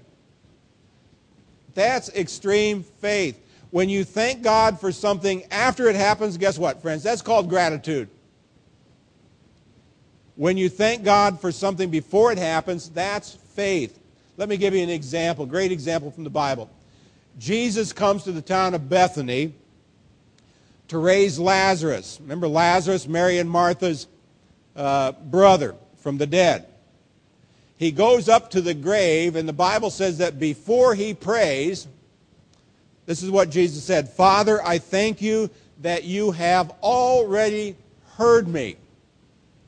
That's 1.73 2.09
extreme 2.09 2.83
faith. 2.83 3.39
When 3.71 3.87
you 3.89 4.03
thank 4.03 4.43
God 4.43 4.79
for 4.79 4.91
something 4.91 5.43
after 5.49 5.89
it 5.89 5.95
happens, 5.95 6.37
guess 6.37 6.59
what, 6.59 6.81
friends? 6.81 7.03
That's 7.03 7.21
called 7.21 7.49
gratitude. 7.49 8.09
When 10.35 10.57
you 10.57 10.69
thank 10.69 11.03
God 11.03 11.39
for 11.39 11.51
something 11.51 11.89
before 11.89 12.31
it 12.31 12.37
happens, 12.37 12.89
that's 12.89 13.33
faith. 13.33 13.97
Let 14.37 14.49
me 14.49 14.57
give 14.57 14.73
you 14.73 14.83
an 14.83 14.89
example, 14.89 15.45
great 15.45 15.71
example 15.71 16.11
from 16.11 16.23
the 16.23 16.29
Bible. 16.29 16.69
Jesus 17.39 17.93
comes 17.93 18.23
to 18.23 18.31
the 18.31 18.41
town 18.41 18.73
of 18.73 18.89
Bethany 18.89 19.53
to 20.89 20.97
raise 20.97 21.39
Lazarus. 21.39 22.17
Remember 22.21 22.47
Lazarus, 22.47 23.07
Mary 23.07 23.37
and 23.37 23.49
Martha's 23.49 24.07
uh, 24.75 25.13
brother 25.13 25.75
from 25.97 26.17
the 26.17 26.27
dead. 26.27 26.65
He 27.77 27.91
goes 27.91 28.27
up 28.27 28.51
to 28.51 28.61
the 28.61 28.73
grave, 28.73 29.35
and 29.35 29.47
the 29.47 29.53
Bible 29.53 29.89
says 29.89 30.17
that 30.17 30.39
before 30.39 30.93
he 30.93 31.13
prays, 31.13 31.87
this 33.11 33.23
is 33.23 33.29
what 33.29 33.49
Jesus 33.49 33.83
said 33.83 34.07
Father, 34.07 34.65
I 34.65 34.77
thank 34.77 35.21
you 35.21 35.49
that 35.81 36.05
you 36.05 36.31
have 36.31 36.71
already 36.81 37.75
heard 38.15 38.47
me. 38.47 38.77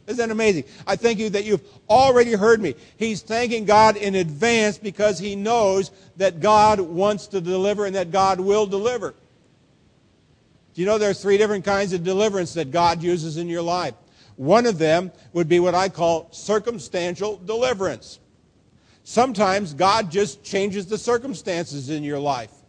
Isn't 0.08 0.30
that 0.30 0.32
amazing? 0.32 0.64
I 0.88 0.96
thank 0.96 1.20
you 1.20 1.30
that 1.32 1.44
you've 1.44 1.62
already 1.90 2.32
heard 2.32 2.62
me. 2.62 2.76
He's 2.96 3.22
thanking 3.22 3.66
God 3.66 3.98
in 3.98 4.16
advance 4.16 4.78
because 4.78 5.20
he 5.20 5.36
knows 5.36 5.92
that 6.16 6.40
God 6.40 6.80
wants 6.80 7.28
to 7.28 7.42
deliver 7.42 7.86
and 7.86 7.94
that 7.98 8.12
God 8.12 8.40
will 8.40 8.66
deliver. 8.66 9.14
Do 10.74 10.82
you 10.82 10.88
know 10.88 10.98
there's 10.98 11.22
three 11.22 11.38
different 11.38 11.66
kinds 11.66 11.92
of 11.92 12.02
deliverance 12.02 12.54
that 12.54 12.72
God 12.72 13.04
uses 13.04 13.36
in 13.36 13.50
your 13.50 13.62
life? 13.62 13.94
One 14.38 14.66
of 14.66 14.78
them 14.78 15.12
would 15.34 15.50
be 15.50 15.60
what 15.60 15.76
I 15.76 15.90
call 15.90 16.30
circumstantial 16.32 17.42
deliverance. 17.44 18.22
Sometimes 19.04 19.74
God 19.74 20.10
just 20.10 20.46
changes 20.46 20.86
the 20.86 20.98
circumstances 20.98 21.90
in 21.90 22.04
your 22.04 22.20
life. 22.20 22.63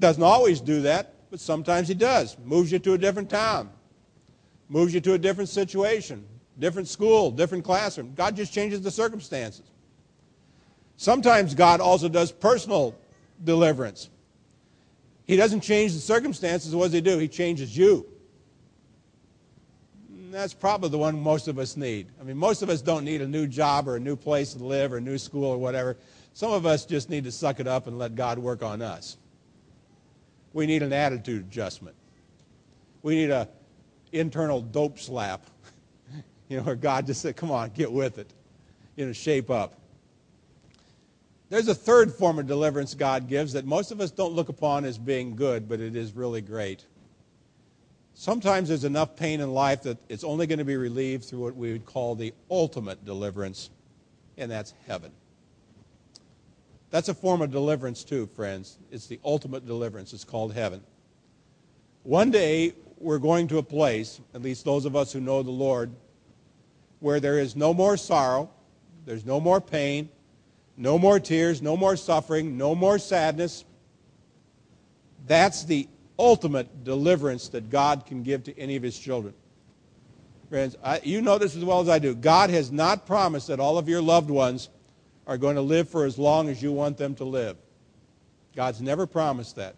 Doesn't 0.00 0.22
always 0.22 0.60
do 0.60 0.82
that, 0.82 1.14
but 1.30 1.40
sometimes 1.40 1.88
He 1.88 1.94
does. 1.94 2.36
Moves 2.44 2.70
you 2.72 2.78
to 2.80 2.92
a 2.92 2.98
different 2.98 3.30
town, 3.30 3.70
moves 4.68 4.94
you 4.94 5.00
to 5.00 5.14
a 5.14 5.18
different 5.18 5.48
situation, 5.48 6.24
different 6.58 6.88
school, 6.88 7.30
different 7.30 7.64
classroom. 7.64 8.14
God 8.14 8.36
just 8.36 8.52
changes 8.52 8.80
the 8.80 8.90
circumstances. 8.90 9.66
Sometimes 10.96 11.54
God 11.54 11.80
also 11.80 12.08
does 12.08 12.32
personal 12.32 12.94
deliverance. 13.44 14.10
He 15.26 15.36
doesn't 15.36 15.60
change 15.60 15.92
the 15.92 16.00
circumstances. 16.00 16.74
What 16.74 16.84
does 16.84 16.92
He 16.94 17.00
do? 17.00 17.18
He 17.18 17.28
changes 17.28 17.76
you 17.76 18.06
that's 20.30 20.54
probably 20.54 20.90
the 20.90 20.98
one 20.98 21.20
most 21.20 21.48
of 21.48 21.58
us 21.58 21.76
need. 21.76 22.08
I 22.20 22.24
mean, 22.24 22.36
most 22.36 22.62
of 22.62 22.70
us 22.70 22.82
don't 22.82 23.04
need 23.04 23.20
a 23.22 23.26
new 23.26 23.46
job 23.46 23.88
or 23.88 23.96
a 23.96 24.00
new 24.00 24.16
place 24.16 24.54
to 24.54 24.64
live 24.64 24.92
or 24.92 24.98
a 24.98 25.00
new 25.00 25.18
school 25.18 25.44
or 25.44 25.58
whatever. 25.58 25.96
Some 26.34 26.52
of 26.52 26.66
us 26.66 26.84
just 26.84 27.10
need 27.10 27.24
to 27.24 27.32
suck 27.32 27.60
it 27.60 27.66
up 27.66 27.86
and 27.86 27.98
let 27.98 28.14
God 28.14 28.38
work 28.38 28.62
on 28.62 28.82
us. 28.82 29.16
We 30.52 30.66
need 30.66 30.82
an 30.82 30.92
attitude 30.92 31.46
adjustment. 31.46 31.96
We 33.02 33.16
need 33.16 33.30
a 33.30 33.48
internal 34.12 34.60
dope 34.60 34.98
slap. 34.98 35.42
you 36.48 36.56
know, 36.56 36.62
where 36.62 36.76
God 36.76 37.06
just 37.06 37.20
said, 37.20 37.36
come 37.36 37.50
on, 37.50 37.70
get 37.70 37.92
with 37.92 38.18
it. 38.18 38.32
You 38.96 39.06
know, 39.06 39.12
shape 39.12 39.50
up. 39.50 39.74
There's 41.50 41.68
a 41.68 41.74
third 41.74 42.12
form 42.12 42.38
of 42.38 42.46
deliverance 42.46 42.94
God 42.94 43.28
gives 43.28 43.54
that 43.54 43.64
most 43.64 43.90
of 43.90 44.00
us 44.00 44.10
don't 44.10 44.34
look 44.34 44.50
upon 44.50 44.84
as 44.84 44.98
being 44.98 45.34
good, 45.34 45.68
but 45.68 45.80
it 45.80 45.96
is 45.96 46.12
really 46.12 46.42
great. 46.42 46.84
Sometimes 48.12 48.68
there's 48.68 48.84
enough 48.84 49.16
pain 49.16 49.40
in 49.40 49.54
life 49.54 49.82
that 49.82 49.96
it's 50.08 50.24
only 50.24 50.46
going 50.46 50.58
to 50.58 50.64
be 50.64 50.76
relieved 50.76 51.24
through 51.24 51.38
what 51.38 51.56
we 51.56 51.72
would 51.72 51.86
call 51.86 52.14
the 52.14 52.34
ultimate 52.50 53.04
deliverance, 53.04 53.70
and 54.36 54.50
that's 54.50 54.74
heaven. 54.86 55.12
That's 56.90 57.08
a 57.08 57.14
form 57.14 57.42
of 57.42 57.50
deliverance, 57.50 58.04
too, 58.04 58.26
friends. 58.26 58.78
It's 58.90 59.06
the 59.06 59.20
ultimate 59.24 59.66
deliverance. 59.66 60.12
It's 60.12 60.24
called 60.24 60.54
heaven. 60.54 60.82
One 62.02 62.30
day, 62.30 62.72
we're 62.98 63.18
going 63.18 63.48
to 63.48 63.58
a 63.58 63.62
place, 63.62 64.20
at 64.34 64.42
least 64.42 64.64
those 64.64 64.84
of 64.84 64.96
us 64.96 65.12
who 65.12 65.20
know 65.20 65.42
the 65.42 65.50
Lord, 65.50 65.90
where 67.00 67.20
there 67.20 67.38
is 67.38 67.54
no 67.54 67.74
more 67.74 67.96
sorrow, 67.96 68.50
there's 69.04 69.24
no 69.24 69.40
more 69.40 69.60
pain, 69.60 70.08
no 70.76 70.98
more 70.98 71.20
tears, 71.20 71.60
no 71.60 71.76
more 71.76 71.96
suffering, 71.96 72.56
no 72.56 72.74
more 72.74 72.98
sadness. 72.98 73.64
That's 75.26 75.64
the 75.64 75.88
ultimate 76.18 76.84
deliverance 76.84 77.48
that 77.48 77.70
God 77.70 78.06
can 78.06 78.22
give 78.22 78.44
to 78.44 78.58
any 78.58 78.76
of 78.76 78.82
his 78.82 78.98
children. 78.98 79.34
Friends, 80.48 80.76
I, 80.82 81.00
you 81.04 81.20
know 81.20 81.36
this 81.36 81.54
as 81.54 81.64
well 81.64 81.80
as 81.80 81.88
I 81.88 81.98
do. 81.98 82.14
God 82.14 82.50
has 82.50 82.72
not 82.72 83.06
promised 83.06 83.48
that 83.48 83.60
all 83.60 83.76
of 83.76 83.88
your 83.88 84.00
loved 84.00 84.30
ones 84.30 84.70
are 85.28 85.38
going 85.38 85.56
to 85.56 85.62
live 85.62 85.88
for 85.88 86.06
as 86.06 86.18
long 86.18 86.48
as 86.48 86.60
you 86.62 86.72
want 86.72 86.96
them 86.96 87.14
to 87.16 87.24
live. 87.24 87.56
God's 88.56 88.80
never 88.80 89.06
promised 89.06 89.56
that. 89.56 89.76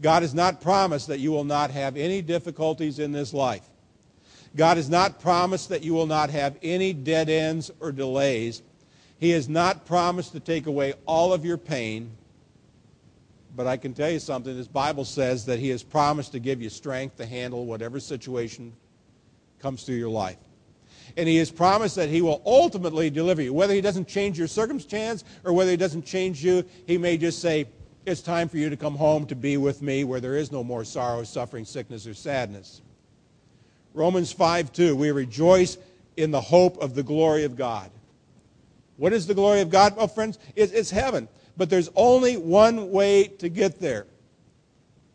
God 0.00 0.22
has 0.22 0.32
not 0.32 0.60
promised 0.60 1.08
that 1.08 1.18
you 1.18 1.32
will 1.32 1.44
not 1.44 1.70
have 1.72 1.96
any 1.96 2.22
difficulties 2.22 3.00
in 3.00 3.12
this 3.12 3.34
life. 3.34 3.68
God 4.56 4.76
has 4.76 4.88
not 4.88 5.20
promised 5.20 5.68
that 5.70 5.82
you 5.82 5.92
will 5.92 6.06
not 6.06 6.30
have 6.30 6.56
any 6.62 6.92
dead 6.92 7.28
ends 7.28 7.70
or 7.80 7.90
delays. 7.90 8.62
He 9.18 9.30
has 9.30 9.48
not 9.48 9.86
promised 9.86 10.32
to 10.32 10.40
take 10.40 10.66
away 10.66 10.94
all 11.06 11.32
of 11.32 11.44
your 11.44 11.58
pain. 11.58 12.12
But 13.56 13.66
I 13.66 13.76
can 13.76 13.92
tell 13.92 14.10
you 14.10 14.20
something. 14.20 14.56
This 14.56 14.68
Bible 14.68 15.04
says 15.04 15.46
that 15.46 15.58
He 15.58 15.68
has 15.70 15.82
promised 15.82 16.32
to 16.32 16.38
give 16.38 16.62
you 16.62 16.70
strength 16.70 17.16
to 17.16 17.26
handle 17.26 17.66
whatever 17.66 17.98
situation 17.98 18.72
comes 19.60 19.82
through 19.82 19.96
your 19.96 20.10
life. 20.10 20.38
And 21.16 21.28
He 21.28 21.36
has 21.36 21.50
promised 21.50 21.96
that 21.96 22.08
He 22.08 22.22
will 22.22 22.42
ultimately 22.44 23.10
deliver 23.10 23.42
you. 23.42 23.52
Whether 23.52 23.74
He 23.74 23.80
doesn't 23.80 24.08
change 24.08 24.38
your 24.38 24.48
circumstance 24.48 25.24
or 25.44 25.52
whether 25.52 25.70
He 25.70 25.76
doesn't 25.76 26.04
change 26.04 26.44
you, 26.44 26.64
He 26.86 26.98
may 26.98 27.16
just 27.16 27.40
say, 27.40 27.66
It's 28.06 28.20
time 28.20 28.48
for 28.48 28.58
you 28.58 28.70
to 28.70 28.76
come 28.76 28.96
home 28.96 29.26
to 29.26 29.34
be 29.34 29.56
with 29.56 29.82
me 29.82 30.04
where 30.04 30.20
there 30.20 30.36
is 30.36 30.52
no 30.52 30.64
more 30.64 30.84
sorrow, 30.84 31.22
suffering, 31.24 31.64
sickness, 31.64 32.06
or 32.06 32.14
sadness. 32.14 32.82
Romans 33.92 34.32
5 34.32 34.72
2, 34.72 34.96
we 34.96 35.10
rejoice 35.12 35.78
in 36.16 36.30
the 36.30 36.40
hope 36.40 36.78
of 36.82 36.94
the 36.94 37.02
glory 37.02 37.44
of 37.44 37.56
God. 37.56 37.90
What 38.96 39.12
is 39.12 39.26
the 39.26 39.34
glory 39.34 39.60
of 39.60 39.70
God? 39.70 39.96
Well, 39.96 40.08
friends, 40.08 40.38
it's 40.54 40.90
heaven. 40.90 41.28
But 41.56 41.70
there's 41.70 41.90
only 41.94 42.36
one 42.36 42.90
way 42.90 43.24
to 43.24 43.48
get 43.48 43.80
there. 43.80 44.06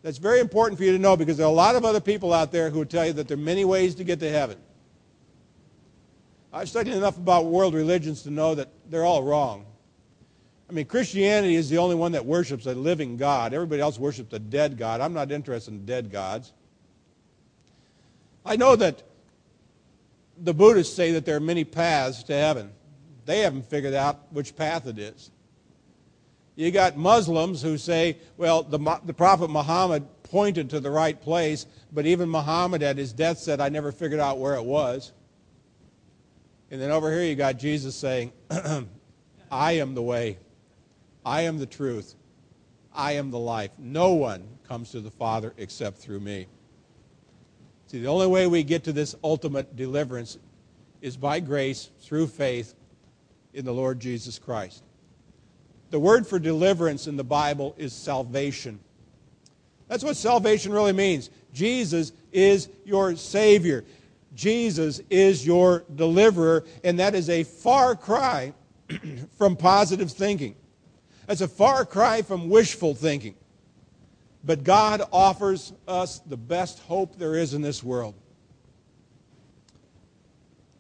That's 0.02 0.18
very 0.18 0.40
important 0.40 0.78
for 0.78 0.86
you 0.86 0.94
to 0.94 1.00
know 1.00 1.18
because 1.18 1.38
there 1.38 1.46
are 1.46 1.52
a 1.52 1.56
lot 1.56 1.76
of 1.76 1.84
other 1.84 2.00
people 2.00 2.34
out 2.34 2.52
there 2.52 2.70
who 2.70 2.80
will 2.80 2.86
tell 2.86 3.06
you 3.06 3.14
that 3.14 3.28
there 3.28 3.36
are 3.36 3.42
many 3.42 3.66
ways 3.66 3.96
to 3.96 4.04
get 4.06 4.20
to 4.22 4.30
heaven. 4.30 4.58
I've 6.52 6.70
studied 6.70 6.96
enough 6.96 7.18
about 7.18 7.46
world 7.46 7.74
religions 7.74 8.24
to 8.24 8.32
know 8.32 8.56
that 8.56 8.70
they're 8.90 9.06
all 9.06 9.24
wrong. 9.24 9.66
I 10.70 10.72
mean, 10.72 10.86
Christianity 10.86 11.56
is 11.56 11.70
the 11.70 11.78
only 11.80 11.96
one 11.96 12.12
that 12.12 12.26
worships 12.26 12.66
a 12.66 12.74
living 12.74 13.18
God. 13.18 13.54
Everybody 13.54 13.82
else 13.82 13.98
worships 13.98 14.34
a 14.34 14.40
dead 14.40 14.78
God. 14.78 15.02
I'm 15.02 15.14
not 15.14 15.32
interested 15.32 15.72
in 15.72 15.86
dead 15.86 16.12
gods. 16.12 16.54
I 18.46 18.56
know 18.56 18.76
that 18.76 19.04
the 20.38 20.54
Buddhists 20.54 20.96
say 20.96 21.12
that 21.12 21.26
there 21.26 21.36
are 21.36 21.42
many 21.42 21.64
paths 21.64 22.24
to 22.24 22.34
heaven. 22.34 22.72
They 23.26 23.40
haven't 23.40 23.66
figured 23.66 23.94
out 23.94 24.32
which 24.32 24.56
path 24.56 24.88
it 24.88 24.98
is. 24.98 25.32
You 26.56 26.72
got 26.72 26.98
Muslims 26.98 27.62
who 27.62 27.78
say, 27.78 28.18
well, 28.38 28.64
the, 28.64 29.00
the 29.06 29.14
Prophet 29.14 29.50
Muhammad 29.50 30.06
pointed 30.24 30.70
to 30.72 30.80
the 30.80 30.92
right 30.92 31.20
place, 31.20 31.66
but 31.92 32.06
even 32.06 32.30
Muhammad 32.30 32.84
at 32.84 32.98
his 32.98 33.14
death 33.14 33.38
said, 33.38 33.62
I 33.62 33.70
never 33.70 33.92
figured 33.92 34.20
out 34.20 34.40
where 34.40 34.56
it 34.56 34.64
was. 34.64 35.14
And 36.72 36.80
then 36.82 36.92
over 36.92 37.12
here 37.12 37.24
you 37.24 37.36
got 37.36 37.58
Jesus 37.58 37.96
saying, 37.96 38.32
I 39.52 39.72
am 39.74 39.96
the 39.96 40.02
way, 40.02 40.38
I 41.26 41.42
am 41.42 41.58
the 41.58 41.66
truth, 41.66 42.16
I 42.94 43.14
am 43.14 43.32
the 43.32 43.40
life. 43.40 43.72
No 43.78 44.14
one 44.14 44.48
comes 44.68 44.92
to 44.92 45.02
the 45.02 45.12
Father 45.12 45.54
except 45.58 45.98
through 45.98 46.20
me. 46.20 46.48
See, 47.88 48.00
the 48.00 48.08
only 48.08 48.28
way 48.28 48.46
we 48.46 48.64
get 48.64 48.84
to 48.84 48.94
this 48.94 49.16
ultimate 49.24 49.76
deliverance 49.76 50.38
is 51.02 51.18
by 51.18 51.40
grace 51.40 51.90
through 52.02 52.28
faith 52.28 52.76
in 53.54 53.66
the 53.66 53.74
Lord 53.74 54.00
Jesus 54.00 54.38
Christ. 54.38 54.84
The 55.90 56.00
word 56.00 56.28
for 56.28 56.38
deliverance 56.38 57.08
in 57.08 57.18
the 57.18 57.24
Bible 57.24 57.74
is 57.78 57.94
salvation. 57.94 58.80
That's 59.88 60.04
what 60.04 60.16
salvation 60.16 60.72
really 60.72 60.94
means. 60.94 61.32
Jesus 61.52 62.12
is 62.32 62.70
your 62.86 63.16
Savior. 63.16 63.84
Jesus 64.36 65.02
is 65.10 65.46
your 65.46 65.84
deliverer, 65.96 66.66
and 66.84 67.00
that 67.00 67.16
is 67.16 67.30
a 67.30 67.44
far 67.44 67.96
cry 67.96 68.54
from 69.38 69.56
positive 69.56 70.12
thinking. 70.12 70.56
That's 71.28 71.42
a 71.42 71.48
far 71.48 71.86
cry 71.86 72.22
from 72.22 72.50
wishful 72.50 72.96
thinking. 72.96 73.36
But 74.44 74.64
God 74.64 75.02
offers 75.12 75.74
us 75.88 76.20
the 76.20 76.38
best 76.38 76.80
hope 76.80 77.18
there 77.18 77.36
is 77.36 77.54
in 77.54 77.62
this 77.62 77.84
world. 77.84 78.16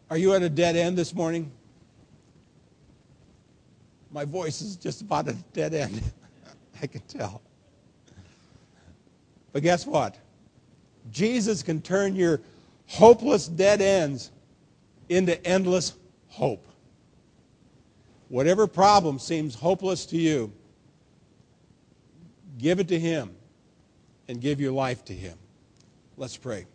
Are 0.10 0.18
you 0.18 0.34
at 0.34 0.42
a 0.42 0.50
dead 0.50 0.76
end 0.76 0.98
this 0.98 1.14
morning? 1.14 1.52
My 4.12 4.26
voice 4.26 4.62
is 4.62 4.76
just 4.76 5.02
about 5.02 5.28
at 5.28 5.36
a 5.36 5.38
dead 5.54 5.74
end. 5.74 6.02
I 6.82 6.88
can 6.88 7.02
tell. 7.02 7.42
But 9.52 9.62
guess 9.62 9.86
what? 9.86 10.18
Jesus 11.12 11.62
can 11.62 11.82
turn 11.82 12.16
your 12.16 12.42
hopeless 12.90 13.48
dead 13.48 13.82
ends 13.82 14.32
into 15.08 15.46
endless 15.46 15.94
hope. 16.28 16.66
Whatever 18.28 18.68
problem 18.68 19.20
seems 19.20 19.56
hopeless 19.56 20.06
to 20.08 20.18
you, 20.18 20.52
give 22.58 22.80
it 22.80 22.88
to 22.90 23.00
Him 23.00 23.36
and 24.28 24.42
give 24.42 24.60
your 24.60 24.72
life 24.72 25.06
to 25.06 25.14
Him. 25.14 25.38
Let's 26.18 26.36
pray. 26.36 26.66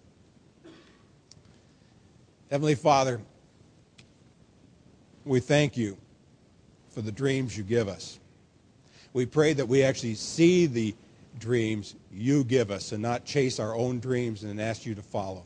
Heavenly 2.50 2.76
Father, 2.76 3.20
we 5.24 5.40
thank 5.40 5.76
you 5.76 5.96
for 6.90 7.02
the 7.02 7.12
dreams 7.12 7.56
you 7.58 7.64
give 7.64 7.88
us. 7.88 8.20
We 9.12 9.26
pray 9.26 9.52
that 9.52 9.66
we 9.66 9.82
actually 9.82 10.14
see 10.14 10.66
the 10.66 10.94
dreams 11.38 11.96
you 12.12 12.44
give 12.44 12.70
us 12.70 12.92
and 12.92 13.02
not 13.02 13.24
chase 13.24 13.58
our 13.58 13.74
own 13.74 13.98
dreams 13.98 14.44
and 14.44 14.60
ask 14.60 14.86
you 14.86 14.94
to 14.94 15.02
follow. 15.02 15.44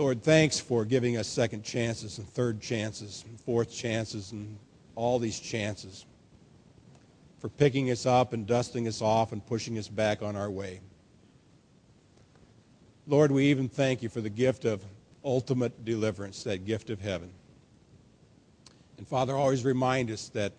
Lord, 0.00 0.22
thanks 0.22 0.58
for 0.58 0.86
giving 0.86 1.18
us 1.18 1.28
second 1.28 1.62
chances 1.62 2.16
and 2.16 2.26
third 2.26 2.58
chances 2.58 3.22
and 3.28 3.38
fourth 3.38 3.70
chances 3.70 4.32
and 4.32 4.56
all 4.94 5.18
these 5.18 5.38
chances 5.38 6.06
for 7.38 7.50
picking 7.50 7.90
us 7.90 8.06
up 8.06 8.32
and 8.32 8.46
dusting 8.46 8.88
us 8.88 9.02
off 9.02 9.32
and 9.32 9.44
pushing 9.44 9.76
us 9.76 9.88
back 9.88 10.22
on 10.22 10.36
our 10.36 10.50
way. 10.50 10.80
Lord, 13.06 13.30
we 13.30 13.44
even 13.48 13.68
thank 13.68 14.02
you 14.02 14.08
for 14.08 14.22
the 14.22 14.30
gift 14.30 14.64
of 14.64 14.82
ultimate 15.22 15.84
deliverance, 15.84 16.44
that 16.44 16.64
gift 16.64 16.88
of 16.88 16.98
heaven. 16.98 17.30
And 18.96 19.06
Father, 19.06 19.34
always 19.34 19.66
remind 19.66 20.10
us 20.10 20.30
that 20.30 20.54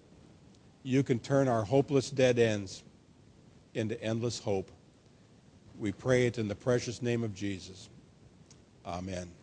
you 0.84 1.02
can 1.02 1.18
turn 1.18 1.48
our 1.48 1.64
hopeless 1.64 2.12
dead 2.12 2.38
ends 2.38 2.84
into 3.74 4.00
endless 4.04 4.38
hope. 4.38 4.70
We 5.80 5.92
pray 5.92 6.28
it 6.28 6.38
in 6.38 6.48
the 6.48 6.54
precious 6.54 7.02
name 7.02 7.24
of 7.24 7.34
Jesus. 7.34 7.90
Amen. 8.86 9.41